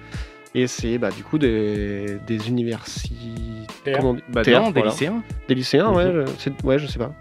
Et 0.56 0.66
c'est 0.68 0.98
bah, 0.98 1.10
du 1.16 1.24
coup 1.24 1.38
des, 1.38 2.18
des 2.26 2.50
universités. 2.50 3.10
Comment 3.98 4.12
on 4.12 4.14
dit 4.16 4.24
Bah 4.30 4.42
non, 4.48 4.68
des 4.72 4.72
voilà. 4.80 4.90
lycéens. 4.92 5.22
Des 5.48 5.56
lycéens, 5.56 5.90
Mhm. 5.92 5.96
ouais, 5.98 6.12
je, 6.14 6.32
c'est- 6.38 6.64
ouais, 6.64 6.80
je 6.80 6.88
sais 6.88 7.00
pas. 7.00 7.12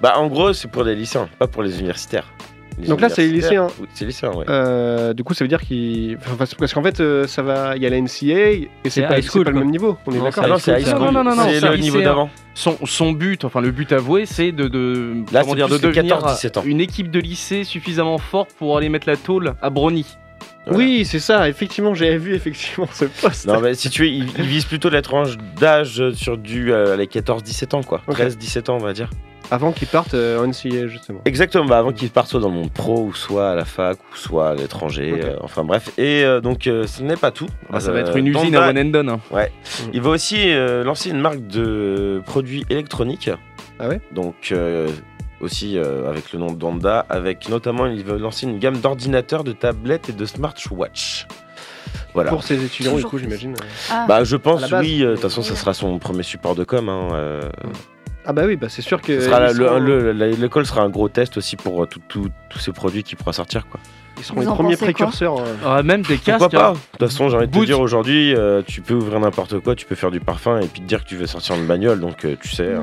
Bah 0.00 0.14
en 0.16 0.26
gros 0.28 0.52
c'est 0.52 0.68
pour 0.68 0.84
les 0.84 0.94
lycéens, 0.94 1.28
pas 1.38 1.46
pour 1.46 1.62
les 1.62 1.78
universitaires. 1.78 2.32
Les 2.80 2.86
Donc 2.86 3.00
là, 3.00 3.08
c'est 3.08 3.22
les 3.22 3.32
lycéens. 3.32 3.66
Oui, 3.80 3.88
c'est 3.92 4.04
les 4.04 4.10
lycéens, 4.12 4.30
ouais. 4.34 4.44
Euh, 4.48 5.12
du 5.12 5.24
coup, 5.24 5.34
ça 5.34 5.42
veut 5.42 5.48
dire 5.48 5.60
qu'il. 5.60 6.16
enfin, 6.18 6.44
parce 6.56 6.72
qu'en 6.72 6.82
fait, 6.84 7.00
euh, 7.00 7.26
ça 7.26 7.42
va. 7.42 7.74
Il 7.74 7.82
y 7.82 7.86
a 7.86 7.90
la 7.90 7.96
NCA 8.00 8.50
et 8.52 8.70
c'est 8.88 9.02
pas, 9.02 9.20
school, 9.20 9.42
pas 9.46 9.50
le 9.50 9.58
même 9.58 9.70
niveau. 9.72 9.98
On 10.06 10.12
est 10.12 10.20
d'accord. 10.20 10.46
Non, 10.46 10.58
c'est 10.58 10.78
high 10.78 10.84
c'est- 10.84 10.90
school. 10.92 11.00
non, 11.06 11.10
non, 11.10 11.24
non, 11.24 11.34
non, 11.34 11.42
c'est 11.48 11.60
le 11.60 11.76
niveau 11.76 12.00
d'avant. 12.00 12.30
Son, 12.54 12.76
son 12.84 13.10
but, 13.10 13.44
enfin 13.44 13.60
le 13.60 13.72
but 13.72 13.90
avoué, 13.92 14.26
c'est 14.26 14.52
de, 14.52 14.68
de, 14.68 15.24
Là, 15.32 15.40
comment 15.40 15.54
c'est 15.54 15.56
dire, 15.56 15.68
de 15.68 15.78
devenir 15.78 16.18
14-17 16.20 16.56
ans. 16.58 16.62
une 16.64 16.80
équipe 16.80 17.10
de 17.10 17.18
lycée 17.18 17.64
suffisamment 17.64 18.18
forte 18.18 18.52
pour 18.56 18.76
aller 18.76 18.88
mettre 18.88 19.08
la 19.08 19.16
tôle 19.16 19.54
à 19.60 19.70
Brony. 19.70 20.06
Voilà. 20.68 20.78
Oui, 20.78 21.04
c'est 21.04 21.18
ça. 21.18 21.48
Effectivement, 21.48 21.94
j'avais 21.94 22.18
vu 22.18 22.34
effectivement 22.34 22.88
ce 22.92 23.04
poste. 23.06 23.46
Non 23.46 23.60
mais 23.60 23.74
si 23.74 23.90
tu 23.90 24.02
veux, 24.02 24.08
il, 24.08 24.26
il 24.38 24.44
vise 24.44 24.64
plutôt 24.64 24.88
la 24.90 25.02
tranche 25.02 25.36
d'âge 25.60 26.10
sur 26.12 26.36
du 26.38 26.72
euh, 26.72 26.96
les 26.96 27.06
14-17 27.06 27.74
ans 27.76 27.82
quoi. 27.82 28.02
Ok. 28.08 28.18
13-17 28.18 28.70
ans 28.70 28.76
on 28.80 28.84
va 28.84 28.92
dire. 28.92 29.10
Avant 29.50 29.72
qu'ils 29.72 29.88
partent 29.88 30.12
euh, 30.12 30.38
en 30.38 30.46
NCAA, 30.46 30.88
justement. 30.88 31.20
Exactement, 31.24 31.64
bah, 31.64 31.78
avant 31.78 31.90
qu'il 31.92 32.10
parte 32.10 32.28
soit 32.28 32.38
dans 32.40 32.50
le 32.50 32.54
monde 32.54 32.70
pro, 32.70 33.04
ou 33.04 33.14
soit 33.14 33.52
à 33.52 33.54
la 33.54 33.64
fac, 33.64 33.96
ou 34.12 34.16
soit 34.16 34.50
à 34.50 34.54
l'étranger, 34.54 35.14
euh, 35.24 35.36
enfin 35.40 35.64
bref. 35.64 35.90
Et 35.96 36.22
euh, 36.22 36.42
donc 36.42 36.66
euh, 36.66 36.86
ce 36.86 37.02
n'est 37.02 37.16
pas 37.16 37.30
tout. 37.30 37.46
Ah, 37.72 37.80
ça 37.80 37.90
va 37.90 38.00
Euh, 38.00 38.02
être 38.02 38.16
une 38.18 38.26
usine 38.26 38.54
à 38.56 38.68
one 38.68 38.78
and 38.78 38.90
done. 38.90 39.08
hein. 39.08 39.20
Ouais. 39.30 39.50
Il 39.94 40.02
va 40.02 40.10
aussi 40.10 40.36
euh, 40.50 40.84
lancer 40.84 41.08
une 41.08 41.20
marque 41.20 41.46
de 41.46 42.20
produits 42.26 42.66
électroniques. 42.68 43.30
Ah 43.80 43.88
ouais? 43.88 44.02
Donc 44.12 44.34
euh, 44.52 44.88
aussi 45.40 45.78
euh, 45.78 46.08
avec 46.08 46.32
le 46.32 46.38
nom 46.38 46.48
de 46.52 46.56
Donda, 46.56 47.06
avec 47.08 47.48
notamment 47.48 47.86
il 47.86 48.04
va 48.04 48.16
lancer 48.18 48.46
une 48.46 48.58
gamme 48.58 48.78
d'ordinateurs, 48.78 49.44
de 49.44 49.52
tablettes 49.52 50.08
et 50.08 50.12
de 50.12 50.24
smartwatch. 50.24 51.26
Voilà. 52.14 52.30
Pour 52.30 52.42
ses 52.42 52.62
étudiants, 52.64 52.96
du 52.96 53.04
coup, 53.04 53.18
j'imagine. 53.18 53.54
Ah, 53.90 54.06
Bah 54.08 54.24
je 54.24 54.36
pense 54.36 54.70
oui, 54.72 55.02
euh, 55.02 55.10
de 55.10 55.12
toute 55.14 55.22
façon 55.22 55.42
ça 55.42 55.54
sera 55.54 55.72
son 55.74 55.98
premier 55.98 56.22
support 56.22 56.54
de 56.54 56.64
com. 56.64 56.88
hein, 56.88 57.08
euh, 57.12 57.42
Ah 58.30 58.32
bah 58.34 58.42
oui, 58.46 58.56
bah 58.56 58.66
c'est 58.68 58.82
sûr 58.82 59.00
que. 59.00 59.20
sera 59.20 59.48
seront- 59.54 59.78
L'école 60.38 60.66
sera 60.66 60.82
un 60.82 60.90
gros 60.90 61.08
test 61.08 61.38
aussi 61.38 61.56
pour 61.56 61.82
euh, 61.82 61.88
tous 62.08 62.30
ces 62.60 62.72
produits 62.72 63.02
qui 63.02 63.16
pourra 63.16 63.32
sortir. 63.32 63.66
Quoi. 63.66 63.80
Ils 64.18 64.24
seront 64.24 64.40
Vous 64.40 64.48
les 64.50 64.54
premiers 64.54 64.76
précurseurs. 64.76 65.38
euh. 65.38 65.44
Ah, 65.64 65.82
même 65.82 66.02
des 66.02 66.18
casques. 66.18 66.38
Pourquoi 66.40 66.48
pas 66.60 66.68
hein. 66.70 66.72
De 66.72 66.78
toute 66.98 67.08
façon, 67.08 67.28
j'ai 67.30 67.36
envie 67.38 67.46
de 67.46 67.52
te 67.58 67.64
dire 67.64 67.80
aujourd'hui, 67.80 68.34
euh, 68.34 68.62
tu 68.66 68.82
peux 68.82 68.94
ouvrir 68.94 69.18
n'importe 69.20 69.60
quoi, 69.60 69.74
tu 69.74 69.86
peux 69.86 69.94
faire 69.94 70.10
du 70.10 70.20
parfum 70.20 70.60
et 70.60 70.66
puis 70.66 70.82
te 70.82 70.86
dire 70.86 71.04
que 71.04 71.08
tu 71.08 71.16
veux 71.16 71.26
sortir 71.26 71.54
une 71.54 71.66
bagnole, 71.66 72.00
donc 72.00 72.24
euh, 72.26 72.34
tu 72.40 72.48
sais. 72.50 72.74
hein, 72.74 72.82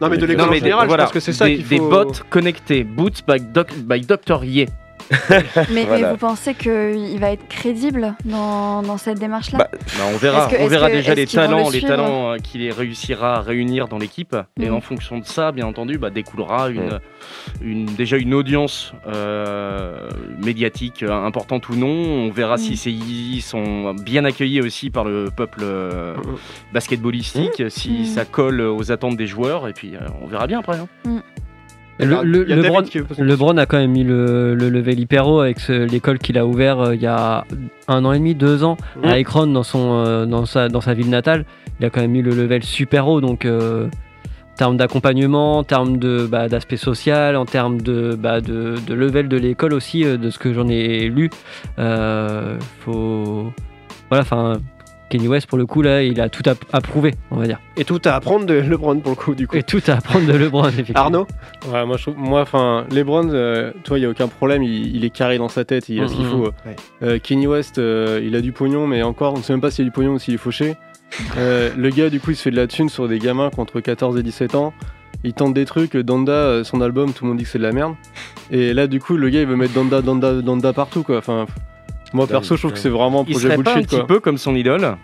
Non, 0.00 0.08
mais 0.08 0.16
de 0.18 0.26
l'école 0.26 0.54
je 0.54 0.86
voilà, 0.86 1.04
pense 1.04 1.12
que 1.12 1.20
c'est 1.20 1.32
ça 1.32 1.46
des, 1.46 1.56
qu'il 1.56 1.66
des 1.66 1.78
faut- 1.78 1.88
bots 1.88 2.12
connectés, 2.30 2.84
Boots 2.84 3.22
by, 3.26 3.40
doc, 3.40 3.72
by 3.76 4.00
Dr. 4.02 4.44
Ye. 4.44 4.66
mais, 5.70 5.84
voilà. 5.84 6.06
mais 6.06 6.10
vous 6.10 6.16
pensez 6.16 6.54
qu'il 6.54 7.18
va 7.20 7.30
être 7.30 7.46
crédible 7.48 8.14
dans, 8.24 8.82
dans 8.82 8.96
cette 8.98 9.18
démarche-là 9.18 9.58
Bah, 9.58 9.68
Bah, 9.72 10.04
on 10.12 10.16
verra, 10.16 10.46
que- 10.48 10.56
on 10.60 10.66
verra 10.66 10.88
que- 10.90 10.96
déjà 10.96 11.14
les 11.14 11.22
le 11.26 11.28
talents, 11.30 11.70
les 11.70 11.80
talents 11.82 12.32
euh, 12.32 12.36
qu'il 12.38 12.70
réussira 12.72 13.36
à 13.36 13.40
réunir 13.40 13.88
dans 13.88 13.98
l'équipe. 13.98 14.36
Et 14.60 14.68
Mhm. 14.68 14.74
en 14.76 14.80
fonction 14.80 15.18
de 15.18 15.24
ça, 15.24 15.52
bien 15.52 15.66
entendu, 15.66 15.98
bah, 15.98 16.10
découlera 16.10 16.68
une, 16.70 16.84
Mhm. 16.84 16.98
une, 17.62 17.84
déjà 17.86 18.16
une 18.16 18.34
audience 18.34 18.92
euh, 19.06 20.08
médiatique 20.44 21.02
euh, 21.02 21.12
importante 21.12 21.68
ou 21.68 21.74
non. 21.76 21.88
On 21.88 22.30
verra 22.30 22.56
si 22.56 22.70
Mhm. 22.72 22.76
ces 22.76 23.40
sont 23.40 23.94
bien 23.94 24.24
accueillis 24.24 24.60
aussi 24.62 24.90
par 24.90 25.04
le 25.04 25.28
peuple 25.34 25.64
basketballistique, 26.72 27.64
si 27.68 28.06
ça 28.06 28.24
colle 28.24 28.60
aux 28.60 28.90
attentes 28.92 29.16
des 29.16 29.26
joueurs. 29.26 29.68
Et 29.68 29.72
puis, 29.72 29.94
euh, 29.96 30.00
on 30.22 30.26
verra 30.26 30.46
bien 30.46 30.60
après. 30.60 30.78
hein. 30.78 30.88
Le, 32.00 32.22
le, 32.24 32.42
LeBron, 32.42 32.82
LeBron 33.18 33.56
a 33.56 33.66
quand 33.66 33.78
même 33.78 33.92
mis 33.92 34.02
le, 34.02 34.54
le 34.54 34.68
level 34.68 34.98
hyper 34.98 35.28
haut 35.28 35.40
avec 35.40 35.66
l'école 35.68 36.18
qu'il 36.18 36.36
a 36.38 36.44
ouvert 36.44 36.80
euh, 36.80 36.94
il 36.94 37.00
y 37.00 37.06
a 37.06 37.44
un 37.86 38.04
an 38.04 38.12
et 38.12 38.18
demi, 38.18 38.34
deux 38.34 38.64
ans 38.64 38.76
à 39.04 39.22
dans, 39.22 39.62
son, 39.62 40.02
euh, 40.04 40.26
dans, 40.26 40.44
sa, 40.44 40.68
dans 40.68 40.80
sa 40.80 40.94
ville 40.94 41.08
natale. 41.08 41.44
Il 41.78 41.86
a 41.86 41.90
quand 41.90 42.00
même 42.00 42.10
mis 42.10 42.22
le 42.22 42.32
level 42.32 42.64
super 42.64 43.06
haut. 43.06 43.20
Donc, 43.20 43.44
euh, 43.44 43.86
en 43.86 44.56
termes 44.56 44.76
d'accompagnement, 44.76 45.58
en 45.58 45.64
termes 45.64 45.98
de, 45.98 46.26
bah, 46.26 46.48
d'aspect 46.48 46.76
social, 46.76 47.36
en 47.36 47.44
termes 47.44 47.80
de, 47.80 48.16
bah, 48.18 48.40
de, 48.40 48.74
de 48.86 48.94
level 48.94 49.28
de 49.28 49.36
l'école 49.36 49.72
aussi, 49.72 50.04
de 50.04 50.30
ce 50.30 50.38
que 50.38 50.52
j'en 50.52 50.68
ai 50.68 51.08
lu, 51.08 51.30
faut. 52.80 53.52
Voilà, 54.10 54.22
enfin. 54.22 54.58
Kenny 55.10 55.28
West, 55.28 55.46
pour 55.46 55.58
le 55.58 55.66
coup, 55.66 55.82
là, 55.82 56.02
il 56.02 56.20
a 56.20 56.28
tout 56.28 56.42
app- 56.46 56.64
approuvé, 56.72 57.14
on 57.30 57.36
va 57.36 57.46
dire. 57.46 57.60
Et 57.76 57.84
tout 57.84 58.00
à 58.04 58.12
apprendre 58.14 58.46
de 58.46 58.54
LeBron 58.54 58.98
pour 59.00 59.10
le 59.10 59.16
coup, 59.16 59.34
du 59.34 59.46
coup. 59.46 59.56
Et 59.56 59.62
tout 59.62 59.82
à 59.86 59.92
apprendre 59.92 60.26
de 60.26 60.32
LeBron, 60.32 60.64
effectivement. 60.68 61.00
Arnaud? 61.02 61.26
Ouais, 61.70 61.84
moi, 61.86 61.96
je 61.96 62.02
trouve, 62.02 62.16
moi, 62.18 62.40
enfin, 62.40 62.84
LeBron, 62.90 63.28
euh, 63.30 63.70
toi, 63.84 63.98
il 63.98 64.02
y 64.02 64.04
a 64.06 64.08
aucun 64.10 64.28
problème, 64.28 64.62
il, 64.62 64.96
il 64.96 65.04
est 65.04 65.10
carré 65.10 65.38
dans 65.38 65.48
sa 65.48 65.64
tête, 65.64 65.88
il 65.88 66.02
a 66.02 66.08
ce 66.08 66.14
qu'il 66.14 66.24
Mhm. 66.24 66.30
faut. 66.30 66.44
Ouais. 66.44 66.76
Euh, 67.02 67.18
Kenny 67.22 67.46
West, 67.46 67.78
euh, 67.78 68.20
il 68.24 68.34
a 68.34 68.40
du 68.40 68.52
pognon, 68.52 68.86
mais 68.86 69.02
encore, 69.02 69.34
on 69.34 69.42
sait 69.42 69.52
même 69.52 69.60
pas 69.60 69.70
s'il 69.70 69.84
a 69.84 69.86
du 69.86 69.92
pognon 69.92 70.14
ou 70.14 70.18
s'il 70.18 70.34
est 70.34 70.38
fauché. 70.38 70.74
Euh, 71.38 71.70
le 71.76 71.90
gars, 71.90 72.10
du 72.10 72.18
coup, 72.18 72.30
il 72.30 72.36
se 72.36 72.42
fait 72.42 72.50
de 72.50 72.56
la 72.56 72.66
thune 72.66 72.88
sur 72.88 73.06
des 73.06 73.18
gamins 73.18 73.50
contre 73.50 73.80
14 73.80 74.16
et 74.18 74.22
17 74.22 74.54
ans. 74.56 74.72
Il 75.22 75.32
tente 75.32 75.54
des 75.54 75.64
trucs. 75.64 75.96
Danda, 75.96 76.64
son 76.64 76.80
album, 76.80 77.12
tout 77.12 77.24
le 77.24 77.28
monde 77.30 77.38
dit 77.38 77.44
que 77.44 77.50
c'est 77.50 77.58
de 77.58 77.62
la 77.62 77.72
merde. 77.72 77.94
Et 78.50 78.74
là, 78.74 78.86
du 78.86 79.00
coup, 79.00 79.16
le 79.16 79.28
gars, 79.30 79.40
il 79.40 79.46
veut 79.46 79.56
mettre 79.56 79.72
Danda, 79.74 80.02
Danda, 80.02 80.42
Danda 80.42 80.72
partout, 80.72 81.02
quoi. 81.02 81.18
Enfin, 81.18 81.46
moi, 82.14 82.26
perso, 82.26 82.54
je 82.56 82.60
trouve 82.60 82.72
que 82.72 82.78
c'est 82.78 82.88
vraiment 82.88 83.22
un 83.22 83.24
Il 83.26 83.32
projet 83.32 83.48
serait 83.50 83.62
pas 83.62 83.74
un 83.74 83.82
petit 83.82 84.02
peu 84.06 84.20
comme 84.20 84.38
son 84.38 84.54
idole 84.54 84.96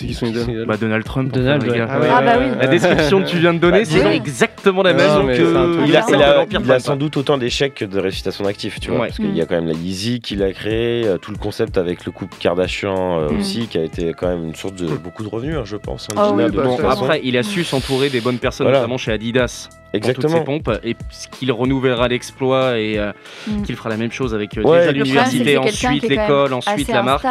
C'est 0.00 0.06
qui 0.06 0.14
son 0.14 0.26
idole 0.26 0.64
bah, 0.66 0.76
Donald 0.76 1.04
Trump. 1.04 1.32
Donald, 1.32 1.62
ouais. 1.62 1.80
Ah 1.88 1.98
ouais, 2.00 2.06
Ah 2.10 2.22
bah 2.22 2.32
oui. 2.38 2.46
La 2.58 2.66
description 2.66 3.22
que 3.22 3.28
tu 3.28 3.38
viens 3.38 3.52
de 3.54 3.58
donner, 3.58 3.80
Bah, 3.80 3.84
c'est 3.84 4.16
exactement 4.16 4.82
la 4.82 4.92
Non, 4.94 5.24
même 5.24 5.36
que 5.36 5.42
truc- 5.42 5.88
Il 5.88 5.96
a, 5.96 6.00
il 6.08 6.14
ça, 6.18 6.30
a- 6.30 6.34
l'Empire 6.36 6.46
il 6.50 6.56
a 6.56 6.60
Palpatine. 6.60 6.78
sans 6.86 6.96
doute 6.96 7.16
autant 7.16 7.38
d'échecs 7.38 7.74
que 7.74 7.84
de 7.84 7.98
réussite 8.00 8.26
à 8.26 8.30
son 8.32 8.44
actif, 8.46 8.80
tu 8.80 8.90
vois. 8.90 9.00
Ouais. 9.00 9.06
Parce 9.08 9.18
qu'il 9.18 9.30
Mm. 9.30 9.36
y 9.36 9.42
a 9.42 9.46
quand 9.46 9.54
même 9.56 9.66
la 9.66 9.74
Yeezy 9.74 10.20
qu'il 10.20 10.42
a 10.42 10.52
créé, 10.52 11.06
euh, 11.06 11.18
tout 11.18 11.30
le 11.32 11.36
concept 11.38 11.76
avec 11.78 12.04
le 12.06 12.12
couple 12.12 12.34
Kardashian 12.40 13.20
euh, 13.20 13.28
Mm. 13.30 13.38
aussi, 13.40 13.66
qui 13.66 13.78
a 13.78 13.82
été 13.82 14.12
quand 14.18 14.28
même 14.28 14.44
une 14.46 14.54
source 14.54 14.74
de 14.74 14.86
beaucoup 14.86 15.22
de 15.22 15.28
revenus, 15.28 15.56
hein, 15.56 15.62
je 15.64 15.76
pense. 15.76 16.08
hein, 16.10 16.14
Ah 16.18 16.28
Gina, 16.30 16.46
oui, 16.46 16.50
de 16.52 16.56
bah. 16.56 16.90
Après, 16.90 17.20
il 17.22 17.36
a 17.36 17.42
su 17.42 17.64
s'entourer 17.64 18.08
des 18.10 18.20
bonnes 18.20 18.38
personnes, 18.38 18.66
Voilà. 18.66 18.78
notamment 18.78 18.96
chez 18.98 19.12
Adidas, 19.12 19.68
Exactement. 19.92 20.38
ses 20.38 20.44
pompes, 20.44 20.70
et 20.84 20.96
ce 21.10 21.26
qu'il 21.28 21.50
renouvellera 21.52 22.06
l'exploit 22.08 22.78
et 22.78 22.98
euh, 22.98 23.12
Mm. 23.48 23.62
qu'il 23.62 23.76
fera 23.76 23.88
la 23.90 23.96
même 23.96 24.12
chose 24.12 24.34
avec 24.34 24.56
euh, 24.56 24.92
l'université, 24.92 25.58
ensuite 25.58 26.08
l'école, 26.08 26.52
ensuite 26.52 26.88
la 26.88 27.02
marque. 27.02 27.24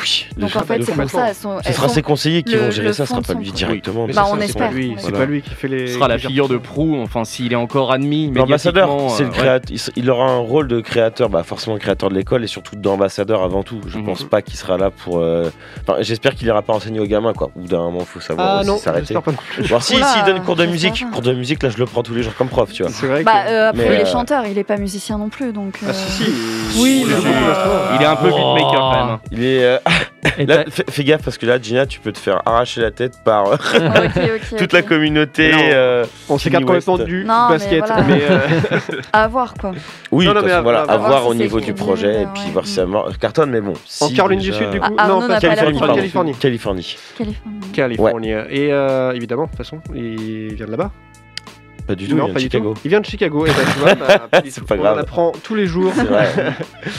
Oui, 0.00 0.26
Donc 0.36 0.54
en 0.56 0.60
fait, 0.60 0.82
c'est 0.82 0.92
pour 0.94 1.10
ça. 1.10 1.28
elles 1.28 1.34
sont- 1.34 1.58
Conseillers 2.14 2.42
qui 2.44 2.52
le- 2.54 2.60
vont 2.60 2.70
gérer 2.70 2.92
ça, 2.92 3.04
ce 3.06 3.10
sera 3.10 3.22
pas 3.22 3.34
lui 3.34 3.50
directement. 3.52 4.06
Mais 4.06 4.12
Bah, 4.12 4.24
on 4.30 4.38
espère, 4.40 4.70
c'est 4.98 5.10
pas 5.12 5.24
lui 5.26 5.42
qui 5.42 5.50
fait 5.54 5.68
les. 5.68 5.88
Ce 5.88 5.94
sera 5.94 6.06
la 6.08 6.18
figure 6.18 6.48
de 6.48 6.56
proue, 6.56 6.96
enfin 7.02 7.24
s'il 7.24 7.52
est 7.52 7.56
encore 7.56 7.92
admis 7.92 8.30
L'ambassadeur, 8.32 8.88
médiatiquement, 8.88 9.16
c'est 9.16 9.22
le 9.24 9.28
euh, 9.30 9.32
créateur. 9.32 9.76
Il 9.96 10.10
aura 10.10 10.26
un 10.30 10.38
rôle 10.38 10.68
de 10.68 10.80
créateur, 10.80 11.28
bah 11.28 11.42
forcément 11.42 11.76
créateur 11.76 12.08
de 12.10 12.14
l'école 12.14 12.44
et 12.44 12.46
surtout 12.46 12.76
d'ambassadeur 12.76 13.42
avant 13.42 13.62
tout. 13.62 13.80
Je 13.88 13.98
Mhm. 13.98 14.04
pense 14.04 14.22
pas 14.24 14.42
qu'il 14.42 14.56
sera 14.56 14.76
là 14.78 14.90
pour. 14.90 15.18
euh, 15.18 15.50
Enfin, 15.86 15.98
j'espère 16.02 16.34
qu'il 16.34 16.46
ira 16.46 16.62
pas 16.62 16.72
enseigner 16.72 17.00
aux 17.00 17.06
gamins 17.06 17.32
quoi. 17.32 17.50
Ou 17.56 17.66
d'un 17.66 17.78
moment, 17.78 18.00
faut 18.00 18.20
savoir 18.20 18.60
Ah 18.60 18.64
s'arrêter. 18.78 19.14
Bon, 19.14 19.80
si, 19.80 19.96
s'il 19.96 20.24
donne 20.24 20.40
cours 20.42 20.56
de 20.56 20.66
musique, 20.66 21.04
cours 21.12 21.22
de 21.22 21.32
musique, 21.32 21.62
là, 21.62 21.68
je 21.70 21.78
le 21.78 21.86
prends 21.86 22.02
tous 22.02 22.14
les 22.14 22.22
jours 22.22 22.34
comme 22.36 22.48
prof, 22.48 22.72
tu 22.72 22.82
vois. 22.82 22.92
C'est 22.92 23.06
vrai 23.06 23.20
que. 23.20 23.24
Bah, 23.24 23.44
euh, 23.48 23.68
après, 23.70 23.86
il 23.86 23.92
est 23.92 24.02
euh, 24.06 24.12
chanteur, 24.12 24.44
il 24.46 24.56
est 24.58 24.64
pas 24.64 24.76
musicien 24.76 25.18
non 25.18 25.28
plus, 25.28 25.52
donc. 25.52 25.78
Ah 25.86 25.92
si, 25.92 26.22
euh, 26.22 26.26
si. 26.70 26.80
Oui, 26.82 27.04
euh. 27.08 27.96
Il 27.96 28.02
est 28.02 28.06
un 28.06 28.16
peu 28.16 28.30
Oh. 28.32 28.54
beatmaker 28.54 28.80
quand 28.80 29.06
même. 29.06 29.18
Il 29.32 29.44
est. 29.44 29.78
Et 30.38 30.46
là, 30.46 30.64
fais, 30.68 30.84
fais 30.88 31.04
gaffe 31.04 31.22
parce 31.22 31.38
que 31.38 31.46
là, 31.46 31.58
Gina, 31.60 31.86
tu 31.86 32.00
peux 32.00 32.12
te 32.12 32.18
faire 32.18 32.42
arracher 32.46 32.80
la 32.80 32.90
tête 32.90 33.14
par 33.24 33.46
euh, 33.52 33.56
toute 34.58 34.72
la 34.72 34.82
communauté. 34.82 35.52
Non. 35.52 35.58
euh, 35.62 36.04
On 36.28 36.38
s'écarte 36.38 36.64
complètement 36.64 36.98
du 36.98 37.24
Non, 37.24 37.48
mais 37.50 37.54
basket. 37.58 37.78
voilà. 37.86 38.02
Mais, 38.02 38.20
euh, 38.30 38.38
À 39.12 39.28
voir, 39.28 39.54
quoi. 39.54 39.72
Oui, 40.10 40.26
Non, 40.26 40.34
non, 40.34 40.42
mais 40.42 40.52
à- 40.52 40.62
voilà, 40.62 40.82
à 40.82 40.92
à 40.94 40.96
voir 40.96 41.26
au 41.26 41.34
niveau 41.34 41.60
du 41.60 41.74
projet 41.74 42.14
et 42.14 42.18
ouais. 42.24 42.28
puis 42.34 42.50
voir 42.52 42.66
si 42.66 42.74
ça 42.74 42.86
cartonne. 43.20 43.50
Mais 43.50 43.60
bon. 43.60 43.74
en 44.00 44.08
Caroline 44.10 44.40
du 44.40 44.52
Sud, 44.52 44.70
du 44.70 44.80
coup. 44.80 44.94
Ah, 44.98 45.08
non, 45.08 45.26
pas. 45.26 45.38
Californie. 45.40 45.78
Californie. 45.80 46.34
Californie. 46.34 46.96
Californie. 47.72 48.30
Et 48.50 48.72
euh, 48.72 49.12
évidemment, 49.12 49.44
de 49.44 49.48
toute 49.48 49.58
façon, 49.58 49.80
il 49.94 50.54
vient 50.54 50.66
de 50.66 50.70
là-bas. 50.70 50.90
Pas 51.86 51.94
du 51.94 52.08
tout, 52.08 52.16
non, 52.16 52.28
il 52.28 52.32
pas 52.32 52.38
vient 52.38 52.38
de 52.38 52.38
du 52.38 52.44
Chicago. 52.44 52.74
tout. 52.74 52.80
Il 52.84 52.88
vient 52.88 53.00
de 53.00 53.06
Chicago. 53.06 53.46
Et 53.46 53.50
bah, 53.50 53.54
tu 53.72 53.78
vois, 53.78 53.94
bah, 54.08 54.28
pas 54.30 54.40
du 54.40 54.50
C'est 54.50 54.64
pas 54.64 54.74
On 54.74 54.78
grave. 54.78 54.96
en 54.96 55.00
apprend 55.00 55.32
tous 55.42 55.54
les 55.54 55.66
jours. 55.66 55.92
C'est 55.94 56.04
vrai. 56.04 56.28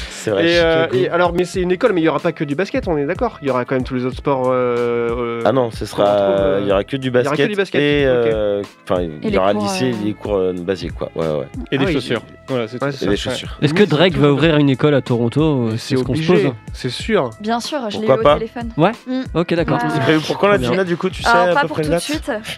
C'est 0.10 0.32
vrai. 0.32 0.46
Et, 0.48 0.58
euh, 0.60 0.88
et 0.94 1.10
alors, 1.10 1.34
mais 1.34 1.46
c'est 1.46 1.62
une 1.62 1.72
école, 1.72 1.94
mais 1.94 2.02
il 2.02 2.04
y 2.06 2.10
aura 2.10 2.20
pas 2.20 2.32
que 2.32 2.44
du 2.44 2.56
basket, 2.56 2.88
on 2.88 2.98
est 2.98 3.06
d'accord. 3.06 3.38
Il 3.42 3.48
y 3.48 3.52
aura 3.52 3.64
quand 3.66 3.76
même 3.76 3.84
tous 3.84 3.94
les 3.96 4.06
autres 4.06 4.18
sports. 4.18 4.46
euh, 4.48 5.10
euh, 5.40 5.42
Ah 5.46 5.52
non, 5.52 5.70
ce 5.72 5.86
sera. 5.86 6.08
euh, 6.08 6.60
Il 6.64 6.68
y 6.68 6.72
aura 6.72 6.84
que 6.84 6.98
du 6.98 7.10
aura 7.10 7.22
que 7.24 7.30
basket. 7.30 7.50
du 7.50 7.56
basket, 7.56 7.82
Et. 7.82 8.06
ok. 8.08 8.12
euh, 8.34 8.62
Enfin, 8.90 9.02
il 9.24 9.30
y 9.34 9.38
aura 9.38 9.54
le 9.54 9.60
cours, 9.60 9.68
lycée, 9.68 9.92
euh, 9.92 10.04
les 10.06 10.14
cours 10.14 10.36
euh, 10.36 10.54
basiques, 10.54 10.94
quoi. 10.94 11.12
Ouais, 11.16 11.26
ouais. 11.28 11.46
Et 11.72 11.76
Ah 11.76 11.78
des 11.78 11.86
oui, 11.86 11.94
chaussures. 11.94 12.22
Voilà, 12.48 12.68
c'est 12.68 12.82
Ouais, 12.84 12.92
tout. 12.92 12.98
c'est 12.98 13.06
Et 13.06 13.10
des 13.10 13.18
chaussures. 13.18 13.58
Est-ce 13.62 13.74
que 13.74 13.84
Drake 13.84 14.16
va 14.18 14.32
ouvrir 14.32 14.58
une 14.58 14.70
école 14.70 14.94
à 14.96 15.02
Toronto 15.02 15.70
C'est 15.78 15.96
ce 15.98 16.04
qu'on 16.04 16.16
se 16.16 16.26
pose. 16.26 16.52
c'est 16.74 16.90
sûr. 16.90 17.30
Bien 17.40 17.60
sûr, 17.60 17.80
je 17.90 17.98
l'ai 17.98 18.04
eu 18.04 18.08
Pourquoi 18.08 18.20
au 18.20 18.24
pas 18.24 18.34
téléphone. 18.36 18.70
Ok, 19.34 19.54
d'accord. 19.56 19.78
Ouais. 19.78 19.90
C'est 19.92 20.00
prévu 20.02 20.20
pour 20.26 20.38
quand 20.38 20.48
la. 20.48 20.60
Gina, 20.60 20.84
du 20.84 20.98
coup, 20.98 21.10
tu 21.10 21.22
sais 21.24 21.30
à 21.30 21.54
pas 21.54 21.62
peu 21.62 21.68
pour 21.68 21.78
près 21.78 21.84
de. 21.88 21.90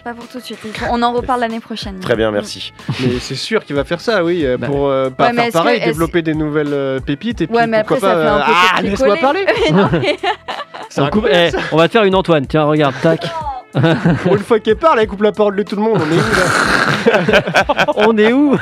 Pas 0.04 0.14
pour 0.14 0.26
tout 0.28 0.38
de 0.38 0.44
suite. 0.44 0.58
On 0.90 1.02
en 1.02 1.12
reparle 1.12 1.40
l'année 1.40 1.60
prochaine. 1.60 1.98
Très 2.00 2.16
bien, 2.18 2.30
merci. 2.30 2.74
Mais 3.00 3.18
c'est 3.18 3.34
sûr 3.34 3.64
qu'il 3.64 3.74
va 3.74 3.84
faire 3.84 4.00
ça, 4.02 4.22
oui, 4.22 4.44
euh, 4.44 4.58
Bah. 4.58 4.66
pour 4.66 4.88
euh, 4.88 5.08
pas 5.08 5.28
Ouais, 5.28 5.34
faire 5.34 5.46
que- 5.46 5.52
pareil, 5.52 5.80
développer 5.80 6.20
des 6.20 6.34
nouvelles 6.34 6.72
euh, 6.74 7.00
pépites 7.00 7.40
et 7.40 7.46
puis 7.46 7.56
Ouais, 7.56 7.66
mais 7.66 7.78
pourquoi 7.84 7.96
après, 7.96 8.08
ça 8.08 8.14
pas. 8.14 8.22
fait 8.22 8.28
un 8.28 8.38
peu 8.38 8.52
ah, 8.76 8.82
laisse-moi 8.82 9.16
parler. 9.16 9.46
Non, 9.72 9.88
mais- 9.92 10.16
C'est 10.90 11.00
On, 11.02 11.08
coupe- 11.08 11.28
eh, 11.32 11.50
on 11.72 11.76
va 11.78 11.88
te 11.88 11.92
faire 11.92 12.04
une 12.04 12.14
Antoine. 12.14 12.46
Tiens, 12.46 12.64
regarde, 12.64 12.94
tac. 13.02 13.24
Pour 14.22 14.34
une 14.34 14.42
fois 14.42 14.60
qu'elle 14.60 14.76
parle, 14.76 15.00
elle 15.00 15.06
coupe 15.06 15.22
la 15.22 15.32
parole 15.32 15.56
de 15.56 15.62
tout 15.62 15.76
le 15.76 15.82
monde. 15.82 15.98
On 16.00 16.10
est 16.10 16.16
où 16.16 16.32
là 16.34 17.26
On 17.96 18.16
est 18.16 18.32
où 18.32 18.56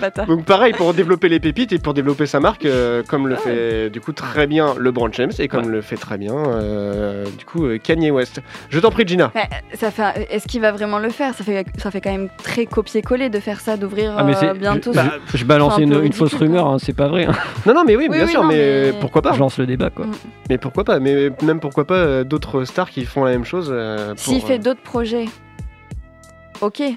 bâtard. 0.00 0.26
Donc 0.26 0.44
pareil 0.44 0.72
pour 0.72 0.94
développer 0.94 1.28
les 1.28 1.40
pépites 1.40 1.72
et 1.72 1.78
pour 1.78 1.94
développer 1.94 2.26
sa 2.26 2.40
marque, 2.40 2.64
euh, 2.64 3.02
comme 3.06 3.28
le 3.28 3.36
fait 3.36 3.90
du 3.90 4.00
coup 4.00 4.12
très 4.12 4.46
bien 4.46 4.74
LeBron 4.78 5.10
James 5.12 5.30
et 5.38 5.48
comme 5.48 5.68
le 5.70 5.80
fait 5.80 5.96
très 5.96 6.18
bien 6.18 6.34
euh, 6.34 7.24
du 7.38 7.44
coup 7.44 7.66
euh, 7.66 7.78
Kanye 7.78 8.10
West. 8.10 8.40
Je 8.70 8.78
t'en 8.80 8.90
prie 8.90 9.06
Gina. 9.06 9.32
Ça 9.74 9.90
fait, 9.90 10.26
est-ce 10.30 10.46
qu'il 10.46 10.60
va 10.60 10.72
vraiment 10.72 10.98
le 10.98 11.10
faire? 11.10 11.34
Ça 11.34 11.44
fait, 11.44 11.66
ça 11.78 11.90
fait 11.90 12.00
quand 12.00 12.10
même 12.10 12.28
très 12.42 12.66
copier-coller 12.66 13.28
de 13.28 13.40
faire 13.40 13.60
ça, 13.60 13.76
d'ouvrir 13.76 14.14
Ah, 14.16 14.26
euh, 14.26 14.54
bientôt. 14.54 14.92
je, 14.92 15.36
je 15.38 15.44
un 15.48 15.78
une, 15.78 16.12
fausse 16.12 16.34
rumeur, 16.34 16.66
hein, 16.66 16.76
c'est 16.78 16.92
pas 16.94 17.08
vrai. 17.08 17.26
hein. 17.26 17.32
Non 17.66 17.74
non 17.74 17.84
mais 17.86 17.96
oui, 17.96 18.06
Oui, 18.08 18.16
bien 18.16 18.24
oui, 18.26 18.30
sûr 18.30 18.42
non, 18.42 18.48
mais, 18.48 18.92
mais- 18.92 19.00
pourquoi 19.00 19.22
pas? 19.22 19.32
Je 19.32 19.38
lance 19.38 19.58
le 19.58 19.66
débat, 19.66 19.90
quoi. 19.90 20.06
Mm. 20.06 20.12
Mais 20.50 20.58
pourquoi 20.58 20.84
pas? 20.84 20.98
Mais 21.00 21.30
même 21.42 21.60
pourquoi 21.60 21.86
pas 21.86 22.24
d'autres 22.24 22.64
stars 22.64 22.90
qui 22.90 23.04
font 23.04 23.24
la 23.24 23.32
même 23.32 23.44
chose. 23.44 23.67
Euh, 23.70 24.14
S'il 24.16 24.40
fait 24.42 24.54
euh, 24.58 24.62
d'autres 24.62 24.82
projets, 24.82 25.26
ok. 26.60 26.80
Mais 26.80 26.96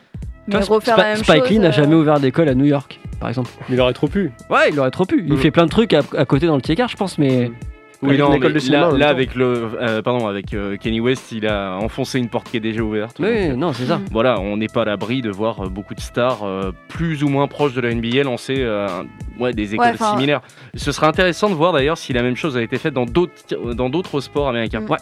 Tu 0.60 0.66
vois, 0.66 0.76
refaire 0.78 0.96
Sp- 0.96 0.98
la 0.98 1.04
même 1.14 1.18
Spike 1.18 1.40
chose. 1.44 1.50
Lee 1.52 1.60
n'a 1.60 1.68
euh, 1.68 1.72
jamais 1.72 1.96
ouvert 1.96 2.20
d'école 2.20 2.50
à 2.50 2.56
New 2.56 2.66
York, 2.66 3.00
par 3.20 3.30
exemple. 3.30 3.50
Mais 3.70 3.76
il 3.76 3.82
aurait 3.82 3.94
trop 3.94 4.08
pu. 4.08 4.32
Ouais, 4.50 4.70
il 4.72 4.80
aurait 4.80 4.92
trop 4.92 5.06
pu. 5.06 5.24
Il 5.26 5.34
Mm. 5.34 5.38
fait 5.38 5.52
plein 5.52 5.66
de 5.66 5.70
trucs 5.70 5.94
à, 5.94 6.02
à 6.18 6.26
côté 6.26 6.48
dans 6.48 6.56
le 6.56 6.62
tiers 6.62 6.88
je 6.88 6.96
pense, 6.98 7.18
mais 7.18 7.50
Mm. 7.50 8.08
Oui, 8.08 8.18
non, 8.18 8.36
de 8.36 8.58
cinéma, 8.58 8.90
là, 8.98 9.10
avec 9.10 9.36
le, 9.36 9.70
euh, 9.80 10.02
pardon, 10.02 10.26
avec 10.26 10.56
euh, 10.56 10.76
Kenny 10.76 11.00
West, 11.00 11.32
il 11.32 11.46
a 11.46 11.78
enfoncé 11.78 12.18
une 12.18 12.30
porte 12.30 12.50
qui 12.50 12.58
est 12.58 12.60
déjà 12.60 12.82
ouverte. 12.82 13.18
Oui, 13.20 13.50
Donc, 13.50 13.58
non, 13.60 13.74
c'est 13.74 13.86
ça. 13.86 14.00
Mm. 14.00 14.06
Voilà, 14.12 14.40
on 14.40 14.58
n'est 14.58 14.66
pas 14.70 14.82
à 14.82 14.86
l'abri 14.86 15.22
de 15.22 15.30
voir 15.30 15.62
euh, 15.66 15.70
beaucoup 15.70 15.94
de 15.94 16.00
stars 16.00 16.40
euh, 16.44 16.72
plus 16.88 17.24
ou 17.24 17.30
moins 17.30 17.46
proches 17.48 17.76
de 17.76 17.82
la 17.82 17.94
NBA 17.94 18.24
lancer 18.24 18.56
euh, 18.58 18.88
ouais, 19.40 19.54
des 19.54 19.76
écoles 19.76 19.98
similaires. 20.00 20.42
Ce 20.74 20.92
serait 20.92 21.06
intéressant 21.06 21.48
de 21.52 21.54
voir 21.54 21.74
d'ailleurs 21.74 22.00
si 22.00 22.12
la 22.12 22.24
même 22.24 22.36
chose 22.36 22.58
a 22.58 22.64
été 22.64 22.80
faite 22.80 22.96
dans 22.96 23.06
d'autres 23.06 23.34
dans 23.76 23.92
d'autres 23.92 24.20
sports 24.20 24.50
américains. 24.50 24.80
Mm. 24.82 24.90
Ouais. 24.90 24.98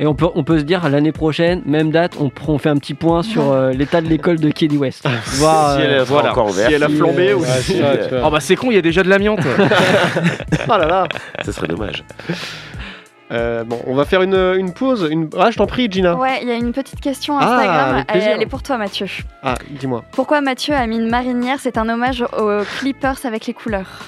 Et 0.00 0.06
on 0.06 0.14
peut, 0.14 0.26
on 0.34 0.42
peut 0.42 0.58
se 0.58 0.64
dire 0.64 0.88
l'année 0.88 1.12
prochaine, 1.12 1.62
même 1.66 1.92
date, 1.92 2.16
on, 2.18 2.58
fait 2.58 2.68
un 2.68 2.76
petit 2.76 2.94
point 2.94 3.22
sur 3.22 3.52
euh, 3.52 3.70
l'état 3.70 4.00
de 4.00 4.08
l'école 4.08 4.40
de 4.40 4.50
Kenny 4.50 4.76
West. 4.76 5.06
Voir, 5.24 5.76
si 5.76 5.82
elle 5.82 5.90
euh, 5.90 6.02
est 6.02 6.04
voilà. 6.04 6.32
encore 6.32 6.50
ouverte, 6.50 6.68
Si 6.68 6.74
elle 6.74 6.82
a 6.82 6.88
flambé 6.88 7.30
euh, 7.30 7.36
ou 7.36 7.44
si-. 7.44 7.80
Oh 8.24 8.30
bah 8.30 8.40
c'est 8.40 8.56
con, 8.56 8.72
il 8.72 8.74
y 8.74 8.78
a 8.78 8.82
déjà 8.82 9.04
de 9.04 9.08
l'amiante. 9.08 9.40
Ah 10.68 10.78
là 10.78 10.86
là. 10.86 11.08
ce 11.44 11.52
serait 11.52 11.68
dommage. 11.68 12.02
Euh, 13.30 13.62
bon, 13.62 13.80
on 13.86 13.94
va 13.94 14.04
faire 14.04 14.22
une, 14.22 14.34
une 14.34 14.72
pause. 14.72 15.08
Une... 15.10 15.30
Ah, 15.38 15.52
je 15.52 15.56
t'en 15.56 15.66
prie, 15.66 15.88
Gina. 15.90 16.16
Ouais, 16.16 16.40
il 16.42 16.48
y 16.48 16.50
a 16.50 16.56
une 16.56 16.72
petite 16.72 17.00
question 17.00 17.38
Ah, 17.38 17.44
Instagram. 17.44 17.94
avec 17.94 18.06
elle, 18.08 18.12
plaisir. 18.12 18.32
elle 18.34 18.42
est 18.42 18.46
pour 18.46 18.62
toi, 18.62 18.78
Mathieu. 18.78 19.06
Ah, 19.42 19.54
dis-moi. 19.70 20.04
Pourquoi 20.10 20.40
Mathieu 20.40 20.74
a 20.74 20.86
mis 20.88 20.96
une 20.96 21.08
marinière? 21.08 21.58
C'est 21.60 21.78
un 21.78 21.88
hommage 21.88 22.24
aux 22.36 22.62
Clippers 22.78 23.18
avec 23.24 23.46
les 23.46 23.54
couleurs. 23.54 24.02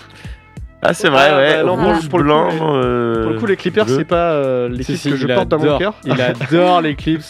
Ah, 0.88 0.94
c'est 0.94 1.08
vrai, 1.08 1.28
Ah, 1.30 1.36
ouais. 1.36 1.62
bah, 1.64 1.70
pour 1.76 1.76
le 1.92 1.98
coup, 2.00 2.16
blanc. 2.24 2.48
les- 2.48 2.60
euh, 2.60 3.22
Pour 3.24 3.32
le 3.32 3.38
coup, 3.38 3.46
les 3.46 3.56
Clippers, 3.56 3.88
c'est 3.88 4.04
pas 4.04 4.32
euh, 4.32 4.68
l'équipe 4.68 4.86
Si, 4.86 4.98
si, 4.98 5.10
que 5.10 5.16
je 5.16 5.26
il 5.26 5.34
porte 5.34 5.48
dans 5.48 5.58
mon 5.58 5.64
adore- 5.64 5.78
cœur. 5.78 5.94
Il 6.04 6.20
adore 6.20 6.80
les 6.80 6.94
clips. 6.94 7.22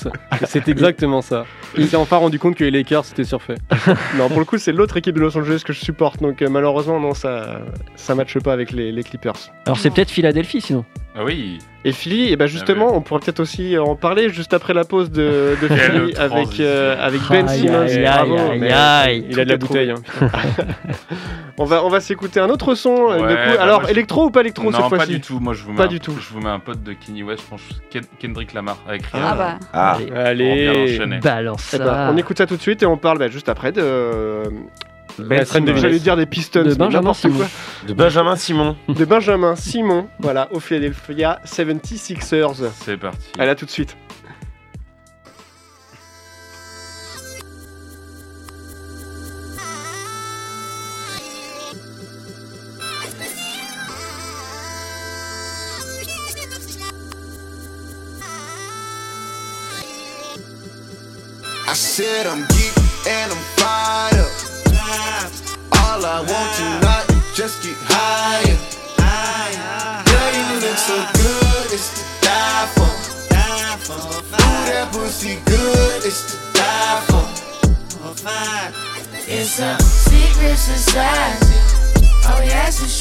C'est 0.45 0.69
exactement 0.69 1.23
ça. 1.23 1.45
Il 1.79 1.87
s'est 1.89 1.97
enfin 1.97 2.17
rendu 2.17 2.39
compte 2.39 2.55
que 2.57 2.65
les 2.65 2.71
Lakers 2.71 3.05
c'était 3.05 3.25
surfait. 3.25 3.57
Non, 4.19 4.29
pour 4.29 4.39
le 4.39 4.45
coup, 4.45 4.59
c'est 4.59 4.73
l'autre 4.73 4.97
équipe 4.97 5.15
de 5.15 5.21
Los 5.21 5.37
Angeles 5.37 5.63
que 5.65 5.73
je 5.73 5.81
supporte. 5.81 6.21
Donc, 6.23 6.43
euh, 6.43 6.49
malheureusement, 6.49 7.01
non, 7.01 7.15
ça 7.15 7.61
ça 7.97 8.15
matche 8.15 8.39
pas 8.39 8.53
avec 8.53 8.73
les, 8.73 8.93
les 8.93 9.03
Clippers. 9.03 9.35
Alors 9.67 9.79
c'est 9.79 9.91
peut-être 9.91 10.11
Philadelphie 10.11 10.61
sinon. 10.61 10.85
Ah 11.19 11.25
oui. 11.25 11.59
Et 11.85 11.93
Philly, 11.93 12.31
et 12.33 12.37
ben 12.37 12.47
justement, 12.47 12.95
on 12.95 13.01
pourra 13.01 13.21
peut-être 13.21 13.41
aussi 13.41 13.79
en 13.79 13.95
parler 13.97 14.29
juste 14.29 14.53
après 14.53 14.75
la 14.75 14.85
pause 14.85 15.11
de, 15.11 15.57
Philly 15.61 16.15
avec, 16.17 16.61
euh, 16.61 16.97
avec 17.01 17.21
Ben 17.31 17.47
Simmons. 17.49 17.81
aïe, 17.83 18.03
Bravo. 18.03 18.37
aïe, 18.37 18.59
Mais 18.61 18.73
aïe. 18.73 19.27
Il 19.31 19.41
a 19.41 19.45
de 19.45 19.51
la 19.51 19.57
bouteille. 19.57 19.91
hein. 19.93 20.03
On 21.59 21.65
va, 21.65 21.83
on 21.85 21.89
va 21.89 22.01
s'écouter 22.01 22.39
un 22.39 22.51
autre 22.51 22.75
son. 22.75 22.91
Ouais, 22.95 23.15
de 23.17 23.21
coup. 23.23 23.57
bah, 23.57 23.63
Alors, 23.63 23.79
moi, 23.81 23.87
je- 23.89 23.93
électro 23.95 24.27
ou 24.27 24.31
pas 24.31 24.41
électro 24.41 24.71
cette 24.71 24.79
non, 24.81 24.91
pas 24.91 24.97
fois-ci 24.97 25.13
du 25.13 25.21
tout. 25.23 25.41
Moi, 25.41 25.55
je 25.55 25.63
vous 25.63 25.71
mets 25.71 25.77
Pas 25.79 25.85
un, 25.85 25.87
du 25.87 26.01
tout. 26.01 26.15
Je 26.21 26.35
vous 26.35 26.41
mets 26.41 26.51
un 26.51 26.59
pote 26.59 26.83
de 26.83 26.93
Kenny 26.93 27.23
West. 27.23 27.45
Je 27.45 27.49
pense 27.49 27.63
Ken- 27.91 28.05
Kendrick 28.21 28.53
Lamar 28.53 28.77
avec 28.87 29.05
Ah, 29.15 29.17
Rihanna. 29.17 29.35
bah. 29.37 29.59
Ah, 29.73 29.93
Allez, 29.93 30.05
On 30.11 30.15
va 30.19 30.35
bien 30.35 30.71
Allez. 30.83 30.93
enchaîner. 30.95 31.19
balance 31.21 31.71
Eh 31.73 31.79
ça. 31.79 31.85
ben, 31.85 32.11
on 32.13 32.17
écoute 32.19 32.37
ça 32.37 32.47
tout 32.47 32.57
de 32.57 32.61
suite 32.61 32.83
et 32.83 32.87
on 32.87 32.99
parle 32.99 33.19
bah, 33.19 33.29
juste 33.29 33.49
après 33.49 33.73
de. 33.73 34.43
Ben 35.19 35.45
Simmons. 35.45 35.77
J'allais 35.77 35.99
dire 35.99 36.17
des 36.17 36.27
Pistons, 36.27 36.63
De 36.65 36.75
Benjamin 36.75 37.15
Simon. 37.15 37.37
quoi. 37.39 37.47
de 37.87 37.93
Benjamin 37.95 38.37
Simon. 38.37 38.77
De 38.89 39.05
Benjamin 39.05 39.57
Simon, 39.57 40.09
voilà, 40.19 40.49
au 40.53 40.61
Philadelphia 40.61 41.41
76ers. 41.47 42.71
C'est 42.85 42.97
parti. 42.97 43.19
Allez, 43.39 43.51
à 43.51 43.55
tout 43.55 43.65
de 43.67 43.71
suite. 43.71 43.97
I 61.69 61.73
said 61.75 62.27
I'm 62.27 62.47
geek 62.49 62.77
and 63.09 63.33
I'm 63.33 63.39
fired 63.57 64.19
up. 64.21 64.46
All 64.87 66.05
I 66.05 66.23
want 66.23 66.51
tonight 66.55 67.07
is 67.11 67.37
just 67.37 67.63
get 67.63 67.75
higher. 67.91 68.59
Girl, 70.07 70.31
you 70.39 70.61
look 70.63 70.79
so 70.79 70.95
good, 70.95 71.73
it's 71.75 71.91
to 71.99 72.05
die 72.23 72.67
for. 72.75 72.87
Ooh, 72.87 74.63
that 74.71 74.87
pussy 74.93 75.41
good, 75.45 76.05
it's 76.05 76.23
to 76.31 76.37
die 76.55 77.03
for. 77.11 77.27
It's 79.27 79.59
a 79.59 79.77
secret 79.83 80.57
society. 80.57 81.59
All 82.29 82.39
we 82.41 82.51
ask 82.53 82.83
is 82.83 83.01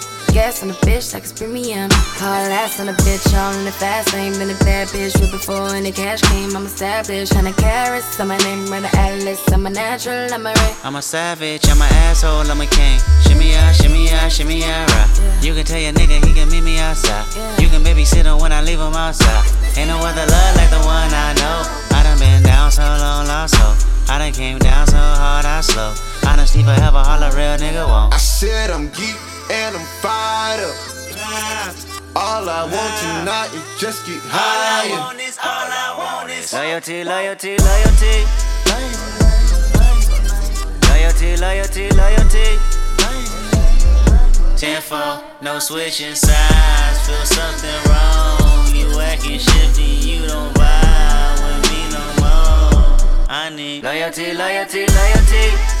Gas 0.31 0.61
on 0.61 0.69
the 0.69 0.73
bitch, 0.87 1.13
like 1.13 1.23
it's 1.23 1.33
premium. 1.33 1.89
Hard 1.91 2.51
ass 2.53 2.79
on 2.79 2.85
the 2.85 2.93
bitch, 3.03 3.27
all 3.35 3.51
in 3.51 3.65
the 3.65 3.71
fast 3.71 4.13
lane. 4.13 4.31
Been 4.39 4.49
a 4.49 4.57
bad 4.63 4.87
bitch 4.87 5.19
with 5.19 5.29
before 5.29 5.75
and 5.75 5.85
the 5.85 5.91
cash 5.91 6.21
came. 6.21 6.55
I'm 6.55 6.65
established, 6.65 7.33
hundred 7.33 7.57
carats. 7.57 8.17
I'm 8.17 8.29
my 8.29 8.37
name, 8.37 8.65
run 8.67 8.83
the 8.83 8.95
atlas. 8.95 9.43
I'm 9.51 9.65
a 9.65 9.69
natural, 9.69 10.31
I'm 10.31 10.45
a 10.47 10.53
ray. 10.55 10.75
I'm 10.85 10.95
a 10.95 11.01
savage, 11.01 11.67
I'm 11.67 11.81
an 11.81 11.91
asshole, 12.07 12.47
I'm 12.49 12.61
a 12.61 12.65
king. 12.65 12.97
Shimmy 13.27 13.55
out, 13.55 13.75
shimmy 13.75 14.09
out, 14.09 14.31
shimmy 14.31 14.63
out, 14.63 14.87
right. 14.95 15.43
You 15.43 15.53
can 15.53 15.65
tell 15.65 15.79
your 15.79 15.91
nigga 15.91 16.23
he 16.23 16.33
can 16.33 16.47
meet 16.47 16.63
me 16.63 16.79
outside. 16.79 17.27
You 17.59 17.67
can 17.67 17.83
babysit 17.83 18.23
him 18.23 18.39
when 18.39 18.53
I 18.53 18.61
leave 18.61 18.79
him 18.79 18.95
outside. 18.95 19.43
Ain't 19.75 19.89
no 19.89 19.99
other 19.99 20.25
love 20.31 20.55
like 20.55 20.71
the 20.71 20.79
one 20.79 21.11
I 21.11 21.35
know. 21.43 21.59
I 21.91 22.03
done 22.07 22.19
been 22.19 22.41
down 22.43 22.71
so 22.71 22.83
long, 22.83 23.27
lost 23.27 23.59
so. 23.59 23.67
I 24.07 24.17
done 24.17 24.31
came 24.31 24.59
down 24.59 24.87
so 24.87 24.95
hard, 24.95 25.43
I 25.43 25.59
slow. 25.59 25.93
Honesty 26.23 26.63
forever, 26.63 27.03
all 27.03 27.21
a 27.21 27.35
real 27.35 27.59
nigga 27.59 27.85
won't. 27.85 28.13
I 28.13 28.17
said 28.17 28.71
I'm 28.71 28.87
geek 28.95 29.19
and 29.51 29.75
I'm 29.75 29.85
fired 30.01 30.63
up. 30.63 30.75
All 32.15 32.47
I 32.47 32.63
want 32.63 32.93
tonight 33.03 33.51
is 33.53 33.63
just 33.79 34.05
get 34.05 34.21
higher. 34.23 34.95
Loyalty, 36.51 37.03
loyalty, 37.03 37.57
loyalty. 37.59 38.15
Loyalty, 40.87 41.37
loyalty, 41.37 41.89
loyalty. 41.99 42.47
Tenfold, 44.55 45.23
no 45.41 45.59
switching 45.59 46.15
sides. 46.15 46.99
Feel 47.07 47.25
something 47.25 47.79
wrong. 47.91 48.73
You 48.73 48.99
acting 49.01 49.39
shifty, 49.39 49.83
you 49.83 50.27
don't 50.27 50.53
vibe 50.55 51.39
with 51.43 51.71
me 51.71 51.81
no 51.91 52.03
more. 52.23 53.27
I 53.27 53.51
need 53.53 53.83
loyalty, 53.83 54.33
loyalty, 54.33 54.85
loyalty. 54.87 55.80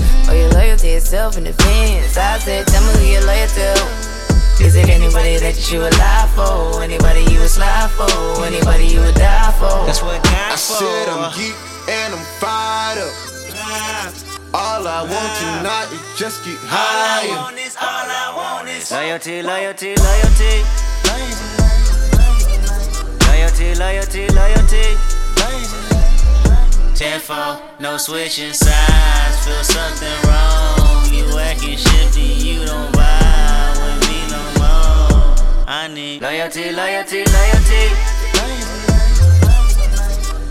Or 0.31 0.35
your 0.35 0.49
loyalty 0.51 0.91
is 0.95 1.03
self 1.03 1.37
in 1.37 1.43
defense? 1.43 2.15
I 2.17 2.39
said, 2.39 2.65
tell 2.65 2.81
me 2.87 3.03
who 3.03 3.11
you're 3.11 3.25
loyal 3.27 3.47
to. 3.59 3.75
Is 4.63 4.75
it 4.79 4.87
anybody 4.87 5.35
that 5.43 5.59
you 5.69 5.79
would 5.79 5.91
lie 5.99 6.31
for? 6.31 6.81
Anybody 6.81 7.27
you 7.27 7.41
would 7.41 7.49
slide 7.49 7.91
for? 7.99 8.45
Anybody 8.45 8.85
you 8.87 9.01
would 9.01 9.15
die 9.15 9.51
for? 9.59 9.83
That's 9.85 10.01
what 10.01 10.25
I 10.25 10.55
God 10.55 10.55
said 10.55 11.11
for. 11.11 11.19
I'm 11.19 11.35
geek 11.35 11.51
and 11.91 12.15
I'm 12.15 12.23
fired 12.39 13.03
up. 13.03 13.11
All 14.55 14.87
I 14.87 15.03
want 15.03 15.31
tonight 15.35 15.91
is 15.91 15.99
just 16.17 16.45
get 16.45 16.55
higher. 16.63 17.27
Loyalty, 18.87 19.43
loyalty, 19.43 19.95
loyalty. 19.99 20.63
Loyalty, 23.27 23.75
loyalty, 23.75 24.27
loyalty 24.31 25.10
tenfold, 27.01 27.57
no 27.79 27.97
switching 27.97 28.53
sides. 28.53 29.35
Feel 29.43 29.63
something 29.63 30.17
wrong. 30.27 31.09
You 31.11 31.25
acting 31.39 31.77
shifty, 31.77 32.21
you 32.21 32.63
don't 32.63 32.91
vibe 32.93 33.75
with 33.81 33.99
me 34.07 34.19
no 34.29 34.41
more. 34.61 35.35
I 35.67 35.89
need 35.91 36.21
loyalty, 36.21 36.71
loyalty, 36.71 37.23
loyalty. 37.35 37.85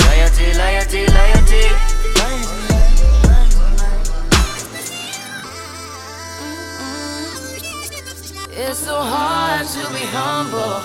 Loyalty, 0.07 0.47
loyalty, 0.63 1.03
loyalty. 1.19 1.67
It's 8.63 8.79
so 8.79 8.97
hard 9.01 9.67
to 9.67 9.83
be 9.95 10.05
humble. 10.19 10.83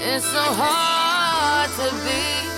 It's 0.00 0.24
so 0.24 0.44
hard 0.62 1.70
to 1.78 1.86
be. 2.04 2.53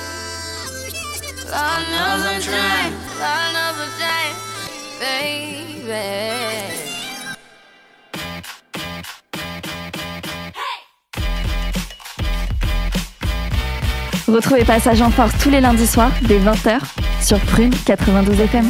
Retrouvez 14.28 14.64
Passage 14.64 15.00
en 15.02 15.10
Force 15.10 15.32
tous 15.42 15.50
les 15.50 15.60
lundis 15.60 15.86
soirs 15.86 16.10
dès 16.22 16.38
20h 16.40 16.80
sur 17.22 17.38
Prune 17.40 17.72
92 17.86 18.40
FM. 18.40 18.68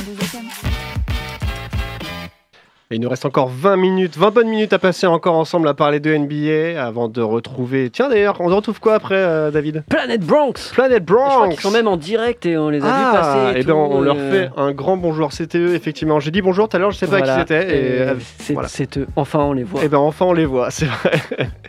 Et 2.92 2.96
il 2.96 3.00
nous 3.00 3.08
reste 3.08 3.24
encore 3.24 3.48
20 3.48 3.76
minutes, 3.78 4.16
20 4.16 4.30
bonnes 4.30 4.48
minutes 4.48 4.72
à 4.72 4.78
passer 4.78 5.08
encore 5.08 5.34
ensemble 5.34 5.66
à 5.66 5.74
parler 5.74 5.98
de 5.98 6.14
NBA 6.16 6.80
avant 6.80 7.08
de 7.08 7.20
retrouver. 7.20 7.90
Tiens 7.90 8.08
d'ailleurs, 8.08 8.36
on 8.40 8.46
retrouve 8.46 8.78
quoi 8.78 8.94
après, 8.94 9.16
euh, 9.16 9.50
David? 9.50 9.82
Planet 9.88 10.20
Bronx 10.20 10.52
Planet 10.72 11.02
Je 11.04 11.12
crois 11.12 11.26
Bronx 11.38 11.48
qu'ils 11.50 11.60
sont 11.62 11.72
même 11.72 11.88
en 11.88 11.96
direct 11.96 12.46
et 12.46 12.56
on 12.56 12.68
les 12.68 12.78
a 12.78 12.86
vus 12.86 12.86
Ah, 12.88 13.12
passer. 13.12 13.58
et 13.58 13.62
tout, 13.62 13.66
ben 13.70 13.74
on 13.74 14.00
leur 14.02 14.14
euh, 14.16 14.30
fait 14.30 14.50
un 14.56 14.70
grand 14.70 14.96
bonjour. 14.96 15.32
C'était 15.32 15.58
eux, 15.58 15.74
effectivement. 15.74 16.20
J'ai 16.20 16.30
dit 16.30 16.42
bonjour 16.42 16.68
tout 16.68 16.76
à 16.76 16.78
l'heure, 16.80 16.92
je 16.92 16.98
sais 16.98 17.08
pas 17.08 17.18
voilà. 17.18 17.34
qui 17.34 17.40
c'était. 17.40 17.66
Et, 17.76 17.96
Et 17.96 18.00
euh, 18.02 18.14
c'est 18.38 18.52
voilà. 18.52 18.68
eux. 18.98 19.06
Enfin, 19.16 19.40
on 19.40 19.52
les 19.52 19.64
voit. 19.64 19.82
et 19.82 19.88
ben 19.88 19.98
enfin 19.98 20.26
on 20.26 20.32
les 20.32 20.46
voit, 20.46 20.70
c'est 20.70 20.86
vrai. 20.86 21.20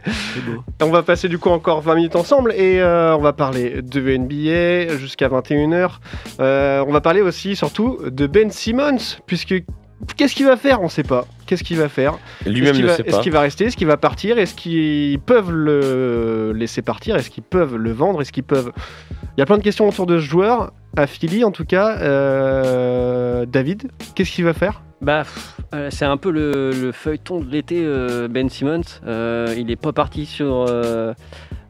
C'est 0.05 0.45
beau. 0.45 0.61
On 0.83 0.91
va 0.91 1.01
passer 1.01 1.27
du 1.29 1.39
coup 1.39 1.49
encore 1.49 1.81
20 1.81 1.95
minutes 1.95 2.15
ensemble 2.15 2.53
et 2.55 2.79
euh, 2.79 3.15
on 3.17 3.21
va 3.21 3.33
parler 3.33 3.81
de 3.81 3.99
NBA 4.17 4.95
jusqu'à 4.97 5.27
21h. 5.29 5.93
Euh, 6.39 6.85
on 6.87 6.91
va 6.91 7.01
parler 7.01 7.21
aussi 7.21 7.55
surtout 7.55 7.97
de 8.05 8.27
Ben 8.27 8.51
Simmons, 8.51 9.17
puisque 9.25 9.55
qu'est-ce 10.15 10.35
qu'il 10.35 10.45
va 10.45 10.57
faire? 10.57 10.81
On 10.81 10.89
sait 10.89 11.03
pas. 11.03 11.25
Qu'est-ce 11.45 11.63
qu'il 11.63 11.77
va 11.77 11.89
faire? 11.89 12.17
Lui-même 12.45 12.63
Est-ce 12.65 12.73
qu'il 12.73 12.81
ne 12.83 12.87
va- 12.89 12.95
sait 12.95 13.03
Est-ce 13.05 13.15
pas. 13.17 13.21
qu'il 13.23 13.31
va 13.31 13.39
rester? 13.41 13.65
Est-ce 13.65 13.77
qu'il 13.77 13.87
va 13.87 13.97
partir? 13.97 14.37
Est-ce 14.37 14.53
qu'ils 14.55 15.19
peuvent 15.19 15.51
le 15.51 16.51
laisser 16.53 16.81
partir? 16.81 17.15
Est-ce 17.15 17.29
qu'ils 17.29 17.43
peuvent 17.43 17.75
le 17.77 17.91
vendre? 17.91 18.21
Est-ce 18.21 18.31
qu'ils 18.31 18.43
peuvent? 18.43 18.71
Il 19.37 19.39
y 19.39 19.41
a 19.41 19.45
plein 19.45 19.57
de 19.57 19.63
questions 19.63 19.87
autour 19.87 20.05
de 20.05 20.17
ce 20.19 20.23
joueur. 20.25 20.71
À 20.95 21.05
Philly, 21.07 21.43
en 21.43 21.51
tout 21.51 21.65
cas, 21.65 21.97
Euh, 21.99 23.45
David, 23.45 23.89
qu'est-ce 24.15 24.31
qu'il 24.31 24.45
va 24.45 24.53
faire? 24.53 24.81
Bah, 25.01 25.19
pff, 25.23 25.55
euh, 25.75 25.89
c'est 25.91 26.05
un 26.05 26.17
peu 26.17 26.31
le, 26.31 26.71
le 26.71 26.91
feuilleton 26.91 27.39
de 27.39 27.49
l'été, 27.51 27.81
euh, 27.83 28.27
Ben 28.27 28.49
Simmons. 28.49 28.81
Euh, 29.05 29.53
il 29.55 29.69
est 29.69 29.75
pas 29.75 29.93
parti 29.93 30.25
sur. 30.25 30.65
euh, 30.67 31.13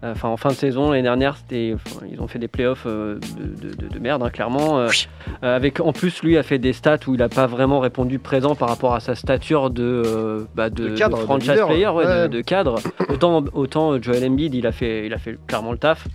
Enfin, 0.03 0.29
en 0.29 0.37
fin 0.37 0.49
de 0.49 0.53
saison, 0.53 0.91
l'année 0.91 1.01
dernière, 1.03 1.37
c'était, 1.37 1.73
enfin, 1.73 2.05
ils 2.11 2.21
ont 2.21 2.27
fait 2.27 2.37
des 2.39 2.47
playoffs 2.47 2.83
euh, 2.85 3.19
de, 3.37 3.69
de- 3.69 3.75
de- 3.75 3.87
de 3.87 3.99
merde, 3.99 4.21
hein, 4.23 4.29
clairement. 4.29 4.77
Euh, 4.79 4.89
euh, 5.43 5.55
avec, 5.55 5.79
en 5.79 5.91
plus, 5.91 6.21
lui 6.21 6.37
a 6.37 6.43
fait 6.43 6.59
des 6.59 6.71
stats 6.73 6.99
où 7.07 7.15
il 7.15 7.17
n'a 7.17 7.29
pas 7.29 7.47
vraiment 7.47 7.79
répondu 7.79 8.19
présent 8.19 8.53
par 8.53 8.69
rapport 8.69 8.93
à 8.93 8.99
sa 8.99 9.15
stature 9.15 9.69
de, 9.71 9.83
euh, 10.05 10.43
bah, 10.55 10.69
de, 10.69 10.89
De 10.89 10.95
cadre, 10.95 11.17
de 11.17 11.21
de 11.21 11.25
franchise 11.25 11.49
leader, 11.49 11.67
player, 11.67 11.87
ouais, 11.87 12.05
ouais. 12.05 12.21
De, 12.29 12.37
de 12.37 12.41
cadre. 12.41 12.75
Autant, 13.09 13.43
autant 13.53 13.93
euh, 13.93 13.99
Joel 14.01 14.23
Embiid, 14.25 14.53
il 14.53 14.67
a 14.67 14.71
fait, 14.71 15.07
il 15.07 15.13
a 15.13 15.17
fait 15.17 15.37
clairement 15.47 15.71
le 15.71 15.77
taf. 15.79 16.07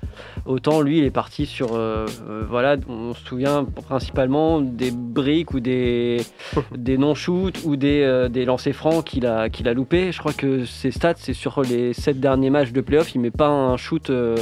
Autant 0.47 0.81
lui, 0.81 0.99
il 0.99 1.05
est 1.05 1.11
parti 1.11 1.47
sur, 1.47 1.75
euh, 1.75 2.07
euh, 2.29 2.43
voilà, 2.49 2.77
on 2.89 3.15
se 3.15 3.25
souvient 3.27 3.65
principalement 3.65 4.61
des 4.61 4.91
briques 4.93 5.55
ou 5.55 5.61
des, 5.61 6.21
des 6.77 6.99
non-shoots 6.99 7.61
ou 7.65 7.77
des, 7.77 8.03
euh, 8.03 8.29
des 8.29 8.45
lancers 8.45 8.75
francs 8.75 9.05
qu'il 9.05 9.27
a, 9.27 9.49
qu'il 9.49 9.69
a 9.69 9.75
loupé. 9.75 10.13
Je 10.13 10.19
crois 10.19 10.33
que 10.33 10.65
ses 10.65 10.91
stats, 10.91 11.15
c'est 11.17 11.33
sur 11.35 11.63
les 11.63 11.93
7 11.93 12.21
derniers 12.21 12.51
matchs 12.51 12.73
de 12.73 12.81
playoff, 12.81 13.15
il 13.15 13.21
met 13.21 13.31
pas 13.31 13.49
un 13.49 13.72
shoot 13.77 14.11
euh, 14.11 14.37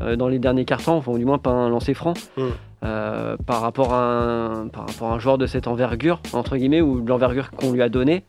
euh, 0.00 0.16
dans 0.16 0.28
les 0.28 0.38
derniers 0.38 0.64
cartons, 0.64 0.92
enfin, 0.92 1.12
ou 1.12 1.18
du 1.18 1.24
moins 1.24 1.38
pas 1.38 1.50
un 1.50 1.68
lancer 1.68 1.94
franc. 1.94 2.14
Mm. 2.36 2.42
Euh, 2.84 3.36
par, 3.44 3.60
rapport 3.60 3.92
à 3.92 4.04
un, 4.04 4.68
par 4.68 4.86
rapport 4.86 5.10
à 5.10 5.14
un 5.14 5.18
joueur 5.18 5.36
de 5.36 5.46
cette 5.46 5.66
envergure, 5.66 6.20
entre 6.32 6.56
guillemets, 6.56 6.80
ou 6.80 7.00
de 7.00 7.08
l'envergure 7.08 7.50
qu'on 7.50 7.72
lui 7.72 7.82
a 7.82 7.88
donnée, 7.88 8.24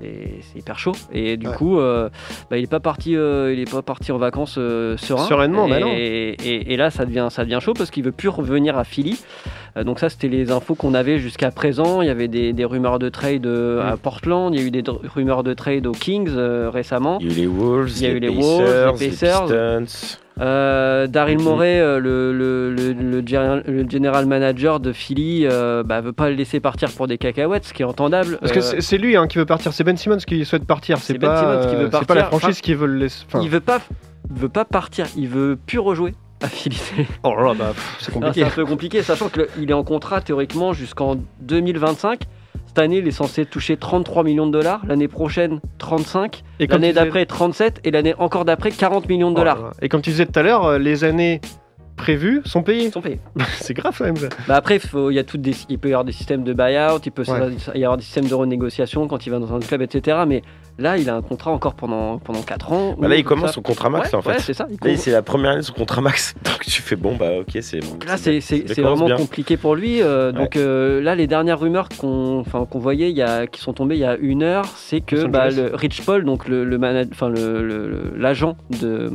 c'est 0.00 0.34
c'est 0.42 0.58
hyper 0.58 0.78
chaud. 0.78 0.92
Et 1.12 1.36
du 1.36 1.46
Ouais. 1.48 1.54
coup, 1.54 1.78
euh, 1.78 2.08
bah, 2.50 2.56
il 2.58 2.62
n'est 2.62 2.66
pas, 2.66 2.80
parti, 2.80 3.16
euh, 3.16 3.52
il 3.52 3.60
est 3.60 3.70
pas 3.70 3.82
parti 3.82 4.12
en 4.12 4.18
vacances 4.18 4.56
euh, 4.58 4.96
serein. 4.96 5.24
Sereinement, 5.26 5.66
et, 5.66 5.70
bah 5.70 5.80
non. 5.80 5.92
et, 5.92 6.36
et 6.44 6.76
là, 6.76 6.90
ça 6.90 7.04
devient, 7.04 7.28
ça 7.30 7.44
devient 7.44 7.58
chaud 7.62 7.72
parce 7.74 7.90
qu'il 7.90 8.04
veut 8.04 8.12
plus 8.12 8.28
revenir 8.28 8.76
à 8.78 8.84
Philly. 8.84 9.18
Donc 9.84 9.98
ça, 10.00 10.08
c'était 10.08 10.28
les 10.28 10.50
infos 10.50 10.74
qu'on 10.74 10.94
avait 10.94 11.18
jusqu'à 11.18 11.50
présent. 11.50 12.00
Il 12.00 12.06
y 12.06 12.10
avait 12.10 12.28
des, 12.28 12.54
des 12.54 12.64
rumeurs 12.64 12.98
de 12.98 13.10
trade 13.10 13.46
euh, 13.46 13.82
Mm. 13.82 13.88
à 13.92 13.96
Portland, 13.98 14.54
il 14.54 14.60
y 14.60 14.64
a 14.64 14.66
eu 14.66 14.70
des 14.70 14.82
rumeurs 15.14 15.42
de 15.42 15.52
trade 15.52 15.86
aux 15.86 15.92
Kings 15.92 16.30
euh, 16.34 16.70
récemment. 16.72 17.18
Il 17.20 17.26
y 17.26 17.30
a 17.30 17.32
eu 17.34 17.40
les 17.42 17.46
Wolves, 17.46 17.92
Il 17.96 18.02
y 18.02 18.06
a 18.06 18.10
eu 18.10 18.18
les 18.18 18.28
Pacers, 18.30 18.42
Wolves, 18.42 19.00
les 19.00 19.06
les. 19.06 19.10
Pistons. 19.12 20.25
Euh, 20.40 21.06
Daryl. 21.06 21.38
Morey, 21.40 21.80
euh, 21.80 21.98
le, 21.98 22.32
le, 22.32 22.70
le, 22.70 22.92
le 22.92 23.26
général, 23.26 23.62
le 23.66 23.88
general 23.88 24.26
manager 24.26 24.80
de 24.80 24.92
Philly, 24.92 25.46
euh, 25.46 25.82
bah, 25.82 26.00
veut 26.02 26.12
pas 26.12 26.28
le 26.28 26.34
laisser 26.36 26.60
partir 26.60 26.90
pour 26.92 27.06
des 27.06 27.16
cacahuètes, 27.16 27.64
ce 27.64 27.72
qui 27.72 27.82
est 27.82 27.86
entendable. 27.86 28.36
Parce 28.40 28.52
que 28.52 28.58
Euh, 28.58 28.80
c'est 28.80 28.98
lui 28.98 29.16
hein, 29.16 29.26
qui 29.28 29.38
veut 29.38 29.46
partir. 29.46 29.72
C'est 29.72 29.82
Ben 29.84 29.96
Simmons 29.96 30.18
qui 30.18 30.44
souhaite 30.44 30.66
partir. 30.66 30.98
C'est 30.98 31.14
Ben 31.18 31.28
pas, 31.28 31.40
Simmons 31.40 31.70
qui 31.70 31.76
veut 31.76 31.84
c'est 31.84 31.90
pas 31.90 31.98
partir. 32.00 32.14
la 32.16 32.24
franchise 32.26 32.48
Enfin, 32.48 32.60
qui 32.62 32.74
veut 32.74 32.86
le 32.86 32.96
laisser. 32.98 33.24
enfin, 33.28 33.40
il 33.42 33.48
veut 33.48 33.60
pas, 33.60 33.80
veut 34.30 34.48
pas 34.50 34.64
partir, 34.66 35.06
il 35.16 35.28
veut 35.28 35.56
plus 35.66 35.78
rejouer 35.78 36.12
à 36.42 36.48
Philly. 36.48 36.78
Oh 37.22 37.34
là 37.34 37.44
là, 37.48 37.54
bah, 37.58 37.72
c'est 37.98 38.12
compliqué. 38.12 38.40
C'est 38.42 38.46
un 38.46 38.50
peu 38.50 38.66
compliqué, 38.66 39.02
sachant 39.02 39.30
qu'il 39.30 39.70
est 39.70 39.74
en 39.74 39.84
contrat 39.84 40.20
théoriquement 40.20 40.74
jusqu'en 40.74 41.16
2025. 41.40 42.24
Cette 42.66 42.78
année, 42.78 42.98
il 42.98 43.06
est 43.08 43.10
censé 43.12 43.44
toucher 43.46 43.76
33 43.76 44.24
millions 44.24 44.46
de 44.46 44.52
dollars. 44.52 44.82
L'année 44.86 45.08
prochaine, 45.08 45.60
35. 45.78 46.42
Et 46.60 46.66
comme 46.66 46.80
L'année 46.80 46.92
d'après, 46.92 47.26
37. 47.26 47.80
Et 47.84 47.90
l'année 47.90 48.14
encore 48.18 48.44
d'après, 48.44 48.70
40 48.70 49.08
millions 49.08 49.30
de 49.30 49.36
dollars. 49.36 49.72
Et 49.82 49.88
comme 49.88 50.02
tu 50.02 50.10
disais 50.10 50.26
tout 50.26 50.38
à 50.38 50.42
l'heure, 50.42 50.64
euh, 50.64 50.78
les 50.78 51.04
années 51.04 51.40
prévues 51.96 52.42
sont 52.44 52.62
payées. 52.62 52.90
Sont 52.90 53.02
c'est 53.58 53.72
grave 53.74 53.94
quand 53.96 54.04
même. 54.04 54.16
ça. 54.16 54.28
Bah 54.46 54.56
après, 54.56 54.78
faut- 54.78 55.10
il 55.10 55.14
y 55.14 55.18
a 55.18 55.24
toutes 55.24 55.40
des, 55.40 55.54
il 55.70 55.78
peut 55.78 55.88
y 55.88 55.92
avoir 55.92 56.04
des 56.04 56.12
systèmes 56.12 56.44
de 56.44 56.52
buyout, 56.52 57.00
il 57.06 57.10
peut 57.12 57.24
Ouais. 57.26 57.54
y 57.74 57.84
avoir 57.84 57.96
des 57.96 58.02
systèmes 58.02 58.26
de 58.28 58.34
renégociation 58.34 59.06
quand 59.08 59.26
il 59.26 59.30
va 59.30 59.38
dans 59.38 59.54
un 59.54 59.60
club, 59.60 59.80
etc. 59.82 60.18
Mais 60.26 60.42
là, 60.78 60.98
il 60.98 61.08
a 61.10 61.16
un 61.16 61.22
contrat 61.22 61.50
encore 61.50 61.74
pendant, 61.74 62.18
pendant 62.18 62.42
4 62.42 62.72
ans. 62.72 62.96
Bah 62.98 63.08
là, 63.08 63.16
il 63.16 63.24
comme 63.24 63.38
commence 63.38 63.50
ça. 63.50 63.54
son 63.54 63.62
contrat 63.62 63.88
max 63.90 64.10
Ouais, 64.10 64.18
en 64.18 64.22
fait. 64.22 64.28
ouais, 64.30 64.38
c'est 64.40 64.52
ça. 64.54 64.66
Là, 64.84 64.96
c'est 64.96 65.10
la 65.10 65.22
première 65.22 65.50
année 65.52 65.60
de 65.60 65.64
son 65.64 65.72
contrat 65.72 66.00
max. 66.00 66.34
Donc 66.44 66.60
tu 66.60 66.82
fais 66.82 66.96
bon, 66.96 67.16
bah 67.16 67.30
ok, 67.40 67.58
c'est. 67.60 67.80
Là, 68.06 68.16
c'est 68.16 68.80
vraiment 68.80 69.06
bien. 69.06 69.16
compliqué 69.16 69.56
pour 69.56 69.74
lui. 69.74 70.02
euh, 70.02 70.32
Ouais. 70.32 70.38
Donc 70.38 70.56
euh, 70.56 71.00
là, 71.00 71.14
les 71.14 71.26
dernières 71.26 71.60
rumeurs 71.60 71.88
qu'on 71.98 72.44
qu'on 72.44 72.78
voyait, 72.78 73.12
y 73.12 73.22
a, 73.22 73.46
qui 73.46 73.60
sont 73.60 73.72
tombées 73.72 73.96
il 73.96 74.00
y 74.00 74.04
a 74.04 74.16
une 74.16 74.42
heure, 74.42 74.66
c'est 74.76 75.00
que 75.00 75.26
bah, 75.26 75.50
le 75.50 75.74
Rich 75.74 76.02
Paul, 76.04 76.24
donc 76.24 76.48
le, 76.48 76.64
le 76.64 76.76
le- 76.76 78.12
l'agent 78.16 78.56
de, 78.80 79.10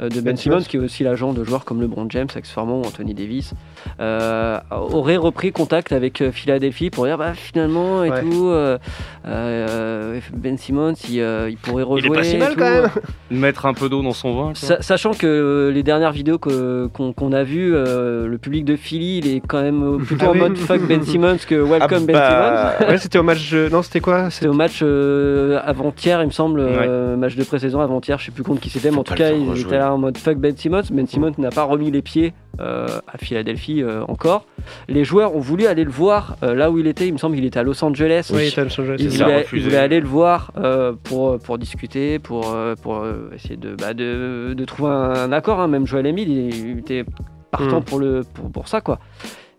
de 0.00 0.20
Ben, 0.20 0.36
Simmons, 0.36 0.60
qui 0.62 0.76
est 0.76 0.80
aussi 0.80 1.02
l'agent 1.04 1.32
de 1.32 1.42
joueurs 1.44 1.64
comme 1.64 1.80
LeBron 1.80 2.06
James, 2.10 2.28
accessoirement, 2.34 2.78
ou 2.80 2.84
Anthony 2.84 3.14
Davis, 3.14 3.52
euh, 4.00 4.58
aurait 4.70 5.16
repris 5.16 5.52
contact 5.52 5.92
avec 5.92 6.20
euh, 6.20 6.30
Philadelphie 6.32 6.90
pour 6.90 7.04
dire 7.06 7.18
bah, 7.18 7.34
finalement 7.34 8.04
et 8.04 8.10
Ouais. 8.10 8.20
tout, 8.22 8.48
euh, 8.48 8.78
euh, 9.26 10.20
Ben 10.32 10.56
Simmons, 10.56 10.94
il, 11.08 11.20
euh, 11.20 11.50
il 11.50 11.56
pourrait 11.56 11.82
rejouer. 11.82 12.08
Il 12.08 12.12
est 12.12 12.16
pas 12.16 12.22
si 12.24 12.36
et 12.36 12.38
mal 12.38 12.52
tout. 12.54 12.58
quand 12.60 12.70
même. 12.70 12.88
Mettre 13.30 13.66
un 13.66 13.74
peu 13.74 13.88
d'eau 13.88 14.02
dans 14.02 14.12
son 14.12 14.34
vin. 14.34 14.50
Sa- 14.54 14.80
sachant 14.82 15.12
que 15.12 15.26
euh, 15.26 15.70
les 15.72 15.82
dernières 15.82 16.12
vidéos 16.12 16.38
que- 16.38 16.86
qu'on 16.88 17.32
a 17.32 17.42
vues, 17.44 17.72
euh, 17.74 18.26
le 18.26 18.38
public 18.38 18.64
de 18.64 18.76
Philly, 18.76 19.18
il 19.18 19.28
est 19.36 19.40
quand 19.46 19.62
même 19.62 19.82
euh, 19.82 19.98
plutôt 20.04 20.26
Ah 20.26 20.30
en 20.30 20.32
oui. 20.32 20.38
mode 20.40 20.56
fuck 20.56 20.80
Ben 20.86 21.02
Simmons 21.02 21.36
que 21.46 21.54
welcome 21.56 22.06
Ben 22.06 22.12
bah, 22.14 22.74
Simmons. 22.78 22.90
Ouais, 22.90 22.98
c'était 22.98 23.18
au 23.18 23.22
match. 23.22 23.50
euh, 23.52 23.68
Non, 23.70 23.82
c'était 23.82 24.00
quoi? 24.00 24.30
C'était 24.30 24.48
au 24.48 24.52
match 24.54 24.80
euh, 24.82 25.60
avant-hier, 25.64 26.22
il 26.22 26.26
me 26.26 26.32
semble, 26.32 26.60
euh, 26.60 27.16
match 27.16 27.36
de 27.36 27.44
pré-saison 27.44 27.80
avant-hier, 27.80 28.18
je 28.18 28.26
sais 28.26 28.30
plus 28.30 28.42
contre 28.44 28.60
qui 28.60 28.70
c'était, 28.70 28.90
mais 28.90 28.98
en 28.98 29.04
tout 29.04 29.14
cas, 29.14 29.30
il 29.32 29.60
était 29.60 29.78
là 29.78 29.87
en 29.92 29.98
mode 29.98 30.18
fuck 30.18 30.38
Ben 30.38 30.56
Simmons. 30.56 30.82
Ben 30.90 31.06
Simmons 31.06 31.32
n'a 31.38 31.50
pas 31.50 31.64
remis 31.64 31.90
les 31.90 32.02
pieds 32.02 32.32
euh, 32.60 32.86
à 33.06 33.18
Philadelphie 33.18 33.82
euh, 33.82 34.02
encore. 34.08 34.44
Les 34.88 35.04
joueurs 35.04 35.34
ont 35.36 35.40
voulu 35.40 35.66
aller 35.66 35.84
le 35.84 35.90
voir 35.90 36.36
euh, 36.42 36.54
là 36.54 36.70
où 36.70 36.78
il 36.78 36.86
était, 36.86 37.06
il 37.06 37.12
me 37.12 37.18
semble 37.18 37.36
qu'il 37.36 37.44
était 37.44 37.58
à 37.60 37.62
Los 37.62 37.82
Angeles. 37.84 38.30
Oui, 38.32 38.42
il 38.44 38.48
était 38.48 38.60
à 38.60 38.64
Los 38.64 38.80
Angeles, 38.80 38.96
Il 38.98 39.08
voulait, 39.10 39.46
il 39.52 39.62
voulait 39.62 39.76
aller 39.76 40.00
le 40.00 40.06
voir 40.08 40.52
euh, 40.56 40.92
pour, 41.04 41.38
pour 41.38 41.58
discuter, 41.58 42.18
pour, 42.18 42.54
pour 42.82 43.04
essayer 43.34 43.56
de, 43.56 43.74
bah, 43.76 43.94
de, 43.94 44.54
de 44.56 44.64
trouver 44.64 44.90
un, 44.90 45.32
accord. 45.32 45.60
hein. 45.60 45.68
Même 45.68 45.86
Joel 45.86 46.06
Embiid, 46.06 46.28
il, 46.28 46.70
il 46.70 46.78
était 46.78 47.04
partant 47.50 47.80
Mm. 47.80 47.84
pour, 47.84 47.98
le, 47.98 48.22
pour, 48.34 48.50
pour 48.50 48.68
ça. 48.68 48.80
quoi. 48.82 48.98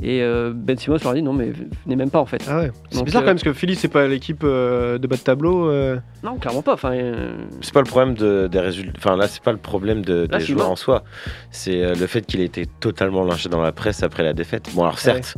Et 0.02 0.22
euh, 0.22 0.54
Ben 0.56 0.78
Simmons 0.78 0.98
leur 1.04 1.12
a 1.12 1.16
dit 1.16 1.22
non, 1.22 1.34
mais 1.34 1.52
venez 1.86 1.96
même 1.98 2.10
pas 2.10 2.20
en 2.20 2.26
fait. 2.26 2.42
Ah 2.48 2.60
ouais. 2.60 2.72
C'est 2.90 3.04
bizarre 3.04 3.22
euh, 3.22 3.26
quand 3.26 3.30
même 3.32 3.36
parce 3.36 3.44
que 3.44 3.54
Philly, 3.54 3.76
c'est 3.76 3.90
pas 3.90 4.08
l'équipe 4.08 4.42
euh, 4.46 4.98
de 4.98 5.08
bas 5.08 5.18
de 5.18 5.22
tableau. 5.22 5.70
euh. 5.70 5.98
Non, 6.24 6.38
clairement 6.38 6.62
pas. 6.62 6.74
Enfin, 6.74 6.94
euh, 6.94 7.36
C'est 7.62 7.74
pas 7.74 7.82
le 7.82 7.86
problème 7.86 8.14
de, 8.16 8.48
des 8.48 8.60
résultats. 8.60 8.94
Enfin, 8.98 9.18
là, 9.18 9.28
c'est 9.28 9.44
pas 9.44 9.52
le 9.52 9.58
problème 9.58 10.04
de, 10.04 10.28
Là, 10.32 10.38
des 10.38 10.46
joueurs 10.46 10.60
mort. 10.66 10.72
en 10.72 10.76
soi. 10.78 11.04
C'est 11.52 11.84
euh, 11.84 11.96
le 12.00 12.08
fait 12.08 12.26
qu'il 12.26 12.40
ait 12.40 12.46
été 12.46 12.66
totalement 12.80 13.26
lynché 13.26 13.50
dans 13.50 13.62
la 13.62 13.72
presse 13.74 14.02
après 14.04 14.24
la 14.24 14.34
défaite. 14.34 14.70
Bon, 14.74 14.84
alors 14.84 15.00
certes. 15.00 15.36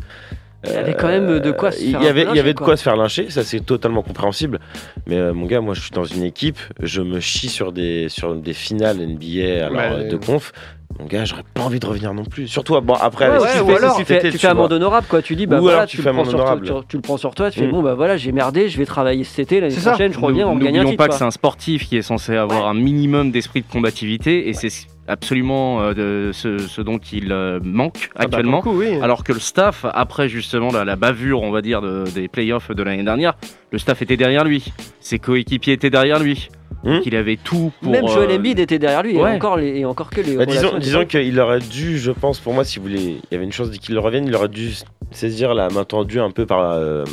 Il 0.64 0.72
y 0.74 0.76
avait 0.76 0.93
quand 0.93 1.07
même 1.07 1.39
de 1.39 1.51
quoi 1.51 1.72
se 1.72 1.82
il 1.84 1.93
faire 1.93 2.03
y 2.03 2.05
un 2.05 2.09
avait, 2.12 2.24
peu 2.26 2.30
il 2.34 2.36
y 2.36 2.39
avait 2.39 2.49
lyncher, 2.49 2.53
de 2.53 2.57
quoi. 2.59 2.66
quoi 2.68 2.78
se 2.78 2.84
faire 2.84 2.95
lyncher, 2.95 3.32
ça 3.32 3.43
c'est 3.43 3.62
totalement 3.62 4.03
compréhensible. 4.03 4.59
Mais 5.07 5.16
euh, 5.18 5.34
mon 5.34 5.47
gars, 5.47 5.59
moi 5.59 5.74
je 5.74 5.82
suis 5.82 5.89
dans 5.89 6.03
une 6.03 6.22
équipe, 6.22 6.59
je 6.80 7.01
me 7.01 7.20
chie 7.20 7.49
sur 7.49 7.72
des, 7.72 8.09
sur 8.09 8.36
des 8.36 8.53
finales 8.53 8.97
NBA 8.97 9.66
alors, 9.66 9.97
Ouais. 9.97 10.07
de 10.07 10.18
conf. 10.18 10.51
Mon 11.00 11.06
gars, 11.06 11.26
j'aurais 11.26 11.44
pas 11.54 11.62
envie 11.64 11.80
de 11.80 11.86
revenir 11.86 12.14
non 12.14 12.24
plus. 12.26 12.48
Surtout 12.48 12.80
bon, 12.82 12.94
après 12.94 13.30
Ouais, 13.30 13.38
ouais, 13.39 13.76
alors 13.78 13.98
tu 13.98 14.06
fais, 14.06 14.18
été, 14.18 14.28
tu 14.30 14.34
tu 14.34 14.38
fais 14.39 14.48
vois. 14.48 14.52
amende 14.62 14.74
honorable 14.74 15.08
quoi. 15.10 15.22
Tu 15.22 15.36
dis 15.36 15.48
bah 15.48 15.58
Ou 15.58 15.62
voilà, 15.62 15.78
alors 15.80 15.89
tu 15.89 15.98
tu, 15.98 16.04
fais 16.04 16.10
le 16.10 16.16
prends 16.16 16.26
sur 16.26 16.38
toi, 16.38 16.60
tu, 16.64 16.72
tu 16.88 16.96
le 16.98 17.02
prends 17.02 17.18
sur 17.18 17.34
toi. 17.36 17.50
Tu 17.52 17.60
fais 17.60 17.68
Mm. 17.68 17.72
bon 17.72 17.82
bah 17.82 17.94
voilà, 17.96 18.18
j'ai 18.18 18.32
merdé, 18.32 18.70
je 18.70 18.78
vais 18.78 18.86
travailler 18.86 19.24
cet 19.24 19.39
été 19.39 19.60
l'année 19.62 19.74
ça. 19.74 19.92
prochaine, 19.92 20.14
je 20.14 20.20
reviens, 20.20 20.48
on 20.48 20.56
Nous- 20.56 20.66
gagne 20.66 20.80
un 20.80 20.86
titre. 20.86 20.98
pas 20.98 21.08
que 21.08 21.16
c'est 21.16 21.24
un 21.24 21.32
sportif 21.32 21.88
qui 21.88 21.98
est 21.98 22.02
censé 22.02 22.36
avoir 22.36 22.68
un 22.68 22.74
minimum 22.74 23.32
d'esprit 23.32 23.62
de 23.62 23.68
combativité 23.72 24.50
et 24.50 24.54
c'est 24.54 24.70
absolument 25.08 25.82
euh, 25.82 25.94
de 25.94 26.32
ce, 26.32 26.58
ce 26.58 26.82
dont 26.82 27.00
il 27.12 27.32
euh, 27.32 27.60
manque 27.64 28.10
Ah 28.16 28.20
bah, 28.20 28.24
actuellement. 28.38 28.62
coup, 28.62 28.72
oui. 28.80 28.98
Alors 29.02 29.24
que 29.24 29.34
le 29.34 29.39
staff, 29.39 29.86
après 29.94 30.30
justement 30.30 30.72
la, 30.72 30.86
la 30.86 30.96
bavure, 30.96 31.42
on 31.42 31.52
va 31.52 31.62
dire, 31.62 31.82
de- 31.82 32.06
des 32.14 32.28
playoffs 32.28 32.72
de 32.72 32.84
l'année 32.84 33.04
dernière, 33.04 33.34
le 33.72 33.78
staff 33.78 34.02
était 34.02 34.18
derrière 34.18 34.44
lui. 34.44 34.72
Ses 35.00 35.20
coéquipiers 35.20 35.74
étaient 35.74 35.89
derrière 35.89 36.20
lui. 36.20 36.50
Hmm. 36.84 36.93
Donc 36.95 37.05
il 37.05 37.15
avait 37.15 37.38
tout 37.38 37.71
pour. 37.82 37.91
Même 37.91 38.07
Joel 38.07 38.32
euh, 38.32 38.38
Embiid 38.38 38.59
était 38.59 38.79
derrière 38.79 39.03
lui, 39.03 39.15
et, 39.15 39.21
ouais. 39.21 39.36
encore 39.36 39.57
les, 39.57 39.77
et 39.79 39.86
encore 39.86 40.09
que 40.09 40.21
les. 40.21 40.36
Bah, 40.36 40.45
disons 40.45 41.05
qu'il 41.05 41.39
aurait 41.39 41.59
dû, 41.59 41.99
je 41.99 42.11
pense, 42.11 42.39
pour 42.39 42.53
moi, 42.53 42.63
si 42.63 42.79
vous 42.79 42.86
voulez, 42.86 43.01
il 43.01 43.21
y 43.32 43.36
avait 43.36 43.43
une 43.43 43.51
chance 43.51 43.69
qu'il 43.69 43.97
revienne, 43.99 44.25
il 44.25 44.36
aurait 44.36 44.47
dû 44.49 44.71
saisir 45.11 45.53
la 45.53 45.69
main 45.69 45.84
tendue 45.84 46.19
un 46.19 46.32
peu 46.32 46.45
par, 46.45 46.71
euh, 46.71 47.03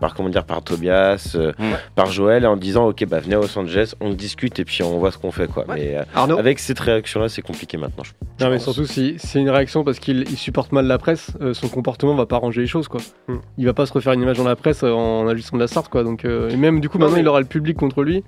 par 0.00 0.14
comment 0.14 0.28
dire, 0.28 0.44
par 0.44 0.62
Tobias, 0.62 1.32
euh, 1.36 1.52
Ouais. 1.58 1.76
par 1.94 2.10
Joël, 2.12 2.46
en 2.46 2.56
disant, 2.56 2.88
ok, 2.88 3.06
bah 3.06 3.20
venez 3.20 3.36
à 3.36 3.38
Los 3.38 3.56
Angeles, 3.58 3.94
on 4.00 4.10
discute 4.12 4.58
et 4.60 4.64
puis 4.64 4.82
on 4.82 4.98
voit 4.98 5.10
ce 5.10 5.18
qu'on 5.18 5.30
fait, 5.30 5.46
quoi. 5.46 5.64
Mais 5.68 5.96
euh, 5.96 6.02
Arnaud? 6.14 6.36
avec 6.38 6.58
cette 6.58 6.80
réaction-là, 6.80 7.28
c'est 7.28 7.42
compliqué 7.42 7.76
maintenant. 7.78 8.04
je- 8.04 8.10
je 8.38 8.44
Non 8.44 8.50
mais 8.50 8.58
surtout 8.58 8.84
si 8.86 9.14
c'est 9.18 9.40
une 9.40 9.50
réaction 9.50 9.84
parce 9.84 9.98
qu'il 10.00 10.24
il 10.30 10.36
supporte 10.36 10.70
mal 10.72 10.86
la 10.86 10.98
presse, 10.98 11.30
euh, 11.40 11.54
son 11.54 11.68
comportement 11.68 12.14
va 12.14 12.26
pas 12.26 12.36
ranger 12.38 12.60
les 12.60 12.66
choses 12.66 12.88
quoi. 12.88 13.00
Hmm. 13.28 13.36
Il 13.56 13.64
va 13.66 13.72
pas 13.72 13.86
se 13.86 13.92
refaire 13.92 14.12
une 14.12 14.22
image 14.22 14.36
dans 14.36 14.44
la 14.44 14.54
presse 14.56 14.82
en 14.82 15.26
agissant 15.28 15.56
de 15.56 15.62
la 15.62 15.66
sorte 15.68 15.88
quoi. 15.88 16.04
Donc 16.04 16.24
euh, 16.24 16.48
et 16.50 16.56
même 16.56 16.80
du 16.80 16.88
coup 16.88 16.98
Non, 16.98 17.06
maintenant 17.06 17.16
mais- 17.16 17.22
il 17.22 17.28
aura 17.28 17.40
le 17.40 17.46
public 17.46 17.76
contre 17.76 18.02
lui. 18.02 18.22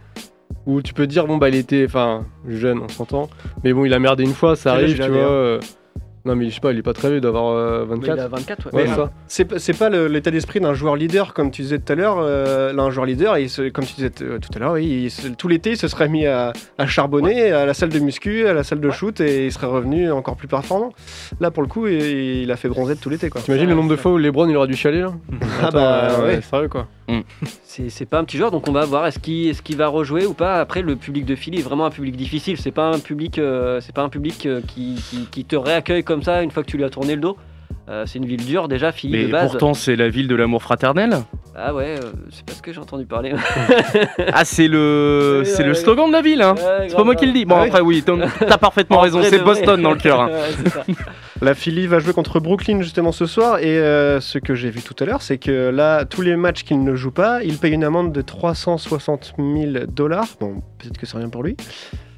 Où 0.67 0.83
tu 0.83 0.93
peux 0.95 1.07
dire 1.07 1.27
bon 1.27 1.39
bah 1.39 1.49
il 1.49 1.55
était 1.55 1.85
enfin 1.87 2.25
jeune 2.47 2.81
on 2.85 2.89
s'entend, 2.89 3.29
mais 3.65 3.73
bon 3.73 3.85
il 3.85 3.95
a 3.95 3.99
merdé 3.99 4.25
une 4.25 4.35
fois 4.35 4.57
ça 4.57 4.73
arrive 4.73 4.91
tu 4.93 4.97
vois. 4.99 5.09
d'ailleurs 5.09 5.31
euh, 5.33 5.59
Non 6.27 6.37
mais 6.37 6.51
je 6.51 6.55
sais 6.55 6.61
pas 6.61 6.73
il 6.73 6.79
est 6.79 6.83
pas 6.83 6.93
très 6.93 7.09
vieux 7.09 7.17
il 7.17 7.21
doit 7.23 7.31
avoir 7.31 7.55
euh, 7.57 7.87
Mais 7.89 7.95
24. 7.97 8.15
Il 8.17 8.21
a 8.21 8.29
24, 8.29 8.67
ouais. 8.67 8.73
Ouais, 8.83 8.89
Mais, 8.89 8.95
ça. 8.95 9.11
C'est 9.27 9.45
pas- 9.47 9.59
c'est 9.59 9.73
pas 9.73 9.89
le- 9.89 10.07
l'état 10.07 10.31
d'esprit 10.31 10.61
d'un 10.61 10.75
joueur 10.75 10.97
leader, 10.97 11.33
comme 11.33 11.51
tu 11.51 11.63
disais 11.63 11.79
tout 11.79 11.91
à 11.93 11.97
l'heure. 11.97 12.19
euh, 12.21 12.75
là, 12.75 12.83
un 12.83 12.91
joueur 12.91 13.07
leader, 13.07 13.39
il 13.39 13.49
se- 13.49 13.71
comme 13.71 13.87
tu 13.87 13.95
disais 13.95 14.11
t- 14.11 14.25
tout 14.27 14.51
à 14.55 14.59
l'heure, 14.59 14.73
oui, 14.73 14.85
il 15.05 15.11
se- 15.11 15.29
tout 15.29 15.49
l'été, 15.49 15.71
il 15.71 15.77
se 15.79 15.89
serait 15.89 16.09
mis 16.11 16.27
à, 16.27 16.53
à 16.77 16.87
charbonner 16.87 17.53
à 17.53 17.65
la 17.65 17.73
salle 17.73 17.89
de 17.89 17.99
muscu, 18.01 18.47
à 18.47 18.53
la 18.53 18.63
salle 18.63 18.81
de 18.81 18.91
shoot, 18.91 19.19
et 19.23 19.47
il 19.47 19.53
serait 19.53 19.67
revenu 19.67 20.11
encore 20.13 20.37
plus 20.37 20.47
performant. 20.49 20.93
Là, 21.41 21.51
pour 21.51 21.63
le 21.63 21.69
coup, 21.71 21.87
il, 21.87 22.03
il 22.43 22.51
a 22.53 22.57
fait 22.57 22.69
bronzette 22.69 23.01
tout 23.01 23.09
l'été. 23.09 23.31
quoi. 23.31 23.41
T'imagines 23.41 23.69
le 23.69 23.75
nombre 23.75 23.91
de 23.91 23.97
fois 23.97 24.13
où 24.13 24.19
LeBron 24.19 24.47
il 24.49 24.57
aurait 24.57 24.69
dû 24.69 24.77
chialer 24.77 25.01
là 25.01 25.13
Ah 25.41 25.67
Attends, 25.69 25.73
bah, 25.79 26.09
euh, 26.21 26.27
ouais. 26.27 26.41
sérieux 26.43 26.69
quoi. 26.69 26.87
C'est 27.65 27.89
c'est 27.91 28.07
pas 28.07 28.19
un 28.19 28.25
petit 28.25 28.37
joueur, 28.37 28.51
donc 28.51 28.69
on 28.69 28.73
va 28.73 28.85
voir 28.85 29.07
est-ce 29.07 29.19
qu'il 29.19 29.49
est 29.49 29.75
va 29.77 29.89
rejouer 29.89 30.27
ou 30.27 30.35
pas. 30.35 30.61
Après, 30.61 30.83
le 30.83 30.97
public 30.97 31.25
de 31.25 31.35
Philly 31.35 31.59
est 31.59 31.63
vraiment 31.63 31.87
un 31.87 31.91
public 31.91 32.17
difficile. 32.17 32.57
C'est 32.59 32.71
pas 32.71 32.87
un 32.91 32.99
public, 32.99 33.39
euh, 33.39 33.81
c'est 33.81 33.95
pas 33.95 34.03
un 34.03 34.09
public 34.09 34.47
euh, 34.47 34.61
qui, 34.67 34.97
qui- 35.11 35.27
qui 35.31 35.45
te 35.45 35.57
réaccueille 35.57 36.05
comme 36.05 36.23
ça 36.23 36.43
une 36.43 36.51
fois 36.51 36.63
que 36.63 36.71
tu 36.71 36.77
lui 36.77 36.85
as 36.85 36.91
tourné 36.91 37.15
le 37.15 37.21
dos. 37.21 37.37
Euh, 37.89 38.05
c'est 38.07 38.19
une 38.19 38.27
ville 38.27 38.45
dure 38.45 38.69
déjà, 38.69 38.93
Philly 38.93 39.13
Mais 39.13 39.25
de 39.27 39.33
base. 39.33 39.51
pourtant, 39.51 39.75
c'est 39.75 39.97
la 39.97 40.09
ville 40.09 40.29
de 40.29 40.35
l'amour 40.37 40.63
fraternel. 40.63 41.19
Ah 41.57 41.75
ouais, 41.75 41.97
c'est 42.31 42.45
pas 42.45 42.53
ce 42.53 42.63
que 42.63 42.73
j'ai 42.73 42.79
entendu 42.81 43.05
parler. 43.07 43.33
Ah, 44.33 44.45
c'est 44.45 44.69
le, 44.69 45.43
c'est 45.45 45.65
le 45.65 45.75
slogan 45.75 46.07
de 46.09 46.13
la 46.13 46.23
ville. 46.23 46.43
Hein. 46.43 46.55
C'est 46.89 46.95
pas 46.95 47.03
moi 47.05 47.17
qui 47.17 47.27
le 47.27 47.33
dis. 47.33 47.45
Bon, 47.45 47.57
Ah 47.59 47.65
après, 47.65 47.81
oui, 47.81 48.05
t'as 48.05 48.59
parfaitement 48.59 48.97
En 48.99 49.01
raison. 49.01 49.21
C'est. 49.23 49.43
Boston 49.43 49.81
dans 49.83 49.91
le 49.93 49.97
cœur. 50.07 50.21
hein. 50.21 50.31
La 51.43 51.55
Philly 51.55 51.87
va 51.87 52.01
jouer 52.01 52.13
contre 52.13 52.39
Brooklyn 52.39 52.83
justement 52.83 53.13
ce 53.13 53.25
soir 53.25 53.61
et 53.61 53.79
euh, 53.79 54.21
ce 54.21 54.39
que 54.39 54.55
j'ai 54.55 54.69
vu 54.69 54.83
tout 54.83 54.95
à 55.01 55.07
l'heure, 55.07 55.23
c'est 55.23 55.39
que 55.39 55.71
là, 55.71 56.05
tous 56.05 56.21
les 56.21 56.37
matchs 56.37 56.65
qu'il 56.65 56.85
ne 56.85 56.95
joue 56.95 57.13
pas, 57.13 57.43
il 57.43 57.57
paye 57.57 57.73
une 57.73 57.83
amende 57.83 58.13
de 58.13 58.21
360 58.21 59.37
000 59.39 59.87
dollars. 59.87 60.29
Bon, 60.39 60.63
peut-être 60.77 60.99
que 60.99 61.07
c'est 61.07 61.17
rien 61.17 61.31
pour 61.31 61.43
lui, 61.43 61.57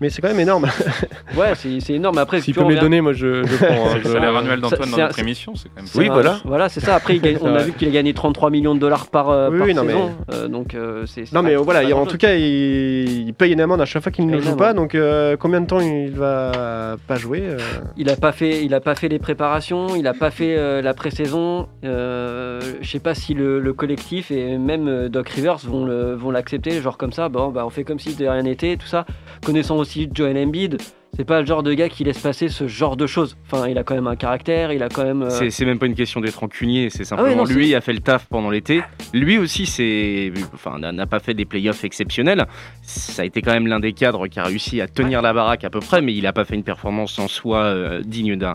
mais 0.03 0.11
c'est 0.11 0.20
quand 0.20 0.28
même 0.28 0.40
énorme. 0.40 0.66
Ouais, 1.36 1.55
c'est 1.55 1.80
c'est 1.80 1.94
énorme. 1.94 2.18
Après, 2.18 2.42
S'il 2.42 2.53
tu 2.53 2.61
peut 2.61 2.66
me 2.66 2.74
les 2.74 2.80
donner 2.80 3.00
moi 3.00 3.14
je, 3.14 3.42
je 3.44 3.57
prends. 3.57 3.66
hein, 3.86 3.88
C'est 3.92 3.98
le 4.00 4.05
je- 4.05 4.09
salaire 4.12 4.36
annuel 4.36 4.61
d'Antoine 4.61 4.90
dans 4.90 4.96
notre 4.98 5.18
émission, 5.18 5.55
c'est 5.55 5.68
quand 5.70 5.76
même 5.82 5.86
Oui, 5.94 6.09
voilà. 6.12 6.40
Voilà, 6.44 6.68
c'est 6.68 6.80
ça. 6.80 6.94
Après, 6.94 7.16
gagne- 7.18 7.38
on 7.42 7.55
a 7.55 7.62
vu 7.62 7.72
qu'il 7.72 7.88
a 7.88 7.90
gagné 7.90 8.12
33 8.12 8.50
millions 8.50 8.74
de 8.74 8.80
dollars 8.80 9.07
par, 9.07 9.30
euh, 9.30 9.48
Oui, 9.50 9.59
par 9.59 9.66
oui, 9.68 9.74
non, 9.74 9.86
saison. 9.86 10.11
Euh, 10.32 10.48
donc, 10.48 10.74
euh, 10.74 11.07
c'est. 11.07 11.32
Non 11.32 11.42
mais 11.42 11.57
voilà, 11.57 11.82
il- 11.84 11.94
en 11.94 12.05
tout 12.05 12.18
cas, 12.18 12.34
il, 12.34 13.26
il 13.28 13.32
paye 13.34 13.53
une 13.53 13.61
amende 13.62 13.80
à 13.80 13.86
chaque 13.86 14.03
fois 14.03 14.12
qu'il 14.12 14.26
ne 14.26 14.38
joue 14.40 14.57
pas. 14.57 14.74
Donc 14.74 14.94
euh, 14.94 15.36
combien 15.38 15.61
de 15.62 15.66
temps 15.66 15.80
il 15.80 16.11
va 16.11 16.96
pas 17.07 17.16
jouer 17.16 17.42
euh, 17.44 17.57
Il 17.96 18.11
a 18.11 18.16
pas 18.16 18.32
fait, 18.32 18.62
il 18.64 18.74
a 18.74 18.80
pas 18.80 18.94
fait 18.94 19.09
les 19.09 19.18
préparations, 19.18 19.94
il 19.96 20.07
a 20.07 20.12
pas 20.14 20.30
fait 20.30 20.57
euh, 20.59 20.82
la 20.82 20.92
pré-saison. 20.92 21.68
Euh, 21.84 22.61
je 22.80 22.90
sais 22.90 22.98
pas 23.00 23.14
si 23.14 23.32
le, 23.34 23.61
le 23.61 23.72
collectif 23.72 24.30
et 24.30 24.59
même 24.59 25.09
Doc 25.09 25.28
Rivers 25.30 25.59
vont 25.64 25.84
le, 25.86 26.14
vont 26.14 26.30
l'accepter, 26.30 26.80
genre 26.82 26.98
comme 26.98 27.12
ça. 27.12 27.28
Bon, 27.28 27.48
bah 27.48 27.64
on 27.66 27.70
fait 27.70 27.84
comme 27.84 27.98
si 27.98 28.14
de 28.14 28.26
rien 28.26 28.42
n'était, 28.42 28.76
tout 28.76 28.86
ça. 28.86 29.07
Connaissant 29.44 29.76
aussi 29.76 29.91
Joel 30.12 30.36
Embiid, 30.38 30.78
c'est 31.16 31.24
pas 31.26 31.40
le 31.40 31.47
genre 31.47 31.62
de 31.62 31.74
gars 31.74 31.88
qui 31.90 32.05
laisse 32.05 32.18
passer 32.18 32.49
ce 32.49 32.66
genre 32.68 32.97
de 32.97 33.07
choses. 33.07 33.36
Enfin, 33.51 33.68
il 33.68 33.76
a 33.76 33.82
quand 33.84 33.95
même 33.95 34.07
un 34.07 34.16
caractère, 34.16 34.72
il 34.72 34.82
a 34.82 34.88
quand 34.88 35.05
même. 35.05 35.22
euh, 35.22 35.51
C'est 35.51 35.64
même 35.66 35.78
pas 35.78 35.86
une 35.86 35.95
question 35.95 36.20
d'être 36.20 36.36
rancunier, 36.36 36.88
c'est 36.90 37.05
simplement 37.05 37.28
Ah 37.28 37.32
ouais, 37.32 37.36
non, 37.36 37.45
lui 37.45 37.74
a 37.74 37.80
fait 37.82 37.93
le 37.93 37.99
taf 38.01 38.26
pendant 38.26 38.49
l'été. 38.51 38.82
Lui 39.12 39.36
aussi, 39.38 39.66
c'est, 39.66 40.32
enfin, 40.55 40.78
n'a 40.78 41.07
pas 41.07 41.20
fait 41.20 41.34
des 41.34 41.45
playoffs 41.45 41.84
exceptionnels. 41.84 42.47
Ça 42.82 43.22
a 43.22 43.24
été 43.26 43.43
quand 43.43 43.53
même 43.53 43.66
l'un 43.66 43.80
des 43.80 43.93
cadres 43.93 44.26
qui 44.26 44.40
a 44.40 44.45
réussi 44.45 44.80
à 44.80 44.88
tenir 44.88 45.20
la 45.20 45.32
baraque 45.34 45.64
à 45.64 45.70
peu 45.70 45.80
près, 45.80 46.01
mais 46.01 46.14
il 46.14 46.26
a 46.26 46.32
pas 46.32 46.45
fait 46.47 46.55
une 46.55 46.64
performance 46.64 47.18
en 47.18 47.28
soi 47.28 47.59
euh, 47.64 48.01
digne 48.03 48.36
d'un, 48.36 48.53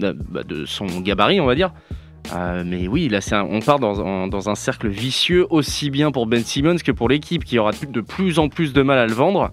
bah, 0.00 0.12
de 0.42 0.64
son 0.64 0.86
gabarit, 1.00 1.40
on 1.40 1.46
va 1.46 1.54
dire. 1.54 1.70
Euh, 2.34 2.64
mais 2.66 2.86
oui, 2.86 3.08
là, 3.08 3.20
un- 3.32 3.42
on 3.44 3.60
part 3.60 3.78
dans, 3.78 4.26
dans 4.28 4.50
un 4.50 4.54
cercle 4.54 4.88
vicieux 4.88 5.46
aussi 5.50 5.90
bien 5.90 6.10
pour 6.10 6.26
Ben 6.26 6.42
Simmons 6.42 6.76
que 6.84 6.92
pour 6.92 7.08
l'équipe 7.08 7.44
qui 7.44 7.58
aura 7.58 7.70
de 7.72 8.00
plus 8.00 8.38
en 8.38 8.48
plus 8.48 8.72
de 8.72 8.82
mal 8.82 8.98
à 8.98 9.06
le 9.06 9.14
vendre 9.14 9.52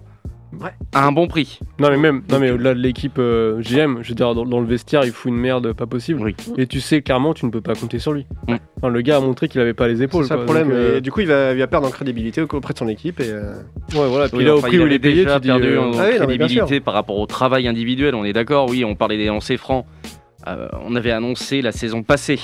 Ouais. 0.60 0.70
à 0.94 1.06
un 1.06 1.12
bon 1.12 1.26
prix. 1.28 1.60
Non 1.78 1.90
mais 1.90 1.96
même, 1.98 2.22
non 2.30 2.38
mais 2.38 2.50
au-delà 2.50 2.74
de 2.74 2.78
l'équipe 2.80 3.18
euh, 3.18 3.60
GM, 3.60 3.98
je 4.02 4.08
veux 4.08 4.14
dire 4.14 4.34
dans, 4.34 4.44
dans 4.46 4.60
le 4.60 4.66
vestiaire 4.66 5.04
il 5.04 5.12
fout 5.12 5.30
une 5.30 5.38
merde 5.38 5.72
pas 5.72 5.86
possible. 5.86 6.20
Oui. 6.22 6.34
Et 6.56 6.66
tu 6.66 6.80
sais 6.80 7.02
clairement 7.02 7.34
tu 7.34 7.44
ne 7.46 7.50
peux 7.50 7.60
pas 7.60 7.74
compter 7.74 7.98
sur 7.98 8.12
lui. 8.12 8.26
Mm. 8.48 8.54
Enfin, 8.78 8.88
le 8.88 9.00
gars 9.02 9.18
a 9.18 9.20
montré 9.20 9.48
qu'il 9.48 9.60
avait 9.60 9.74
pas 9.74 9.88
les 9.88 10.02
épaules. 10.02 10.24
C'est 10.24 10.30
ça 10.30 10.36
le 10.36 10.44
problème. 10.44 10.68
donc, 10.68 10.76
euh, 10.76 10.98
Et 10.98 11.00
du 11.00 11.10
coup, 11.12 11.20
il 11.20 11.26
va, 11.26 11.52
il 11.52 11.58
va 11.58 11.66
perdre 11.66 11.86
en 11.86 11.90
crédibilité 11.90 12.40
auprès 12.40 12.72
de 12.72 12.78
son 12.78 12.88
équipe. 12.88 13.20
Et, 13.20 13.28
euh, 13.28 13.54
Ouais 13.94 14.06
voilà. 14.08 14.28
Puis 14.28 14.38
Oui, 14.38 14.44
là 14.44 14.56
au 14.56 14.60
prix 14.60 14.78
où 14.78 14.86
il 14.86 14.92
est 14.92 14.98
payé, 14.98 15.24
déjà 15.24 15.40
tu 15.40 15.48
perdu 15.48 15.66
euh, 15.68 15.80
en 15.82 15.98
Ah 15.98 16.06
oui, 16.10 16.18
non, 16.18 16.26
crédibilité 16.26 16.80
par 16.80 16.94
rapport 16.94 17.18
au 17.18 17.26
travail 17.26 17.68
individuel. 17.68 18.14
On 18.14 18.24
est 18.24 18.32
d'accord, 18.32 18.68
oui, 18.70 18.84
on 18.84 18.94
parlait 18.94 19.16
des 19.18 19.26
lancers 19.26 19.58
francs. 19.58 19.84
Euh, 20.46 20.68
on 20.86 20.94
avait 20.94 21.10
annoncé 21.10 21.60
la 21.62 21.72
saison 21.72 22.02
passée, 22.02 22.38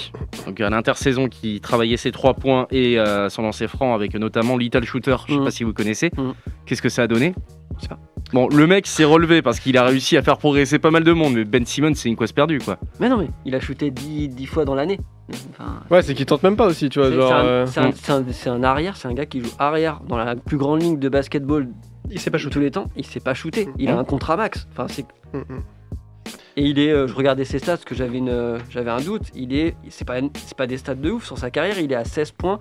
donc 0.46 0.61
à 0.61 0.68
l'intersaison 0.68 1.28
qui 1.28 1.61
travaillait 1.61 1.96
ses 1.96 2.11
trois 2.11 2.34
points 2.34 2.66
et 2.70 2.98
euh, 2.98 3.28
son 3.30 3.42
lancer 3.42 3.68
franc 3.68 3.94
avec 3.94 4.14
notamment 4.14 4.59
Little 4.59 4.84
Shooter. 4.84 5.16
Je 5.26 5.32
sais 5.34 5.38
Mhm. 5.38 5.44
pas 5.44 5.50
si 5.52 5.64
vous 5.64 5.72
connaissez. 5.72 6.11
Mhm. 6.18 6.34
Qu'est-ce 6.66 6.82
que 6.82 6.88
ça 6.88 7.02
a 7.05 7.07
donné? 7.07 7.34
Sais 7.83 7.89
pas. 7.89 7.99
Bon, 8.33 8.49
le 8.49 8.66
mec 8.66 8.87
s'est 8.87 9.05
relevé 9.05 9.43
parce 9.43 9.61
qu'il 9.61 9.77
a 9.77 9.85
réussi 9.85 10.16
à 10.16 10.22
faire 10.22 10.39
progresser 10.39 10.79
pas 10.79 10.91
mal 10.91 11.05
de 11.05 11.12
monde, 11.12 11.35
mais 11.35 11.45
Ben 11.45 11.64
Simmons 11.64 11.95
c'est 11.95 12.09
une 12.09 12.16
cause 12.16 12.33
perdue 12.33 12.59
quoi. 12.59 12.79
Mais 13.01 13.09
non, 13.09 13.18
mais 13.18 13.29
il 13.45 13.55
a 13.55 13.61
shooté 13.61 13.91
10, 13.91 14.29
10 14.29 14.47
fois 14.47 14.64
dans 14.64 14.75
l'année. 14.75 14.99
Enfin, 15.51 15.81
Ouais 15.91 16.03
c'est 16.03 16.14
qu'il 16.14 16.27
tente 16.27 16.43
même 16.43 16.57
pas 16.57 16.66
aussi 16.66 16.89
tu 16.89 16.99
vois 16.99 17.11
c'est 17.66 17.81
un, 17.81 17.87
euh, 17.87 18.62
arrière, 18.62 18.97
c'est 18.97 19.09
un 19.09 19.14
gars 19.14 19.27
qui 19.27 19.41
joue 19.41 19.51
arrière 19.59 20.01
dans 20.07 20.16
la 20.16 20.37
plus 20.37 20.57
grande 20.57 20.83
ligne 20.83 20.99
de 20.99 21.09
basketball 21.09 21.68
il 22.11 22.20
s'est 22.20 22.31
pas 22.31 22.37
de 22.37 22.43
shooté. 22.43 22.53
tous 22.53 22.61
les 22.61 22.70
temps. 22.70 22.91
Il 22.97 23.07
s'est 23.07 23.20
pas 23.20 23.33
shooté. 23.33 23.66
Il 23.79 23.89
a 23.89 23.97
un 23.97 24.05
contrat 24.05 24.37
max. 24.37 24.68
Enfin, 24.72 24.87
c'est 24.89 25.07
Mm, 25.35 25.55
mm. 25.55 25.62
Et 26.57 26.62
il 26.66 26.79
est, 26.79 26.93
euh, 26.93 27.09
je 27.09 27.14
regardais 27.14 27.45
ses 27.45 27.59
stats 27.59 27.72
parce 27.72 27.85
que 27.85 27.95
j'avais 27.95 28.18
une, 28.18 28.29
euh, 28.29 28.59
j'avais 28.70 28.91
un 28.91 29.01
doute. 29.01 29.25
Il 29.35 29.55
est, 29.55 29.75
c'est 29.89 30.07
pas, 30.07 30.20
c'est 30.47 30.57
pas 30.57 30.66
des 30.66 30.79
stats 30.79 30.95
de 30.95 31.11
ouf 31.11 31.27
sur 31.27 31.37
sa 31.37 31.51
carrière. 31.51 31.79
Il 31.79 31.93
est 31.93 31.97
à 31.97 32.05
16 32.05 32.31
points, 32.33 32.61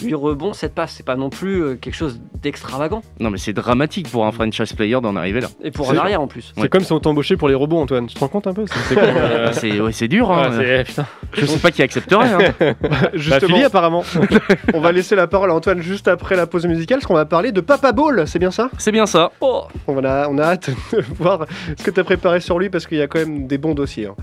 8 0.00 0.14
rebonds, 0.14 0.52
7 0.52 0.74
passes. 0.74 0.94
C'est 0.96 1.06
pas 1.06 1.16
non 1.16 1.28
plus 1.30 1.62
euh, 1.62 1.74
quelque 1.74 1.94
chose 1.94 2.20
d'extravagant. 2.42 3.02
Non 3.20 3.30
mais 3.30 3.38
c'est 3.38 3.52
dramatique 3.52 4.10
pour 4.10 4.26
un 4.26 4.32
franchise 4.32 4.72
player 4.72 5.00
d'en 5.00 5.14
arriver 5.16 5.40
là. 5.40 5.48
Et 5.62 5.70
pour 5.70 5.90
un 5.90 5.96
arrière 5.96 6.20
en 6.20 6.26
plus. 6.26 6.52
C'est 6.54 6.62
Ouais. 6.62 6.68
comme 6.68 6.82
si 6.82 6.92
on 6.92 7.00
t'embauchait 7.00 7.36
pour 7.36 7.48
les 7.48 7.54
robots 7.54 7.78
Antoine. 7.78 8.06
Tu 8.06 8.14
te 8.14 8.20
rends 8.20 8.28
compte 8.28 8.46
un 8.46 8.54
peu 8.54 8.64
C'est 8.66 8.96
euh, 8.98 9.84
ouais, 9.84 10.08
dur. 10.08 10.30
Hein. 10.32 10.56
ouais, 10.58 10.84
putain. 10.84 11.06
Je 11.34 11.46
sais 11.46 11.58
pas 11.58 11.70
qui 11.70 11.82
accepterait. 11.82 12.32
Hein. 12.32 12.74
Bah, 12.82 13.10
Justement, 13.14 13.54
Philly, 13.56 13.64
apparemment. 13.64 14.04
on 14.74 14.80
va 14.80 14.92
laisser 14.92 15.14
la 15.16 15.26
parole 15.26 15.50
à 15.50 15.54
Antoine 15.54 15.80
juste 15.80 16.08
après 16.08 16.36
la 16.36 16.46
pause 16.46 16.66
musicale, 16.66 16.98
parce 16.98 17.06
qu'on 17.06 17.14
va 17.14 17.24
parler 17.24 17.52
de 17.52 17.60
Papa 17.60 17.92
Ball. 17.92 18.26
C'est 18.26 18.38
bien 18.38 18.50
ça? 18.50 18.70
C'est 18.78 18.92
bien 18.92 19.06
ça. 19.06 19.30
Oh, 19.40 19.62
on 19.86 20.04
a, 20.04 20.28
on 20.28 20.38
a 20.38 20.42
hâte 20.44 20.70
de 20.92 21.02
voir 21.18 21.46
ce 21.76 21.82
que 21.82 21.90
tu 21.90 22.00
as 22.00 22.04
préparé 22.04 22.40
sur 22.40 22.58
lui, 22.58 22.70
parce 22.70 22.86
qu'il 22.86 22.98
y 22.98 23.02
a 23.02 23.06
quand 23.06 23.18
même 23.18 23.46
des 23.46 23.58
bons 23.58 23.74
dossiers. 23.74 24.06
hein. 24.06 24.14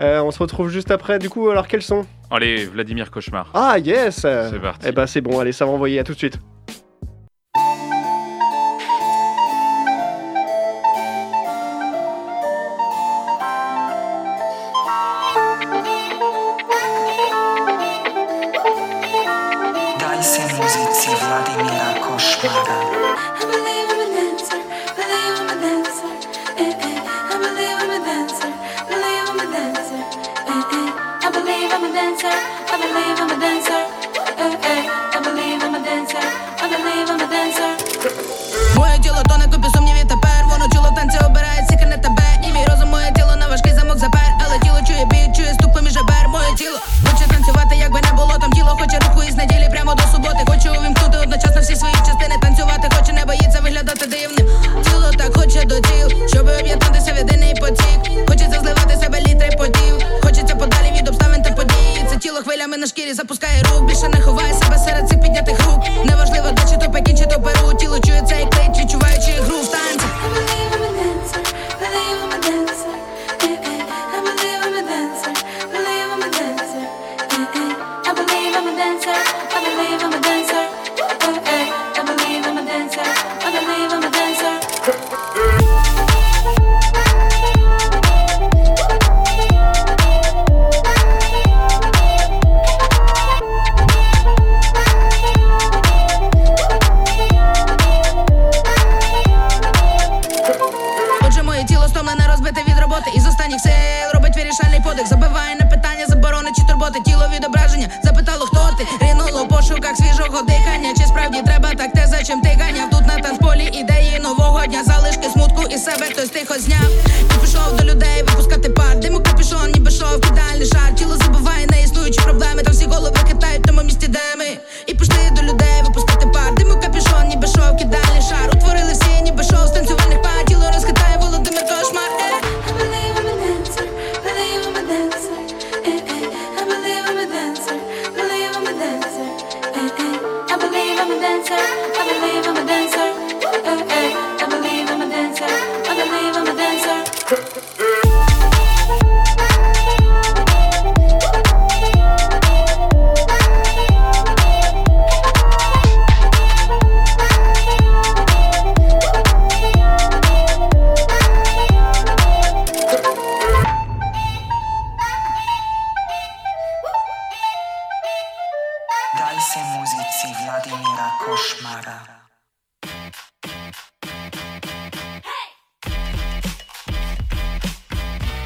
Euh, 0.00 0.20
on 0.22 0.30
se 0.30 0.38
retrouve 0.38 0.68
juste 0.70 0.90
après. 0.90 1.18
Du 1.18 1.28
coup, 1.28 1.48
alors 1.50 1.66
quels 1.68 1.82
sont 1.82 2.04
Allez, 2.34 2.64
Vladimir 2.66 3.10
Cauchemar. 3.10 3.50
Ah 3.54 3.78
yes 3.78 4.16
C'est 4.16 4.60
parti. 4.60 4.86
Eh 4.88 4.92
ben 4.92 5.06
c'est 5.06 5.20
bon. 5.20 5.38
Allez, 5.38 5.52
ça 5.52 5.64
va 5.64 5.70
envoyer. 5.70 6.00
À 6.00 6.04
tout 6.04 6.14
de 6.14 6.18
suite. 6.18 6.38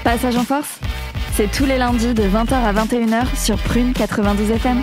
Passage 0.09 0.37
en 0.39 0.43
force, 0.43 0.81
c'est 1.33 1.51
tous 1.53 1.67
les 1.67 1.77
lundis 1.77 2.15
de 2.15 2.23
20h 2.23 2.55
à 2.55 2.73
21h 2.73 3.37
sur 3.37 3.59
Prune 3.59 3.93
92 3.93 4.53
FM. 4.53 4.83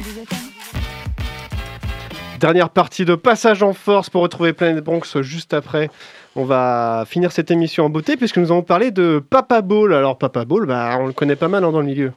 Dernière 2.39 2.69
partie 2.69 3.05
de 3.05 3.15
Passage 3.15 3.63
en 3.63 3.73
Force 3.73 4.11
pour 4.11 4.21
retrouver 4.21 4.53
Planet 4.53 4.83
Bronx 4.83 5.19
juste 5.21 5.55
après. 5.55 5.89
On 6.35 6.45
va 6.45 7.05
finir 7.07 7.31
cette 7.31 7.49
émission 7.49 7.85
en 7.85 7.89
beauté 7.89 8.17
puisque 8.17 8.37
nous 8.37 8.51
allons 8.51 8.61
parler 8.61 8.91
de 8.91 9.19
Papa 9.27 9.63
Ball. 9.63 9.95
Alors 9.95 10.19
Papa 10.19 10.45
Ball, 10.45 10.67
bah, 10.67 10.95
on 10.99 11.07
le 11.07 11.13
connaît 11.13 11.35
pas 11.35 11.47
mal 11.47 11.63
hein, 11.63 11.71
dans 11.71 11.79
le 11.79 11.87
milieu. 11.87 12.11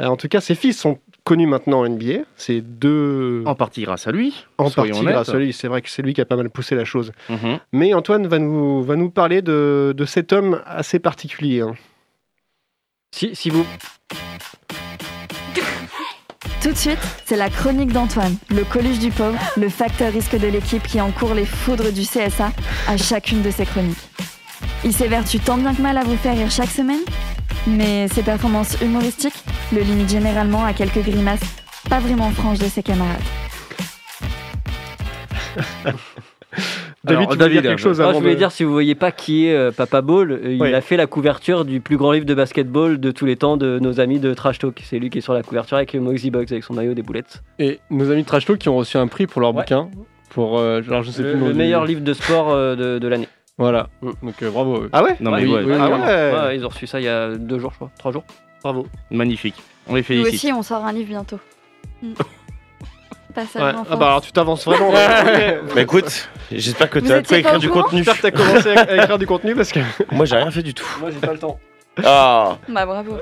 Euh, 0.00 0.06
en 0.06 0.16
tout 0.16 0.28
cas, 0.28 0.40
ses 0.40 0.54
fils 0.54 0.78
sont 0.80 1.00
connus 1.24 1.46
maintenant 1.46 1.80
en 1.80 1.86
NBA. 1.86 2.20
C'est 2.36 2.62
deux... 2.62 3.42
En 3.44 3.54
partie 3.54 3.82
grâce 3.82 4.06
à 4.06 4.10
lui. 4.10 4.46
En 4.56 4.70
partie 4.70 5.04
grâce 5.04 5.28
à 5.28 5.36
lui, 5.36 5.52
c'est 5.52 5.68
vrai 5.68 5.82
que 5.82 5.90
c'est 5.90 6.00
lui 6.00 6.14
qui 6.14 6.22
a 6.22 6.24
pas 6.24 6.36
mal 6.36 6.48
poussé 6.48 6.76
la 6.76 6.86
chose. 6.86 7.12
Mhm. 7.28 7.58
Mais 7.72 7.92
Antoine 7.92 8.26
va 8.26 8.38
nous, 8.38 8.82
va 8.82 8.96
nous 8.96 9.10
parler 9.10 9.42
de, 9.42 9.92
de 9.94 10.04
cet 10.06 10.32
homme 10.32 10.62
assez 10.64 10.98
particulier. 10.98 11.60
hein. 11.60 11.74
Si, 13.12 13.34
si 13.34 13.50
vous. 13.50 13.64
Tout 16.62 16.70
de 16.70 16.76
suite, 16.76 16.98
c'est 17.26 17.36
la 17.36 17.50
chronique 17.50 17.92
d'Antoine, 17.92 18.36
le 18.50 18.64
coluche 18.64 18.98
du 18.98 19.10
pauvre, 19.10 19.38
le 19.56 19.68
facteur 19.68 20.12
risque 20.12 20.38
de 20.38 20.46
l'équipe 20.46 20.82
qui 20.82 21.00
encourt 21.00 21.34
les 21.34 21.44
foudres 21.44 21.92
du 21.92 22.02
CSA 22.02 22.52
à 22.88 22.96
chacune 22.96 23.42
de 23.42 23.50
ses 23.50 23.66
chroniques. 23.66 23.98
Il 24.84 24.92
s'évertue 24.92 25.38
tant 25.38 25.58
bien 25.58 25.74
que 25.74 25.82
mal 25.82 25.98
à 25.98 26.04
vous 26.04 26.16
faire 26.16 26.34
rire 26.34 26.50
chaque 26.50 26.70
semaine, 26.70 27.02
mais 27.66 28.08
ses 28.08 28.22
performances 28.22 28.76
humoristiques 28.80 29.44
le 29.72 29.80
limitent 29.80 30.10
généralement 30.10 30.64
à 30.64 30.72
quelques 30.72 31.02
grimaces 31.02 31.40
pas 31.88 32.00
vraiment 32.00 32.30
franches 32.30 32.58
de 32.58 32.68
ses 32.68 32.82
camarades. 32.82 33.22
David, 37.04 37.28
tu 37.30 37.36
voulais 37.36 37.48
dire 37.50 37.62
quelque 37.62 37.78
chose 37.80 38.00
Ah, 38.00 38.04
avant 38.04 38.14
je 38.14 38.18
voulais 38.20 38.34
de- 38.34 38.38
dire, 38.38 38.52
si 38.52 38.62
vous 38.62 38.72
voyez 38.72 38.94
pas 38.94 39.10
qui 39.10 39.46
est 39.48 39.54
euh, 39.54 39.70
Papa 39.72 40.02
Ball, 40.02 40.30
euh, 40.32 40.52
il 40.52 40.62
Oui. 40.62 40.72
a 40.72 40.80
fait 40.80 40.96
la 40.96 41.06
couverture 41.06 41.64
du 41.64 41.80
plus 41.80 41.96
grand 41.96 42.12
livre 42.12 42.26
de 42.26 42.34
basketball 42.34 43.00
de 43.00 43.10
tous 43.10 43.26
les 43.26 43.36
temps 43.36 43.56
de 43.56 43.78
nos 43.80 43.98
amis 44.00 44.20
de 44.20 44.32
Trash 44.34 44.58
Talk. 44.60 44.80
C'est 44.84 44.98
lui 45.00 45.10
qui 45.10 45.18
est 45.18 45.22
sur 45.22 45.32
la 45.34 45.42
couverture 45.42 45.76
avec 45.76 45.94
Moxie 45.94 46.30
Bugs 46.30 46.46
avec 46.50 46.62
son 46.62 46.74
maillot 46.74 46.94
des 46.94 47.02
boulettes. 47.02 47.42
Et 47.58 47.80
nos 47.90 48.10
amis 48.10 48.22
de 48.22 48.26
Trash 48.26 48.44
Talk 48.46 48.58
qui 48.58 48.68
ont 48.68 48.76
reçu 48.76 48.96
un 48.98 49.08
prix 49.08 49.26
pour 49.26 49.40
leur 49.40 49.52
bouquin. 49.52 49.88
Pour, 50.30 50.58
euh, 50.58 50.80
alors, 50.88 51.02
je 51.02 51.10
sais 51.10 51.22
Le, 51.22 51.32
plus 51.32 51.40
le 51.40 51.52
meilleur 51.54 51.84
livre 51.84 52.00
de 52.02 52.14
sport 52.14 52.50
euh, 52.52 52.76
de, 52.76 52.98
de 52.98 53.08
l'année. 53.08 53.28
Voilà. 53.58 53.88
Donc 54.22 54.40
euh, 54.42 54.50
bravo. 54.50 54.84
Ah 54.92 55.02
ouais 55.02 55.16
Non, 55.20 55.30
mais 55.32 55.44
oui, 55.44 55.72
Ah 55.78 56.46
ouais. 56.46 56.56
ils 56.56 56.64
ont 56.64 56.68
reçu 56.68 56.86
ça 56.86 57.00
il 57.00 57.04
y 57.04 57.08
a 57.08 57.30
deux 57.36 57.58
jours, 57.58 57.70
je 57.72 57.76
crois. 57.76 57.90
Trois 57.98 58.12
jours. 58.12 58.24
Bravo. 58.62 58.86
Magnifique. 59.10 59.56
On 59.88 59.94
les 59.94 60.00
Nous 60.00 60.04
félicite. 60.06 60.34
aussi, 60.34 60.52
on 60.52 60.62
sort 60.62 60.84
un 60.84 60.92
livre 60.92 61.08
bientôt. 61.08 61.38
Mm. 62.02 62.14
Ouais. 63.36 63.44
Ah 63.90 63.96
bah 63.96 64.06
alors 64.08 64.20
tu 64.20 64.30
t'avances 64.32 64.64
vraiment. 64.66 64.90
ouais. 64.92 65.58
Bah 65.74 65.80
écoute, 65.80 66.28
j'espère 66.58 66.90
que 66.90 66.98
tu 66.98 67.12
as 67.12 67.18
écrire 67.18 67.58
du 67.58 67.68
contenu. 67.68 68.04
J'espère 68.04 68.16
que 68.16 68.22
t'as 68.22 68.44
commencé 68.44 68.70
à, 68.70 68.80
à 68.80 68.96
écrire 68.96 69.18
du 69.18 69.26
contenu 69.26 69.54
parce 69.54 69.72
que. 69.72 69.80
Moi 70.10 70.26
j'ai 70.26 70.36
rien 70.36 70.50
fait 70.50 70.62
du 70.62 70.74
tout. 70.74 70.86
Moi 71.00 71.10
j'ai 71.10 71.18
pas 71.18 71.32
le 71.32 71.38
temps. 71.38 71.58
Ah 72.02 72.56
Bah 72.68 72.86
bravo. 72.86 73.18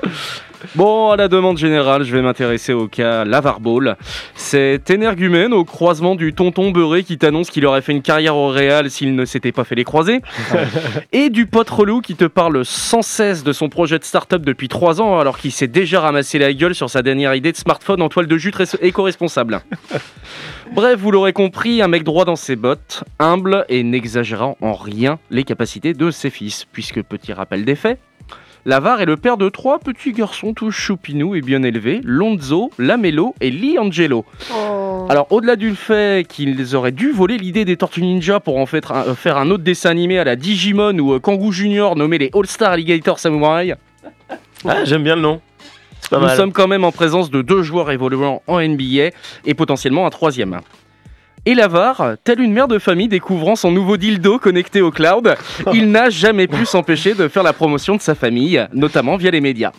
Bon, 0.75 1.09
à 1.09 1.15
la 1.17 1.27
demande 1.27 1.57
générale, 1.57 2.03
je 2.03 2.15
vais 2.15 2.21
m'intéresser 2.21 2.71
au 2.71 2.87
cas 2.87 3.25
Lavar 3.25 3.59
Ball. 3.59 3.97
Cet 4.35 4.89
énergumène 4.91 5.53
au 5.53 5.65
croisement 5.65 6.15
du 6.15 6.33
tonton 6.33 6.69
beurré 6.71 7.03
qui 7.03 7.17
t'annonce 7.17 7.49
qu'il 7.49 7.65
aurait 7.65 7.81
fait 7.81 7.91
une 7.91 8.03
carrière 8.03 8.37
au 8.37 8.47
Real 8.49 8.89
s'il 8.91 9.15
ne 9.15 9.25
s'était 9.25 9.51
pas 9.51 9.63
fait 9.63 9.73
les 9.75 9.83
croisés. 9.83 10.21
et 11.11 11.29
du 11.31 11.47
pote 11.47 11.69
relou 11.69 11.99
qui 12.01 12.15
te 12.15 12.25
parle 12.25 12.63
sans 12.63 13.01
cesse 13.01 13.43
de 13.43 13.51
son 13.53 13.69
projet 13.69 13.97
de 13.99 14.03
start-up 14.03 14.43
depuis 14.43 14.67
3 14.69 15.01
ans 15.01 15.19
alors 15.19 15.39
qu'il 15.39 15.51
s'est 15.51 15.67
déjà 15.67 15.99
ramassé 15.99 16.37
la 16.39 16.53
gueule 16.53 16.75
sur 16.75 16.89
sa 16.91 17.01
dernière 17.01 17.33
idée 17.35 17.51
de 17.51 17.57
smartphone 17.57 18.01
en 18.01 18.07
toile 18.09 18.27
de 18.27 18.37
jute 18.37 18.55
res- 18.55 18.77
éco-responsable. 18.81 19.61
Bref, 20.73 20.97
vous 20.99 21.11
l'aurez 21.11 21.33
compris, 21.33 21.81
un 21.81 21.87
mec 21.89 22.03
droit 22.03 22.23
dans 22.23 22.37
ses 22.37 22.55
bottes, 22.55 23.03
humble 23.19 23.65
et 23.67 23.83
n'exagérant 23.83 24.57
en 24.61 24.73
rien 24.73 25.19
les 25.29 25.43
capacités 25.43 25.93
de 25.93 26.11
ses 26.11 26.29
fils, 26.29 26.65
puisque 26.71 27.01
petit 27.01 27.33
rappel 27.33 27.65
des 27.65 27.75
faits, 27.75 27.99
Lavar 28.65 29.01
est 29.01 29.05
le 29.05 29.17
père 29.17 29.37
de 29.37 29.49
trois 29.49 29.79
petits 29.79 30.11
garçons 30.11 30.53
tous 30.53 30.71
choupinous 30.71 31.33
et 31.35 31.41
bien 31.41 31.63
élevés, 31.63 31.99
Lonzo, 32.03 32.69
Lamelo 32.77 33.33
et 33.41 33.49
Liangelo. 33.49 34.23
Alors 35.09 35.25
au-delà 35.31 35.55
du 35.55 35.73
fait 35.75 36.27
qu'ils 36.27 36.75
auraient 36.75 36.91
dû 36.91 37.11
voler 37.11 37.37
l'idée 37.37 37.65
des 37.65 37.75
Tortues 37.75 38.03
Ninja 38.03 38.39
pour 38.39 38.57
en 38.57 38.67
fait 38.67 38.85
un- 38.91 39.15
faire 39.15 39.37
un 39.37 39.49
autre 39.49 39.63
dessin 39.63 39.89
animé 39.89 40.19
à 40.19 40.23
la 40.23 40.35
Digimon 40.35 40.97
ou 40.99 41.13
euh, 41.13 41.19
Kangoo 41.19 41.51
Junior 41.51 41.95
nommé 41.95 42.19
les 42.19 42.29
All-Star 42.35 42.73
Alligator 42.73 43.17
Samurai, 43.17 43.73
Ah, 44.67 44.85
j'aime 44.85 45.03
bien 45.03 45.15
le 45.15 45.21
nom. 45.21 45.41
C'est 45.99 46.09
pas 46.11 46.19
nous 46.19 46.25
mal. 46.27 46.37
sommes 46.37 46.53
quand 46.53 46.67
même 46.67 46.83
en 46.83 46.91
présence 46.91 47.31
de 47.31 47.41
deux 47.41 47.63
joueurs 47.63 47.89
évoluant 47.89 48.43
en 48.45 48.59
NBA 48.61 49.09
et 49.45 49.53
potentiellement 49.55 50.05
un 50.05 50.09
troisième. 50.11 50.59
Et 51.45 51.55
Lavar, 51.55 52.17
telle 52.23 52.39
une 52.39 52.53
mère 52.53 52.67
de 52.67 52.77
famille 52.77 53.07
découvrant 53.07 53.55
son 53.55 53.71
nouveau 53.71 53.97
dildo 53.97 54.37
connecté 54.37 54.81
au 54.81 54.91
cloud, 54.91 55.35
il 55.73 55.89
n'a 55.89 56.09
jamais 56.11 56.47
pu 56.47 56.65
s'empêcher 56.67 57.15
de 57.15 57.27
faire 57.27 57.41
la 57.41 57.53
promotion 57.53 57.95
de 57.95 58.01
sa 58.01 58.13
famille, 58.13 58.63
notamment 58.73 59.17
via 59.17 59.31
les 59.31 59.41
médias. 59.41 59.71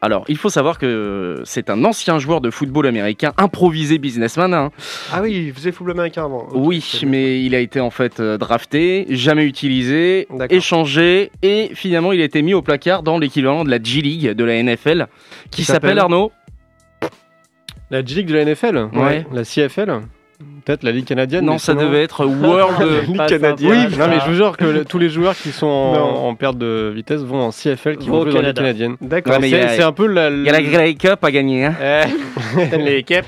Alors, 0.00 0.24
il 0.28 0.36
faut 0.36 0.50
savoir 0.50 0.78
que 0.78 1.42
c'est 1.44 1.70
un 1.70 1.84
ancien 1.84 2.20
joueur 2.20 2.40
de 2.40 2.50
football 2.50 2.86
américain, 2.86 3.32
improvisé 3.36 3.98
businessman. 3.98 4.54
hein. 4.54 4.70
Ah 5.12 5.20
oui, 5.20 5.46
il 5.48 5.52
faisait 5.52 5.72
football 5.72 5.94
américain 5.96 6.26
avant. 6.26 6.46
Oui, 6.54 7.00
mais 7.04 7.42
il 7.42 7.52
a 7.56 7.58
été 7.58 7.80
en 7.80 7.90
fait 7.90 8.20
euh, 8.20 8.38
drafté, 8.38 9.06
jamais 9.10 9.44
utilisé, 9.44 10.28
échangé, 10.50 11.32
et 11.42 11.70
finalement 11.74 12.12
il 12.12 12.20
a 12.20 12.24
été 12.24 12.42
mis 12.42 12.54
au 12.54 12.62
placard 12.62 13.02
dans 13.02 13.18
l'équivalent 13.18 13.64
de 13.64 13.70
la 13.70 13.82
G-League 13.82 14.30
de 14.30 14.44
la 14.44 14.62
NFL, 14.62 15.08
qui 15.50 15.62
Qui 15.62 15.64
s'appelle 15.64 15.98
Arnaud. 15.98 16.30
La 17.90 18.04
G 18.04 18.14
League 18.14 18.28
de 18.28 18.34
la 18.36 18.44
NFL 18.44 18.90
Ouais. 18.94 19.26
La 19.32 19.42
CFL 19.42 19.98
Peut-être 20.64 20.84
la 20.84 20.92
Ligue 20.92 21.04
canadienne 21.06 21.44
Non, 21.44 21.58
ça 21.58 21.74
devait 21.74 22.02
être 22.04 22.24
World. 22.24 23.06
Ligue 23.08 23.26
canadienne. 23.26 23.88
Oui, 23.90 23.96
non, 23.98 24.06
mais 24.08 24.20
je 24.20 24.30
vous 24.30 24.36
jure 24.36 24.56
que 24.56 24.64
le- 24.64 24.84
tous 24.84 24.98
les 24.98 25.08
joueurs 25.08 25.34
qui 25.34 25.50
sont 25.50 25.66
en, 25.66 26.32
perte 26.36 26.56
de 26.58 26.92
vitesse 26.94 27.22
vont 27.22 27.40
en 27.40 27.50
CFL 27.50 27.96
qui 27.96 28.08
Vont 28.08 28.22
jouer 28.22 28.32
dans 28.34 28.42
la 28.42 28.48
Ligue 28.48 28.54
Canada. 28.56 28.62
canadienne. 28.62 28.96
D'accord. 29.00 29.32
Ouais, 29.32 29.38
mais 29.40 29.50
il 29.50 29.56
y 29.56 29.68
C'est 29.76 29.82
un 29.82 29.92
peu 29.92 30.06
la. 30.06 30.30
Il 30.30 30.44
y 30.44 30.48
a 30.48 30.52
la 30.52 30.62
Grey 30.62 30.94
Cup 30.94 31.24
à 31.24 31.30
gagner. 31.32 31.64
hein. 31.64 31.74
Eh, 31.82 32.76
les 32.78 33.02
capes. 33.02 33.26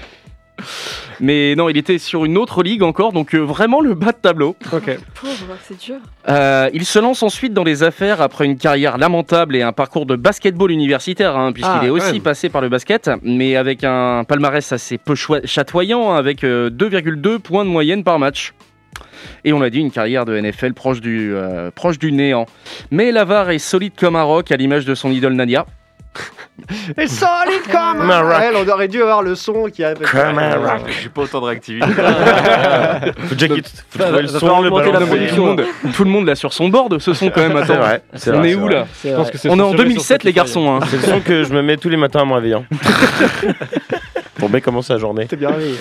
Mais 1.20 1.54
non, 1.56 1.68
il 1.68 1.76
était 1.76 1.98
sur 1.98 2.24
une 2.24 2.38
autre 2.38 2.62
ligue 2.62 2.82
encore, 2.82 3.12
donc 3.12 3.34
euh, 3.34 3.38
vraiment 3.40 3.80
le 3.80 3.94
bas 3.94 4.12
de 4.12 4.18
tableau. 4.20 4.56
Ok. 4.72 4.98
Pauvre, 5.14 5.56
c'est 5.62 5.78
dur. 5.78 5.96
Euh, 6.28 6.70
il 6.72 6.84
se 6.84 6.98
lance 6.98 7.22
ensuite 7.22 7.52
dans 7.52 7.64
les 7.64 7.82
affaires 7.82 8.20
après 8.20 8.44
une 8.44 8.56
carrière 8.56 8.98
lamentable 8.98 9.56
et 9.56 9.62
un 9.62 9.72
parcours 9.72 10.06
de 10.06 10.16
basketball 10.16 10.70
universitaire, 10.70 11.36
hein, 11.36 11.52
puisqu'il 11.52 11.78
Ah, 11.82 11.86
est 11.86 11.90
aussi 11.90 12.12
même. 12.14 12.22
passé 12.22 12.48
par 12.48 12.60
le 12.60 12.68
basket, 12.68 13.10
mais 13.22 13.56
avec 13.56 13.84
un 13.84 14.24
palmarès 14.24 14.72
assez 14.72 14.98
peu 14.98 15.14
chatoyant, 15.44 16.12
hein, 16.12 16.16
avec 16.16 16.44
euh, 16.44 16.70
2,2 16.70 17.38
points 17.38 17.64
de 17.64 17.70
moyenne 17.70 18.04
par 18.04 18.18
match. 18.18 18.54
Et 19.44 19.52
on 19.52 19.60
l'a 19.60 19.70
dit, 19.70 19.80
une 19.80 19.90
carrière 19.90 20.24
de 20.24 20.38
NFL 20.38 20.72
proche 20.74 21.00
du, 21.00 21.32
euh, 21.34 21.70
proche 21.70 21.98
du 21.98 22.12
néant. 22.12 22.46
Mais 22.90 23.12
Lavar 23.12 23.50
est 23.50 23.58
solide 23.58 23.92
comme 23.98 24.16
un 24.16 24.22
roc, 24.22 24.50
à 24.52 24.56
l'image 24.56 24.84
de 24.84 24.94
son 24.94 25.10
idole 25.10 25.34
Nadia. 25.34 25.66
Et 26.98 27.06
solide 27.06 27.62
comme 27.70 28.10
un 28.10 28.20
rock. 28.20 28.42
On 28.66 28.68
aurait 28.68 28.88
dû 28.88 29.00
avoir 29.00 29.22
le 29.22 29.34
son 29.34 29.64
qui 29.72 29.82
a. 29.82 29.94
Comme 29.94 30.38
un 30.38 30.56
rock. 30.56 30.82
J'ai 31.02 31.08
pas 31.08 31.22
autant 31.22 31.40
de 31.40 31.46
réactivité. 31.46 31.86
Faut 33.28 33.34
déjà 33.34 33.48
qu'il- 33.54 33.64
faut 33.64 33.98
trouver 33.98 34.22
le 34.22 34.28
son, 34.28 34.60
le. 34.60 34.70
Tout 34.70 35.36
le 35.36 35.42
monde, 35.42 35.64
tout 35.94 36.04
le 36.04 36.10
monde 36.10 36.26
l'a 36.26 36.34
sur 36.34 36.52
son 36.52 36.68
board, 36.68 36.98
ce 36.98 37.14
son 37.14 37.30
quand 37.30 37.40
même. 37.40 37.56
Attends. 37.56 37.74
On 37.74 37.78
vrai, 37.78 38.02
est 38.50 38.54
où 38.54 38.60
vrai. 38.62 38.74
là 38.74 38.86
Je 39.04 39.10
pense 39.14 39.30
que 39.30 39.38
c'est 39.38 39.48
On 39.48 39.58
est 39.58 39.62
en 39.62 39.70
censuré 39.70 39.84
2007 39.88 40.20
sur 40.20 40.26
les 40.26 40.32
garçons. 40.32 40.70
hein. 40.70 40.80
C'est 40.90 40.96
le 40.98 41.02
son 41.02 41.20
que 41.20 41.44
je 41.44 41.52
me 41.52 41.62
mets 41.62 41.76
tous 41.76 41.88
les 41.88 41.96
matins 41.96 42.20
en 42.20 42.26
me 42.26 42.34
réveillant. 42.34 42.64
Pour 44.36 44.48
bien 44.48 44.60
commencer 44.60 44.92
la 44.92 44.98
journée. 44.98 45.26
T'es 45.26 45.36
bien 45.36 45.50
réveillé. 45.50 45.76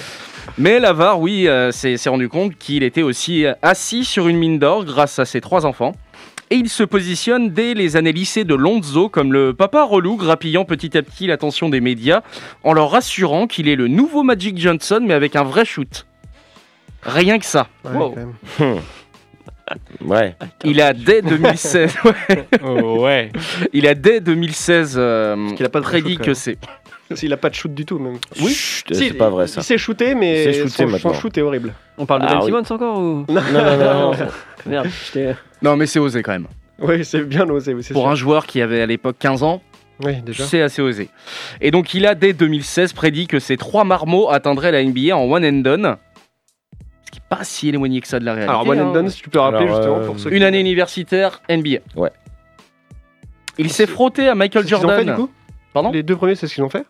Mais 0.57 0.79
l'avare, 0.79 1.19
oui, 1.19 1.47
euh, 1.47 1.71
s'est 1.71 1.97
s'est 1.97 2.09
rendu 2.09 2.27
compte 2.27 2.57
qu'il 2.57 2.83
était 2.83 3.01
aussi 3.03 3.45
assis 3.61 4.03
sur 4.03 4.27
une 4.27 4.37
mine 4.37 4.59
d'or 4.59 4.83
grâce 4.85 5.19
à 5.19 5.25
ses 5.25 5.39
trois 5.41 5.65
enfants. 5.65 5.93
Et 6.51 6.55
il 6.55 6.67
se 6.69 6.83
positionne 6.83 7.51
dès 7.51 7.73
les 7.75 7.95
années 7.95 8.11
lycée 8.11 8.43
de 8.43 8.55
Lonzo 8.55 9.07
comme 9.09 9.31
le 9.33 9.53
papa 9.53 9.83
relou, 9.83 10.15
grappillant 10.15 10.65
petit 10.65 10.97
à 10.97 11.03
petit 11.03 11.27
l'attention 11.27 11.69
des 11.69 11.79
médias 11.79 12.21
en 12.63 12.73
leur 12.73 12.89
rassurant 12.89 13.45
qu'il 13.45 13.67
est 13.67 13.75
le 13.75 13.87
nouveau 13.87 14.23
Magic 14.23 14.57
Johnson, 14.57 14.99
mais 15.05 15.13
avec 15.13 15.35
un 15.35 15.43
vrai 15.43 15.63
shoot. 15.63 16.07
Rien 17.03 17.37
que 17.39 17.45
ça. 17.45 17.67
Ouais, 17.85 17.91
Wow. 17.95 18.15
même. 18.15 18.33
Ouais. 20.01 20.35
Il 20.63 20.81
a 20.81 20.93
dès 20.93 21.21
2016. 21.21 21.93
ouais. 22.63 22.81
ouais. 22.81 23.31
Il 23.71 23.85
a 23.87 23.93
dès 23.93 24.19
2016 24.19 24.95
euh, 24.97 25.51
qu'il 25.55 25.65
a 25.65 25.69
pas 25.69 25.79
de 25.79 25.85
prédit 25.85 26.15
shoot, 26.15 26.25
que 26.25 26.33
c'est. 26.33 26.57
Il 27.21 27.31
a 27.33 27.37
pas 27.37 27.49
de 27.49 27.55
shoot 27.55 27.73
du 27.73 27.85
tout, 27.85 27.99
même. 27.99 28.17
Oui, 28.41 28.51
Si, 28.53 28.83
c'est 28.91 29.13
pas 29.13 29.29
vrai 29.29 29.47
ça. 29.47 29.61
Il 29.61 29.63
s'est 29.63 29.77
shooté, 29.77 30.15
mais 30.15 30.53
shooté 30.53 30.97
son, 30.99 31.13
shoot 31.13 31.37
est 31.37 31.41
horrible. 31.41 31.73
On 31.97 32.05
parle 32.05 32.21
de 32.21 32.27
Ah 32.27 32.33
Ben 32.35 32.39
oui. 32.39 32.45
Simmons 32.47 32.63
encore 32.75 32.97
ou 32.99 33.25
Non, 33.29 33.41
Non, 33.51 33.63
non, 33.63 33.77
non. 33.77 34.11
non. 34.11 34.27
Merde. 34.65 34.87
Non, 35.61 35.75
mais 35.75 35.85
c'est 35.85 35.99
osé 35.99 36.23
quand 36.23 36.31
même. 36.31 36.47
Oui, 36.79 37.03
c'est 37.03 37.21
bien 37.23 37.47
osé. 37.49 37.73
oui, 37.73 37.83
Pour 37.91 38.03
sûr. 38.03 38.09
un 38.09 38.15
joueur 38.15 38.45
qui 38.45 38.61
avait 38.61 38.81
à 38.81 38.85
l'époque 38.85 39.17
15 39.19 39.43
ans, 39.43 39.61
Oui, 40.03 40.13
c'est 40.33 40.61
assez 40.61 40.81
osé. 40.81 41.09
Et 41.59 41.71
donc, 41.71 41.93
il 41.93 42.05
a 42.05 42.15
dès 42.15 42.31
2016 42.33 42.93
prédit 42.93 43.27
que 43.27 43.39
ces 43.39 43.57
trois 43.57 43.83
marmots 43.83 44.29
atteindraient 44.29 44.71
la 44.71 44.81
NBA 44.83 45.15
en 45.15 45.23
one 45.29 45.43
and 45.45 45.59
done. 45.61 45.97
Ce 47.05 47.11
qui 47.11 47.19
n'est 47.19 47.25
pas 47.37 47.43
si 47.43 47.69
éloigné 47.69 47.99
que 47.99 48.07
ça 48.07 48.19
de 48.19 48.25
la 48.25 48.33
réalité. 48.33 48.49
Alors, 48.51 48.67
One 48.67 48.79
and 48.79 48.89
hein. 48.89 48.93
Done, 48.93 49.09
si 49.09 49.21
tu 49.21 49.29
peux 49.29 49.39
rappeler 49.39 49.63
Alors, 49.65 49.75
justement 49.75 49.97
euh, 49.97 50.05
pour 50.05 50.19
ceux 50.19 50.31
Une 50.31 50.39
qui- 50.39 50.43
année 50.45 50.59
universitaire 50.61 51.41
NBA. 51.49 51.79
Ouais. 51.95 52.11
Il 53.57 53.69
s'est 53.71 53.87
frotté 53.87 54.27
à 54.29 54.35
Michael 54.35 54.65
Jordan. 54.67 54.97
fait, 54.99 55.05
du 55.05 55.13
coup 55.13 55.29
Pardon 55.73 55.91
Les 55.91 56.01
deux 56.01 56.15
premiers, 56.15 56.33
c'est 56.35 56.47
ce 56.47 56.55
qu'ils 56.55 56.63
ont 56.63 56.69
fait 56.69 56.83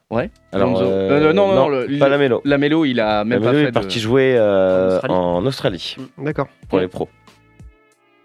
Alors, 0.54 0.70
Lonzo. 0.70 0.84
euh, 0.86 1.10
Euh, 1.30 1.34
non, 1.34 1.48
non, 1.50 1.56
non, 1.56 1.68
le- 1.70 1.98
pas 2.00 2.08
la 2.08 2.18
mélo. 2.18 2.42
La 2.46 2.58
Mélo, 2.58 2.86
il 2.86 3.00
a 3.02 3.26
même 3.26 3.40
La 3.42 3.46
pas 3.48 3.52
mélo 3.52 3.64
fait 3.64 3.68
est 3.70 3.72
de- 3.72 3.74
parti 3.74 4.00
jouer 4.00 4.36
euh, 4.38 5.00
En 5.10 5.46
Australie. 5.46 5.98
D'accord. 6.18 6.48
pour 6.70 6.78
Ouais. 6.78 6.84
les 6.84 6.88
pros. 6.88 7.10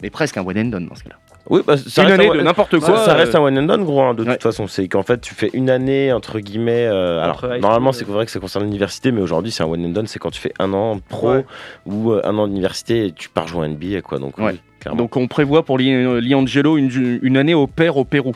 Mais 0.05 0.11
presque 0.11 0.37
un 0.37 0.45
one 0.45 0.55
and 0.59 0.65
done 0.65 0.87
dans 0.87 0.93
ce 0.93 1.03
cas-là. 1.03 1.15
Oui, 1.49 1.61
bah, 1.65 1.77
ça 1.77 2.03
Une 2.03 2.09
reste 2.09 2.19
année 2.19 2.29
un- 2.29 2.35
de 2.35 2.41
n'importe 2.43 2.79
ça- 2.79 2.85
quoi. 2.91 2.97
Ça, 3.05 3.15
reste 3.15 3.33
euh, 3.33 3.39
un 3.39 3.41
one 3.41 3.57
and 3.57 3.63
done, 3.63 3.83
gros, 3.85 4.01
hein, 4.03 4.13
de 4.13 4.23
ouais. 4.23 4.33
toute 4.33 4.43
façon. 4.43 4.67
C'est 4.67 4.87
qu'en 4.87 5.01
fait, 5.01 5.19
tu 5.19 5.33
fais 5.33 5.49
une 5.53 5.71
année, 5.71 6.13
entre 6.13 6.39
guillemets. 6.39 6.85
euh, 6.85 7.23
alors, 7.23 7.43
high 7.43 7.59
normalement, 7.59 7.91
c'est 7.91 8.05
vrai 8.05 8.23
que 8.25 8.31
ça 8.31 8.39
concerne 8.39 8.65
l'université, 8.65 9.11
mais 9.11 9.21
aujourd'hui, 9.21 9.51
c'est 9.51 9.63
un 9.63 9.67
one 9.67 9.83
and 9.83 9.89
done. 9.89 10.05
C'est 10.05 10.19
quand 10.19 10.29
tu 10.29 10.39
fais 10.39 10.53
un 10.59 10.73
an 10.73 10.99
pro 11.09 11.31
Ouais. 11.31 11.45
ou 11.87 12.11
euh, 12.11 12.21
un 12.23 12.37
an 12.37 12.47
d'université 12.47 13.07
et 13.07 13.11
tu 13.13 13.29
pars 13.29 13.47
jouer 13.47 13.65
en 13.65 13.69
NBA, 13.69 14.01
quoi. 14.03 14.19
Donc, 14.19 14.37
Ouais. 14.37 14.51
oui, 14.53 14.59
clairement. 14.79 14.97
Donc 15.01 15.17
on 15.17 15.27
prévoit 15.27 15.63
pour 15.65 15.79
Li- 15.79 16.21
Liangelo 16.21 16.77
une, 16.77 17.19
une 17.23 17.37
année 17.37 17.55
au 17.55 17.65
pair 17.65 17.97
au 17.97 18.05
Pérou. 18.05 18.33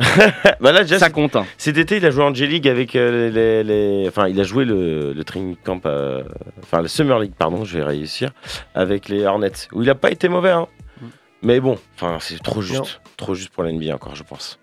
bah 0.60 0.72
là, 0.72 0.82
déjà, 0.82 0.98
Ça 0.98 1.06
cet- 1.06 1.14
compte. 1.14 1.36
hein. 1.36 1.44
cet 1.58 1.76
été, 1.76 1.98
il 1.98 2.06
a 2.06 2.10
joué 2.10 2.24
en 2.24 2.32
J-League 2.34 2.66
avec 2.68 2.96
euh, 2.96 3.30
les, 3.30 3.62
les- 3.64 4.08
Enfin, 4.08 4.28
il 4.28 4.40
a 4.40 4.44
joué 4.44 4.64
le, 4.64 5.12
le 5.12 5.24
training 5.24 5.56
camp. 5.62 5.84
euh, 5.86 6.22
Enfin, 6.62 6.80
le 6.82 6.88
Summer 6.88 7.18
League, 7.18 7.34
pardon, 7.36 7.64
je 7.64 7.78
vais 7.78 7.84
réussir. 7.84 8.30
Avec 8.74 9.08
les 9.08 9.24
Hornets. 9.26 9.52
Où 9.72 9.82
il 9.82 9.90
a 9.90 9.94
pas 9.94 10.10
été 10.10 10.28
mauvais, 10.28 10.50
hein. 10.50 10.66
Mais 11.42 11.60
bon, 11.60 11.78
enfin, 11.96 12.18
c'est 12.20 12.42
trop 12.42 12.60
juste. 12.62 12.78
Non. 12.80 12.86
Trop 13.16 13.34
juste 13.34 13.50
pour 13.50 13.62
la 13.62 13.72
NBA 13.72 13.94
encore, 13.94 14.14
je 14.16 14.22
pense. 14.22 14.58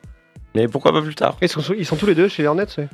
Mais 0.56 0.68
pourquoi 0.68 0.92
pas 0.92 1.02
plus 1.02 1.16
tard? 1.16 1.38
Ils 1.42 1.50
sont, 1.50 1.62
ils 1.78 1.86
sont 1.86 1.96
tous 1.96 2.06
les 2.08 2.16
deux 2.16 2.28
chez 2.28 2.42
les 2.44 2.48
Hornets, 2.48 2.66
c'est 2.68 2.88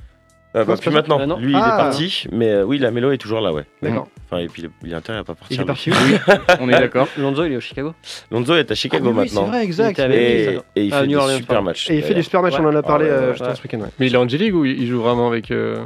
Euh, 0.56 0.66
bah, 0.66 0.76
plus 0.80 0.92
maintenant. 0.92 1.18
Ah, 1.20 1.26
non. 1.26 1.38
Lui, 1.40 1.52
il 1.54 1.56
Ah. 1.56 1.60
est 1.80 1.82
parti, 1.84 2.26
mais 2.32 2.50
euh, 2.50 2.64
oui, 2.64 2.78
la 2.78 2.92
mélo 2.92 3.12
est 3.12 3.18
toujours 3.18 3.42
là, 3.42 3.52
ouais. 3.52 3.64
D'accord. 3.82 4.08
Enfin, 4.30 4.38
et 4.42 4.48
puis 4.48 4.64
il 4.84 4.92
est 4.92 4.96
intérêt 4.96 5.18
à 5.18 5.24
pas 5.24 5.34
partir. 5.34 5.58
Il 5.60 5.64
est 5.64 5.66
parti 5.66 5.90
où 5.90 5.94
On 6.62 6.70
est 6.70 6.74
d'accord. 6.74 7.08
Lonzo, 7.18 7.46
il 7.46 7.54
est 7.54 7.58
au 7.58 7.60
Chicago. 7.60 7.94
Lonzo 8.32 8.56
est 8.56 8.70
à 8.70 8.76
Chicago 8.76 9.06
Ah 9.08 9.12
oui, 9.14 9.20
oui, 9.24 9.30
c'est 9.30 9.36
maintenant. 9.36 9.50
vrai, 9.52 9.64
exact. 9.64 9.98
Il 10.00 10.12
Et, 10.14 10.60
il 10.76 10.94
Ah, 10.94 11.00
fait 11.02 11.08
New 11.08 11.10
des 11.10 11.16
Orleans, 11.16 11.38
super 11.38 11.64
matchs. 11.64 11.90
Et 11.90 11.96
il 11.98 12.04
fait 12.04 12.14
des 12.14 12.22
super 12.22 12.42
matchs, 12.44 12.56
on 12.60 12.66
en 12.66 12.76
a 12.76 12.84
parlé 12.84 13.06
Ouais, 13.06 13.12
ouais, 13.12 13.18
euh, 13.18 13.32
ouais. 13.32 13.56
ce 13.56 13.62
week-end. 13.64 13.80
ouais. 13.80 13.88
Mais 14.00 14.08
il 14.08 14.14
est 14.14 14.18
en 14.18 14.28
G-League 14.28 14.54
ou 14.56 14.64
il 14.66 14.86
joue 14.88 15.02
vraiment 15.02 15.28
avec. 15.28 15.50
euh, 15.52 15.86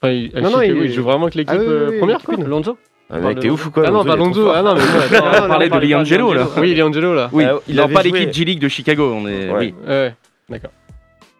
Enfin, 0.00 0.12
il, 0.12 0.30
à 0.36 0.40
Non, 0.40 0.50
non, 0.50 0.60
Chicago, 0.60 0.80
il- 0.80 0.84
il 0.86 0.92
joue 0.92 1.02
vraiment 1.02 1.22
avec 1.24 1.34
l'équipe 1.34 1.54
Ah 1.54 1.60
oui, 1.60 1.66
oui, 1.68 1.86
oui, 1.90 1.98
première, 1.98 2.22
quoi. 2.22 2.34
Lonzo 2.36 2.78
Ah, 3.10 3.18
mec, 3.18 3.40
t'es 3.40 3.50
ouf 3.50 3.66
ou 3.66 3.70
quoi 3.72 3.84
Ah 3.86 3.90
non, 3.90 4.04
Lonzo, 4.04 4.08
pas 4.10 4.16
Lonzo. 4.16 4.50
Ah 4.54 4.62
non, 4.62 4.74
mais 4.74 4.80
On 5.44 5.48
parlait 5.48 5.68
de 5.68 5.78
Liangelo 5.78 6.32
là. 6.32 6.46
Oui, 6.56 6.74
Liangelo 6.74 7.14
là. 7.14 7.28
Oui, 7.32 7.44
Ah, 7.44 7.54
il 7.68 7.78
avait 7.80 7.92
pas 7.92 8.02
l'équipe 8.02 8.32
G-League 8.32 8.60
de 8.60 8.68
Chicago. 8.68 9.12
On 9.14 9.26
est... 9.28 9.50
Oui. 9.50 9.74
Ouais, 9.86 10.14
d'accord. 10.48 10.70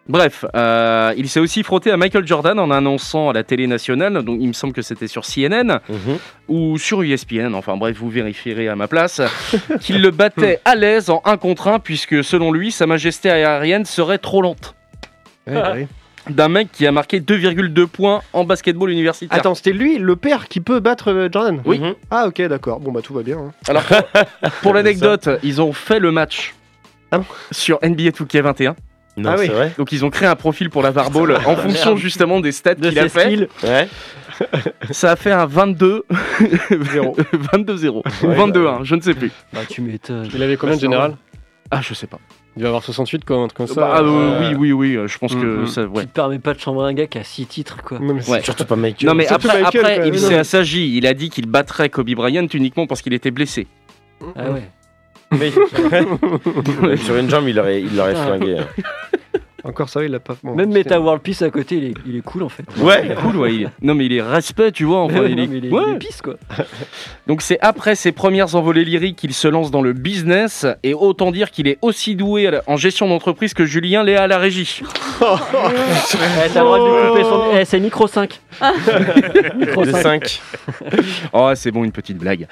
Bref, 0.09 0.43
euh, 0.55 1.13
il 1.17 1.29
s'est 1.29 1.39
aussi 1.39 1.61
frotté 1.61 1.91
à 1.91 1.97
Michael 1.97 2.25
Jordan 2.25 2.59
en 2.59 2.71
annonçant 2.71 3.29
à 3.29 3.33
la 3.33 3.43
télé 3.43 3.67
nationale, 3.67 4.23
donc 4.23 4.39
il 4.41 4.47
me 4.47 4.53
semble 4.53 4.73
que 4.73 4.81
c'était 4.81 5.07
sur 5.07 5.23
CNN 5.23 5.79
Mhm. 5.87 6.17
ou 6.47 6.77
sur 6.79 7.03
ESPN, 7.03 7.53
enfin 7.53 7.77
bref, 7.77 7.95
vous 7.97 8.09
vérifierez 8.09 8.67
à 8.69 8.75
ma 8.75 8.87
place, 8.87 9.21
qu'il 9.81 10.01
le 10.01 10.09
battait 10.09 10.59
à 10.65 10.73
l'aise 10.75 11.11
en 11.11 11.21
1 11.25 11.37
contre 11.37 11.67
1 11.67 11.77
puisque 11.79 12.23
selon 12.23 12.51
lui, 12.51 12.71
sa 12.71 12.87
majesté 12.87 13.29
aérienne 13.29 13.85
serait 13.85 14.17
trop 14.17 14.41
lente. 14.41 14.73
Ouais, 15.47 15.53
bah 15.53 15.73
oui. 15.75 15.85
D'un 16.29 16.49
mec 16.49 16.71
qui 16.71 16.85
a 16.85 16.91
marqué 16.91 17.19
2,2 17.21 17.85
points 17.87 18.21
en 18.33 18.43
basketball 18.43 18.89
universitaire. 18.91 19.37
Attends, 19.37 19.55
c'était 19.55 19.71
lui, 19.71 19.97
le 19.99 20.15
père, 20.15 20.47
qui 20.47 20.59
peut 20.59 20.79
battre 20.79 21.11
euh, 21.11 21.29
Jordan? 21.31 21.61
Oui. 21.65 21.79
Mhm. 21.79 21.93
Ah, 22.11 22.27
ok, 22.27 22.41
d'accord. 22.47 22.79
Bon, 22.79 22.91
bah 22.91 23.01
tout 23.01 23.13
va 23.13 23.23
bien. 23.23 23.37
hein. 23.37 23.51
Alors, 23.67 23.83
pour, 23.83 24.01
pour 24.61 24.73
l'anecdote, 24.75 25.29
ils 25.43 25.61
ont 25.61 25.71
fait 25.73 25.99
le 25.99 26.11
match 26.11 26.53
Ah 27.11 27.19
bon? 27.19 27.25
sur 27.51 27.79
NBA 27.83 28.09
2K21. 28.09 28.73
Non, 29.19 29.29
Ah 29.31 29.35
oui. 29.39 29.45
c'est 29.47 29.53
vrai 29.53 29.71
Donc 29.77 29.91
ils 29.91 30.03
ont 30.05 30.09
créé 30.09 30.27
un 30.27 30.35
profil 30.35 30.69
pour 30.69 30.81
la 30.81 30.91
Varball 30.91 31.35
en 31.45 31.55
fonction 31.55 31.95
justement 31.97 32.39
des 32.39 32.51
stats 32.51 32.75
De 32.75 32.89
qu'il 32.89 32.99
a 32.99 33.09
fait. 33.09 33.21
skills. 33.25 33.47
Ouais. 33.63 33.87
Ça 34.91 35.11
a 35.11 35.15
fait 35.15 35.31
un 35.31 35.45
22 35.45 36.05
22-0 36.71 37.89
ou 38.23 38.27
Ouais, 38.27 38.35
22-1, 38.37 38.83
je 38.83 38.95
ne 38.95 39.01
sais 39.01 39.13
plus. 39.13 39.31
Bah, 39.53 39.61
tu 39.69 39.81
m'étonnes. 39.81 40.29
Il 40.33 40.41
avait 40.43 40.57
combien 40.57 40.75
de 40.75 40.79
c'est 40.79 40.85
général 40.85 41.15
Ah, 41.71 41.81
je 41.81 41.93
sais 41.93 42.07
pas. 42.07 42.19
Il 42.57 42.63
va 42.63 42.69
avoir 42.69 42.83
68 42.83 43.25
quoi, 43.25 43.37
un 43.37 43.47
truc 43.47 43.57
comme 43.57 43.67
ça. 43.67 43.75
Bah, 43.75 43.99
euh, 44.01 44.05
Euh, 44.05 44.39
oui, 44.57 44.71
oui, 44.73 44.95
oui, 44.97 45.07
je 45.07 45.17
pense 45.17 45.33
que 45.35 45.39
Mhm. 45.61 45.67
ça. 45.67 45.83
Ouais. 45.85 46.01
Tu 46.01 46.07
te 46.07 46.13
permets 46.13 46.39
pas 46.39 46.53
de 46.53 46.59
chambrer 46.59 46.87
un 46.89 46.93
gars 46.93 47.07
qui 47.07 47.17
a 47.17 47.23
6 47.23 47.45
titres, 47.45 47.77
quoi. 47.83 47.99
Non, 47.99 48.13
mais 48.15 48.21
c'est- 48.21 48.31
Ouais. 48.31 48.41
Surtout 48.41 48.65
pas 48.65 48.75
Michael. 48.75 49.07
Non 49.07 49.13
mais 49.15 49.27
Surtout 49.27 49.47
après, 49.47 49.61
Michael, 49.61 49.85
après 49.85 50.07
il 50.07 50.19
s'est 50.19 50.35
assagi, 50.37 50.97
il 50.97 51.05
a 51.05 51.13
dit 51.13 51.29
qu'il 51.29 51.45
battrait 51.45 51.89
Kobe 51.89 52.09
Bryant 52.11 52.47
uniquement 52.53 52.87
parce 52.87 53.01
qu'il 53.01 53.13
était 53.13 53.31
blessé. 53.31 53.67
Ah 54.35 54.49
ouais. 54.51 54.63
Oui. 55.31 55.53
Sur 57.05 57.17
une 57.17 57.29
jambe, 57.29 57.47
il 57.47 57.55
l'aurait 57.55 57.81
il 57.81 57.95
l'aurait 57.95 58.15
flingué. 58.15 58.57
hein. 58.59 58.67
Encore 59.63 59.89
ça, 59.89 60.03
il 60.03 60.11
l'a 60.11 60.19
pas. 60.19 60.35
bon, 60.43 60.55
Même 60.55 60.71
Meta 60.71 60.99
World 60.99 61.21
Peace 61.21 61.41
à 61.41 61.49
côté, 61.49 61.75
il 61.75 61.83
est, 61.85 61.93
il 62.07 62.15
est 62.17 62.21
cool 62.21 62.43
en 62.43 62.49
fait. 62.49 62.63
Ouais. 62.77 63.15
Cool, 63.21 63.35
ouais. 63.37 63.53
il 63.53 63.71
Non 63.81 63.93
mais 63.95 64.05
il 64.05 64.13
est 64.13 64.21
respect, 64.21 64.71
tu 64.71 64.85
vois. 64.85 64.99
Enfin, 64.99 65.19
Ouais, 65.21 65.31
il 65.31 65.35
non, 65.37 65.43
est- 65.43 65.47
mais 65.47 65.57
il 65.57 65.65
est, 65.65 65.69
ouais. 65.71 65.83
il 65.89 65.95
est 65.95 65.97
pisse, 65.99 66.21
quoi. 66.21 66.35
Donc 67.27 67.41
c'est 67.41 67.57
après 67.61 67.95
ses 67.95 68.11
premières 68.11 68.55
envolées 68.55 68.85
lyriques 68.85 69.17
qu'il 69.17 69.33
se 69.33 69.47
lance 69.47 69.71
dans 69.71 69.81
le 69.81 69.93
business 69.93 70.65
et 70.83 70.93
autant 70.93 71.31
dire 71.31 71.51
qu'il 71.51 71.67
est 71.67 71.77
aussi 71.81 72.15
doué 72.15 72.49
en 72.67 72.77
gestion 72.77 73.07
d'entreprise 73.07 73.53
que 73.53 73.65
Julien 73.65 74.03
Léa 74.03 74.23
à 74.23 74.27
la 74.27 74.37
régie. 74.37 74.81
Ouais, 75.21 75.27
t'as 76.53 76.59
le 76.61 76.65
droit 76.65 76.79
de 76.79 76.85
lui 77.03 77.09
couper 77.09 77.23
son. 77.23 77.43
Eh, 77.59 77.65
c'est 77.65 77.79
Micro 77.79 78.07
5. 78.07 78.39
Micro 79.57 79.83
Le 79.83 79.91
5. 79.91 80.01
5. 80.01 80.41
Oh, 81.33 81.51
c'est 81.55 81.71
bon, 81.71 81.83
une 81.83 81.91
petite 81.91 82.17
blague. 82.17 82.47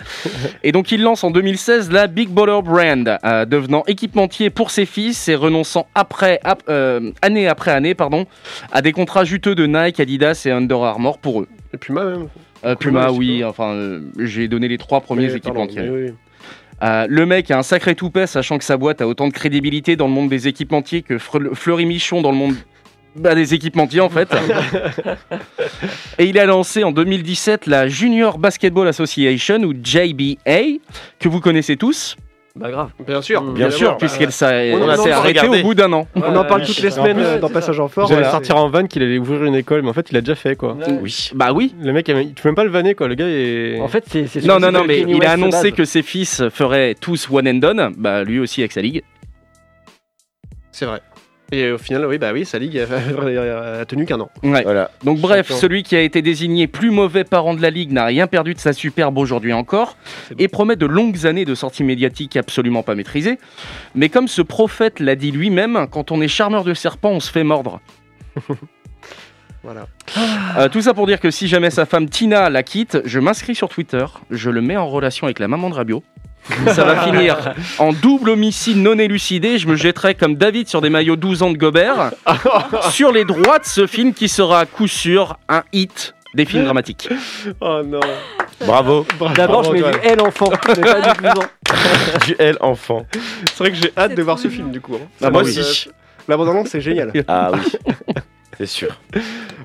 Et 0.64 0.72
donc, 0.72 0.92
il 0.92 1.02
lance 1.02 1.24
en 1.24 1.32
2016 1.32 1.92
la 1.92 2.08
Big 2.08 2.30
Baller 2.30 2.60
Brand, 2.64 3.18
euh, 3.24 3.46
devenant 3.46 3.84
équipementier 3.88 4.50
pour 4.50 4.72
ses 4.72 4.86
fils 4.86 5.28
et 5.28 5.36
renonçant 5.36 5.88
après, 5.96 6.40
ap- 6.44 6.64
euh, 6.70 6.97
année 7.22 7.48
après 7.48 7.72
année 7.72 7.94
pardon, 7.96 8.26
à 8.72 8.82
des 8.82 8.92
contrats 8.92 9.24
juteux 9.24 9.56
de 9.56 9.66
Nike, 9.66 10.00
Adidas 10.00 10.44
et 10.46 10.52
Under 10.52 10.84
Armour 10.84 11.18
pour 11.18 11.42
eux. 11.42 11.48
Et 11.74 11.78
Puma 11.78 12.04
même. 12.06 12.28
Euh, 12.66 12.76
Puma, 12.76 13.12
oui, 13.12 13.44
enfin, 13.44 13.74
euh, 13.74 14.02
j'ai 14.20 14.48
donné 14.48 14.68
les 14.68 14.78
trois 14.78 15.02
premiers 15.02 15.34
équipementiers. 15.36 15.90
oui. 15.90 16.12
Euh, 16.84 17.08
le 17.10 17.26
mec 17.26 17.50
a 17.50 17.58
un 17.58 17.64
sacré 17.64 17.96
toupet, 17.96 18.28
sachant 18.28 18.60
que 18.60 18.64
sa 18.64 18.78
boîte 18.78 19.02
a 19.02 19.08
autant 19.08 19.28
de 19.28 19.34
crédibilité 19.34 19.96
dans 19.96 20.08
le 20.08 20.14
monde 20.14 20.30
des 20.30 20.48
équipementiers 20.48 21.02
que 21.02 21.16
Fre- 21.18 21.56
Fleury 21.56 21.86
Michon 21.88 22.22
dans 22.22 22.32
le 22.32 22.38
monde 22.38 22.54
bah, 23.16 23.34
des 23.34 23.56
équipementiers 23.56 24.00
en 24.02 24.10
fait. 24.10 24.30
Et 26.20 26.26
il 26.26 26.38
a 26.38 26.46
lancé 26.46 26.84
en 26.84 26.92
2017 26.92 27.66
la 27.68 27.88
Junior 27.88 28.38
Basketball 28.38 28.88
Association 28.88 29.58
ou 29.64 29.74
JBA, 29.74 30.80
que 31.20 31.28
vous 31.28 31.40
connaissez 31.40 31.78
tous, 31.78 32.16
Bah 32.60 32.72
grave. 32.72 32.90
Bien 33.06 33.22
sûr. 33.22 33.42
Bien 33.42 33.70
sûr, 33.70 33.98
puisqu'elle 33.98 34.32
s'est 34.32 34.72
arrêtée 34.74 35.48
au 35.48 35.62
bout 35.64 35.74
d'un 35.76 35.92
an. 35.94 36.08
On 36.16 36.36
en 36.36 36.44
parle 36.44 36.62
Ouais, 36.62 36.68
toutes 36.68 36.82
les 36.82 36.92
semaines 36.92 37.18
plus, 37.18 37.26
euh, 37.26 37.40
dans 37.40 37.50
Passage 37.50 37.80
en 37.80 37.88
Fort. 37.88 38.08
J'allais 38.08 38.30
sortir 38.30 38.56
en 38.58 38.70
van 38.70 38.86
qu'il 38.88 39.04
allait 39.04 39.18
ouvrir 39.20 39.44
une 39.44 39.56
école, 39.56 39.82
mais 39.84 39.90
en 39.90 39.94
fait 39.94 40.08
il 40.12 40.18
a 40.18 40.22
déjà 40.22 40.36
fait 40.36 40.56
quoi. 40.56 40.76
Oui. 41.02 41.30
Bah 41.36 41.54
oui. 41.54 41.76
Le 41.82 41.94
mec, 41.94 42.08
il- 42.08 42.34
tu 42.34 42.42
peux 42.44 42.50
même 42.50 42.56
pas 42.56 42.64
le 42.64 42.70
vanner 42.72 42.96
quoi. 42.96 43.08
Le 43.08 43.16
gars 43.16 43.28
est. 43.28 43.80
En 43.80 43.88
fait, 43.88 44.04
c'est. 44.08 44.44
Non, 44.46 44.60
non, 44.60 44.72
non, 44.72 44.84
mais 44.86 45.02
il 45.08 45.24
a 45.26 45.32
annoncé 45.32 45.72
que 45.72 45.86
ses 45.86 46.02
fils 46.02 46.44
feraient 46.50 46.96
tous 47.00 47.30
one 47.32 47.48
and 47.48 47.56
done, 47.56 47.94
bah 47.98 48.24
lui 48.24 48.40
aussi 48.40 48.62
avec 48.62 48.72
sa 48.72 48.82
ligue. 48.82 49.04
C'est 50.72 50.86
vrai. 50.86 51.00
Et 51.52 51.72
au 51.72 51.78
final, 51.78 52.06
oui, 52.06 52.18
bah 52.18 52.34
oui, 52.34 52.46
sa 52.46 52.60
ligue 52.60 52.78
a, 52.78 53.86
tenu 53.86 54.06
qu'un 54.06 54.20
an. 54.20 54.30
Ouais. 54.44 54.64
Voilà. 54.64 54.92
Donc 55.04 55.20
bref, 55.20 55.48
Champion. 55.48 55.62
celui 55.62 55.84
qui 55.84 55.96
a 55.96 56.02
été 56.02 56.22
désigné 56.22 56.68
plus 56.68 56.92
mauvais 56.92 57.24
parent 57.24 57.54
de 57.54 57.62
la 57.62 57.70
Ligue 57.70 57.94
n'a 57.94 58.06
rien 58.06 58.28
perdu 58.28 58.54
de 58.54 58.60
sa 58.60 58.74
superbe 58.74 59.18
aujourd'hui 59.18 59.54
encore 59.54 59.96
et 60.38 60.50
promet 60.50 60.76
de 60.76 60.86
longues 60.86 61.26
années 61.26 61.46
de 61.46 61.56
sorties 61.56 61.86
médiatiques 61.86 62.36
absolument 62.36 62.84
pas 62.84 62.96
maîtrisées. 62.96 63.40
Mais 63.96 64.10
comme 64.10 64.28
ce 64.28 64.42
prophète 64.42 65.00
l'a 65.00 65.16
dit 65.16 65.32
lui-même, 65.32 65.88
quand 65.90 66.12
on 66.12 66.20
est 66.20 66.28
charmeur 66.28 66.66
de 66.66 66.74
serpent, 66.74 67.12
on 67.12 67.20
se 67.20 67.32
fait 67.32 67.44
mordre. 67.44 67.80
Voilà. 69.64 69.88
Euh, 70.58 70.70
tout 70.70 70.82
ça 70.82 70.94
pour 70.94 71.08
dire 71.08 71.20
que 71.20 71.30
si 71.30 71.50
jamais 71.50 71.72
sa 71.72 71.86
femme 71.86 72.08
Tina 72.08 72.50
la 72.50 72.64
quitte, 72.64 73.00
je 73.04 73.20
m'inscris 73.20 73.54
sur 73.54 73.68
Twitter, 73.68 74.06
je 74.32 74.50
le 74.50 74.62
mets 74.62 74.78
en 74.78 74.88
relation 74.88 75.28
avec 75.28 75.40
la 75.40 75.50
maman 75.50 75.70
de 75.70 75.76
Rabiot. 75.76 76.04
Ça 76.74 76.84
va 76.86 77.02
finir 77.04 77.54
en 77.80 77.92
double 77.94 78.30
homicide 78.32 78.78
non 78.78 78.98
élucidé. 78.98 79.58
Je 79.58 79.68
me 79.68 79.76
jetterai 79.76 80.16
comme 80.16 80.36
David 80.36 80.68
sur 80.68 80.82
des 80.82 80.90
maillots 80.90 81.16
12 81.16 81.44
ans 81.44 81.52
de 81.52 81.58
Gobert 81.58 82.12
sur 82.92 83.12
les 83.12 83.26
droits 83.26 83.60
de 83.60 83.66
ce 83.66 83.86
film 83.88 84.14
qui 84.14 84.28
sera 84.30 84.62
à 84.62 84.66
coup 84.66 84.88
sûr 84.88 85.38
un 85.50 85.64
hit 85.74 86.14
Des 86.34 86.46
films 86.46 86.64
dramatiques. 86.66 87.10
Oh 87.62 87.82
non. 87.86 88.00
Bravo. 88.66 89.06
D'abord, 89.36 89.64
je 89.66 89.72
mets 89.72 89.82
du 89.84 89.98
L 90.04 90.22
enfant, 90.22 90.50
mais 90.68 90.82
pas 90.82 91.02
du 91.02 91.18
cousin. 91.22 91.48
Du 92.26 92.36
L 92.40 92.58
enfant. 92.62 93.06
C'est 93.46 93.58
vrai 93.60 93.72
que 93.72 93.78
j'ai 93.78 93.92
hâte 93.98 94.16
de 94.16 94.22
voir 94.24 94.40
ce 94.40 94.48
film 94.48 94.72
du 94.72 94.80
coup. 94.82 94.96
hein. 94.96 95.06
Ah, 95.22 95.30
moi 95.30 95.42
aussi. 95.44 95.60
euh, 95.60 95.92
La 96.28 96.38
bande-annonce, 96.38 96.70
c'est 96.70 96.82
génial. 96.82 97.12
Ah 97.28 97.52
oui. 97.54 97.60
C'est 98.58 98.66
sûr. 98.66 98.98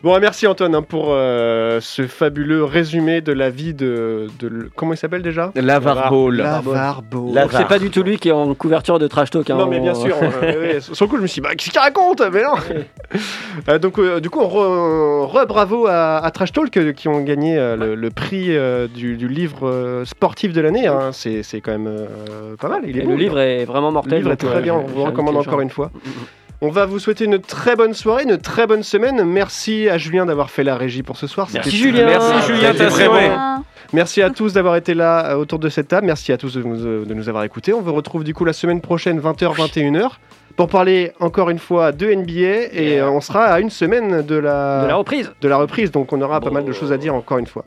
Bon, 0.03 0.19
merci 0.21 0.47
Antoine 0.47 0.75
hein, 0.75 0.83
pour 0.83 1.07
euh, 1.11 1.79
ce 1.81 2.07
fabuleux 2.07 2.63
résumé 2.65 3.21
de 3.23 3.33
la 3.33 3.49
vie 3.49 3.73
de. 3.73 4.27
comment 4.77 4.93
il 4.93 4.97
s'appelle 4.99 5.23
déjà? 5.23 5.51
Lavar 5.55 6.11
Ball. 6.11 6.37
Lavar 6.37 7.03
Ball. 7.03 7.49
C'est 7.53 7.69
pas 7.69 7.79
du 7.79 7.89
tout 7.91 8.03
lui 8.03 8.19
qui 8.19 8.29
est 8.29 8.33
en 8.33 8.53
couverture 8.55 8.99
de 8.99 9.07
Trash 9.07 9.31
Talk. 9.31 9.49
hein. 9.49 9.57
Non 9.57 9.67
mais 9.67 9.81
bien 9.81 9.95
sûr, 9.95 10.15
euh, 10.23 10.61
ouais, 10.61 10.79
le 10.79 11.07
coup 11.07 11.17
je 11.17 11.23
me 11.23 11.27
suis 11.27 11.41
dit, 11.41 11.49
bah 11.49 11.55
qu'est-ce 11.57 11.71
qu'il 11.71 11.81
raconte 11.81 12.21
Mais 12.33 12.43
non 12.43 12.55
Euh, 13.69 13.79
Donc 13.79 13.99
euh, 13.99 14.19
du 14.21 14.29
coup, 14.29 14.41
on 14.41 14.49
re, 14.49 15.27
re- 15.33 15.47
bravo 15.47 15.87
à, 15.87 16.19
à 16.19 16.31
Trash 16.31 16.53
Talk 16.53 16.95
qui 16.95 17.09
ont 17.09 17.21
gagné 17.23 17.57
euh, 17.59 17.77
le, 17.77 17.95
le 17.95 18.11
prix 18.11 18.57
euh, 18.57 18.89
du, 18.89 19.17
du 19.17 19.29
livre 19.29 20.03
sportif 20.05 20.53
de 20.53 20.61
l'année. 20.61 20.87
hein. 20.87 21.11
C'est 21.13 21.43
quand 21.63 21.73
même 21.73 21.87
euh, 21.87 22.57
pas 22.61 22.69
mal, 22.69 22.83
il 22.87 22.99
est 22.99 23.03
Et 23.03 23.05
beau. 23.05 23.11
le 23.13 23.17
livre 23.17 23.39
est 23.39 23.65
vraiment 23.65 23.89
Le 23.89 23.95
mortel. 23.95 24.19
livre 24.19 24.33
est 24.33 24.37
très 24.37 24.61
bien, 24.61 24.75
on 24.75 24.83
vous 24.85 25.05
recommande 25.05 25.37
encore 25.37 25.61
une 25.63 25.71
fois. 25.71 25.91
On 26.65 26.71
va 26.71 26.87
vous 26.87 27.01
souhaiter 27.01 27.25
une 27.25 27.41
très 27.41 27.75
bonne 27.75 27.93
soirée, 27.93 28.23
une 28.23 28.39
très 28.39 28.69
bonne 28.69 28.85
semaine. 28.85 29.25
Merci 29.25 29.89
à 29.89 29.99
Julien 29.99 30.27
d'avoir 30.27 30.49
fait 30.49 30.63
la 30.63 30.77
régie 30.77 31.03
pour 31.03 31.17
ce 31.17 31.27
soir. 31.27 31.49
Merci 31.53 31.77
Julien. 31.77 32.07
Merci, 32.07 32.47
Julien, 32.47 32.69
C'était 32.73 32.85
t'as 32.85 32.91
très 32.91 33.03
assuré. 33.03 33.29
bon. 33.31 33.65
Merci 33.93 34.23
à 34.23 34.31
tous 34.31 34.53
d'avoir 34.53 34.77
été 34.77 34.95
là 34.95 35.33
euh, 35.33 35.35
autour 35.35 35.59
de 35.59 35.69
cette 35.69 35.89
table. 35.89 36.07
Merci 36.07 36.31
à 36.33 36.39
tous 36.39 36.55
de 36.55 36.63
nous, 36.63 36.87
euh, 36.87 37.05
de 37.05 37.15
nous 37.15 37.29
avoir 37.29 37.43
écoutés. 37.43 37.73
On 37.75 37.81
vous 37.83 37.93
retrouve 37.93 38.23
du 38.23 38.33
coup 38.33 38.45
la 38.45 38.53
semaine 38.53 38.81
prochaine, 38.81 39.19
20h, 39.21 39.55
21h, 39.57 40.13
pour 40.57 40.69
parler 40.69 41.13
encore 41.19 41.51
une 41.51 41.59
fois 41.59 41.91
de 41.91 42.07
NBA. 42.15 42.73
Et 42.73 43.01
euh, 43.01 43.11
on 43.11 43.21
sera 43.21 43.47
à 43.47 43.59
une 43.59 43.69
semaine 43.71 44.23
de 44.23 44.37
la, 44.37 44.83
De 44.85 44.89
la 44.89 44.95
reprise. 44.95 45.33
de 45.41 45.49
la 45.49 45.57
reprise. 45.57 45.91
Donc 45.91 46.13
on 46.13 46.21
aura 46.23 46.41
pas 46.41 46.51
mal 46.51 46.65
de 46.65 46.73
choses 46.73 46.93
à 46.93 46.97
dire 46.97 47.13
encore 47.15 47.39
une 47.39 47.47
fois. 47.49 47.65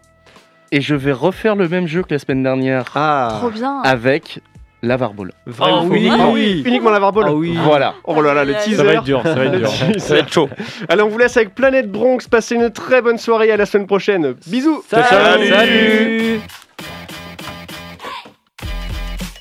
Et 0.72 0.80
je 0.80 0.96
vais 0.96 1.12
refaire 1.12 1.56
le 1.58 1.68
même 1.68 1.86
jeu 1.86 2.02
que 2.02 2.14
la 2.14 2.20
semaine 2.20 2.44
dernière 2.44 2.86
Ah, 2.96 3.36
Trop 3.40 3.50
bien. 3.50 3.82
avec 3.84 4.40
Lavar 4.86 5.14
Ball. 5.14 5.32
vrai 5.46 5.72
Ah 5.74 5.82
ou 5.84 5.88
faux 5.88 5.94
oui. 5.94 6.00
Uniquement, 6.00 6.26
Ah 6.28 6.32
oui. 6.34 6.64
uniquement 6.66 6.90
la 6.92 7.00
Ball. 7.12 7.26
Ah 7.28 7.34
oui. 7.34 7.58
Voilà. 7.64 7.96
Oh 8.04 8.22
là 8.22 8.34
là, 8.34 8.46
le 8.46 8.54
teaser. 8.56 8.76
Ça 8.78 8.84
va 8.84 8.94
être 8.94 9.04
dur, 9.04 9.22
ça 9.24 9.34
va 9.36 9.46
être 9.46 9.58
dur. 9.58 9.70
Ça 10.00 10.14
va 10.14 10.20
être 10.20 10.32
chaud. 10.32 10.50
Allez, 10.90 11.02
on 11.02 11.10
vous 11.10 11.18
laisse 11.18 11.36
avec 11.38 11.54
Planète 11.56 11.92
Bronx. 11.92 12.20
Passez 12.30 12.56
une 12.56 12.70
très 12.70 13.02
bonne 13.02 13.18
soirée. 13.18 13.52
À 13.52 13.58
la 13.58 13.66
semaine 13.66 13.88
prochaine. 13.88 14.36
Bisous. 14.48 14.84
Salut. 14.90 15.48
Salut. 15.50 16.40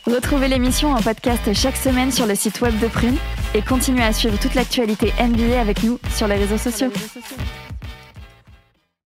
Retrouvez 0.06 0.48
l'émission 0.48 0.92
en 0.92 1.00
podcast 1.00 1.52
chaque 1.54 1.76
semaine 1.76 2.10
sur 2.10 2.26
le 2.26 2.34
site 2.34 2.60
web 2.60 2.78
de 2.78 2.88
Prune 2.88 3.16
et 3.54 3.62
continuez 3.62 4.02
à 4.04 4.12
suivre 4.12 4.38
toute 4.38 4.54
l'actualité 4.54 5.12
NBA 5.18 5.58
avec 5.60 5.82
nous 5.82 5.98
sur 6.14 6.28
les 6.28 6.34
réseaux 6.36 6.58
sociaux. 6.58 6.90
sociaux. 6.90 7.20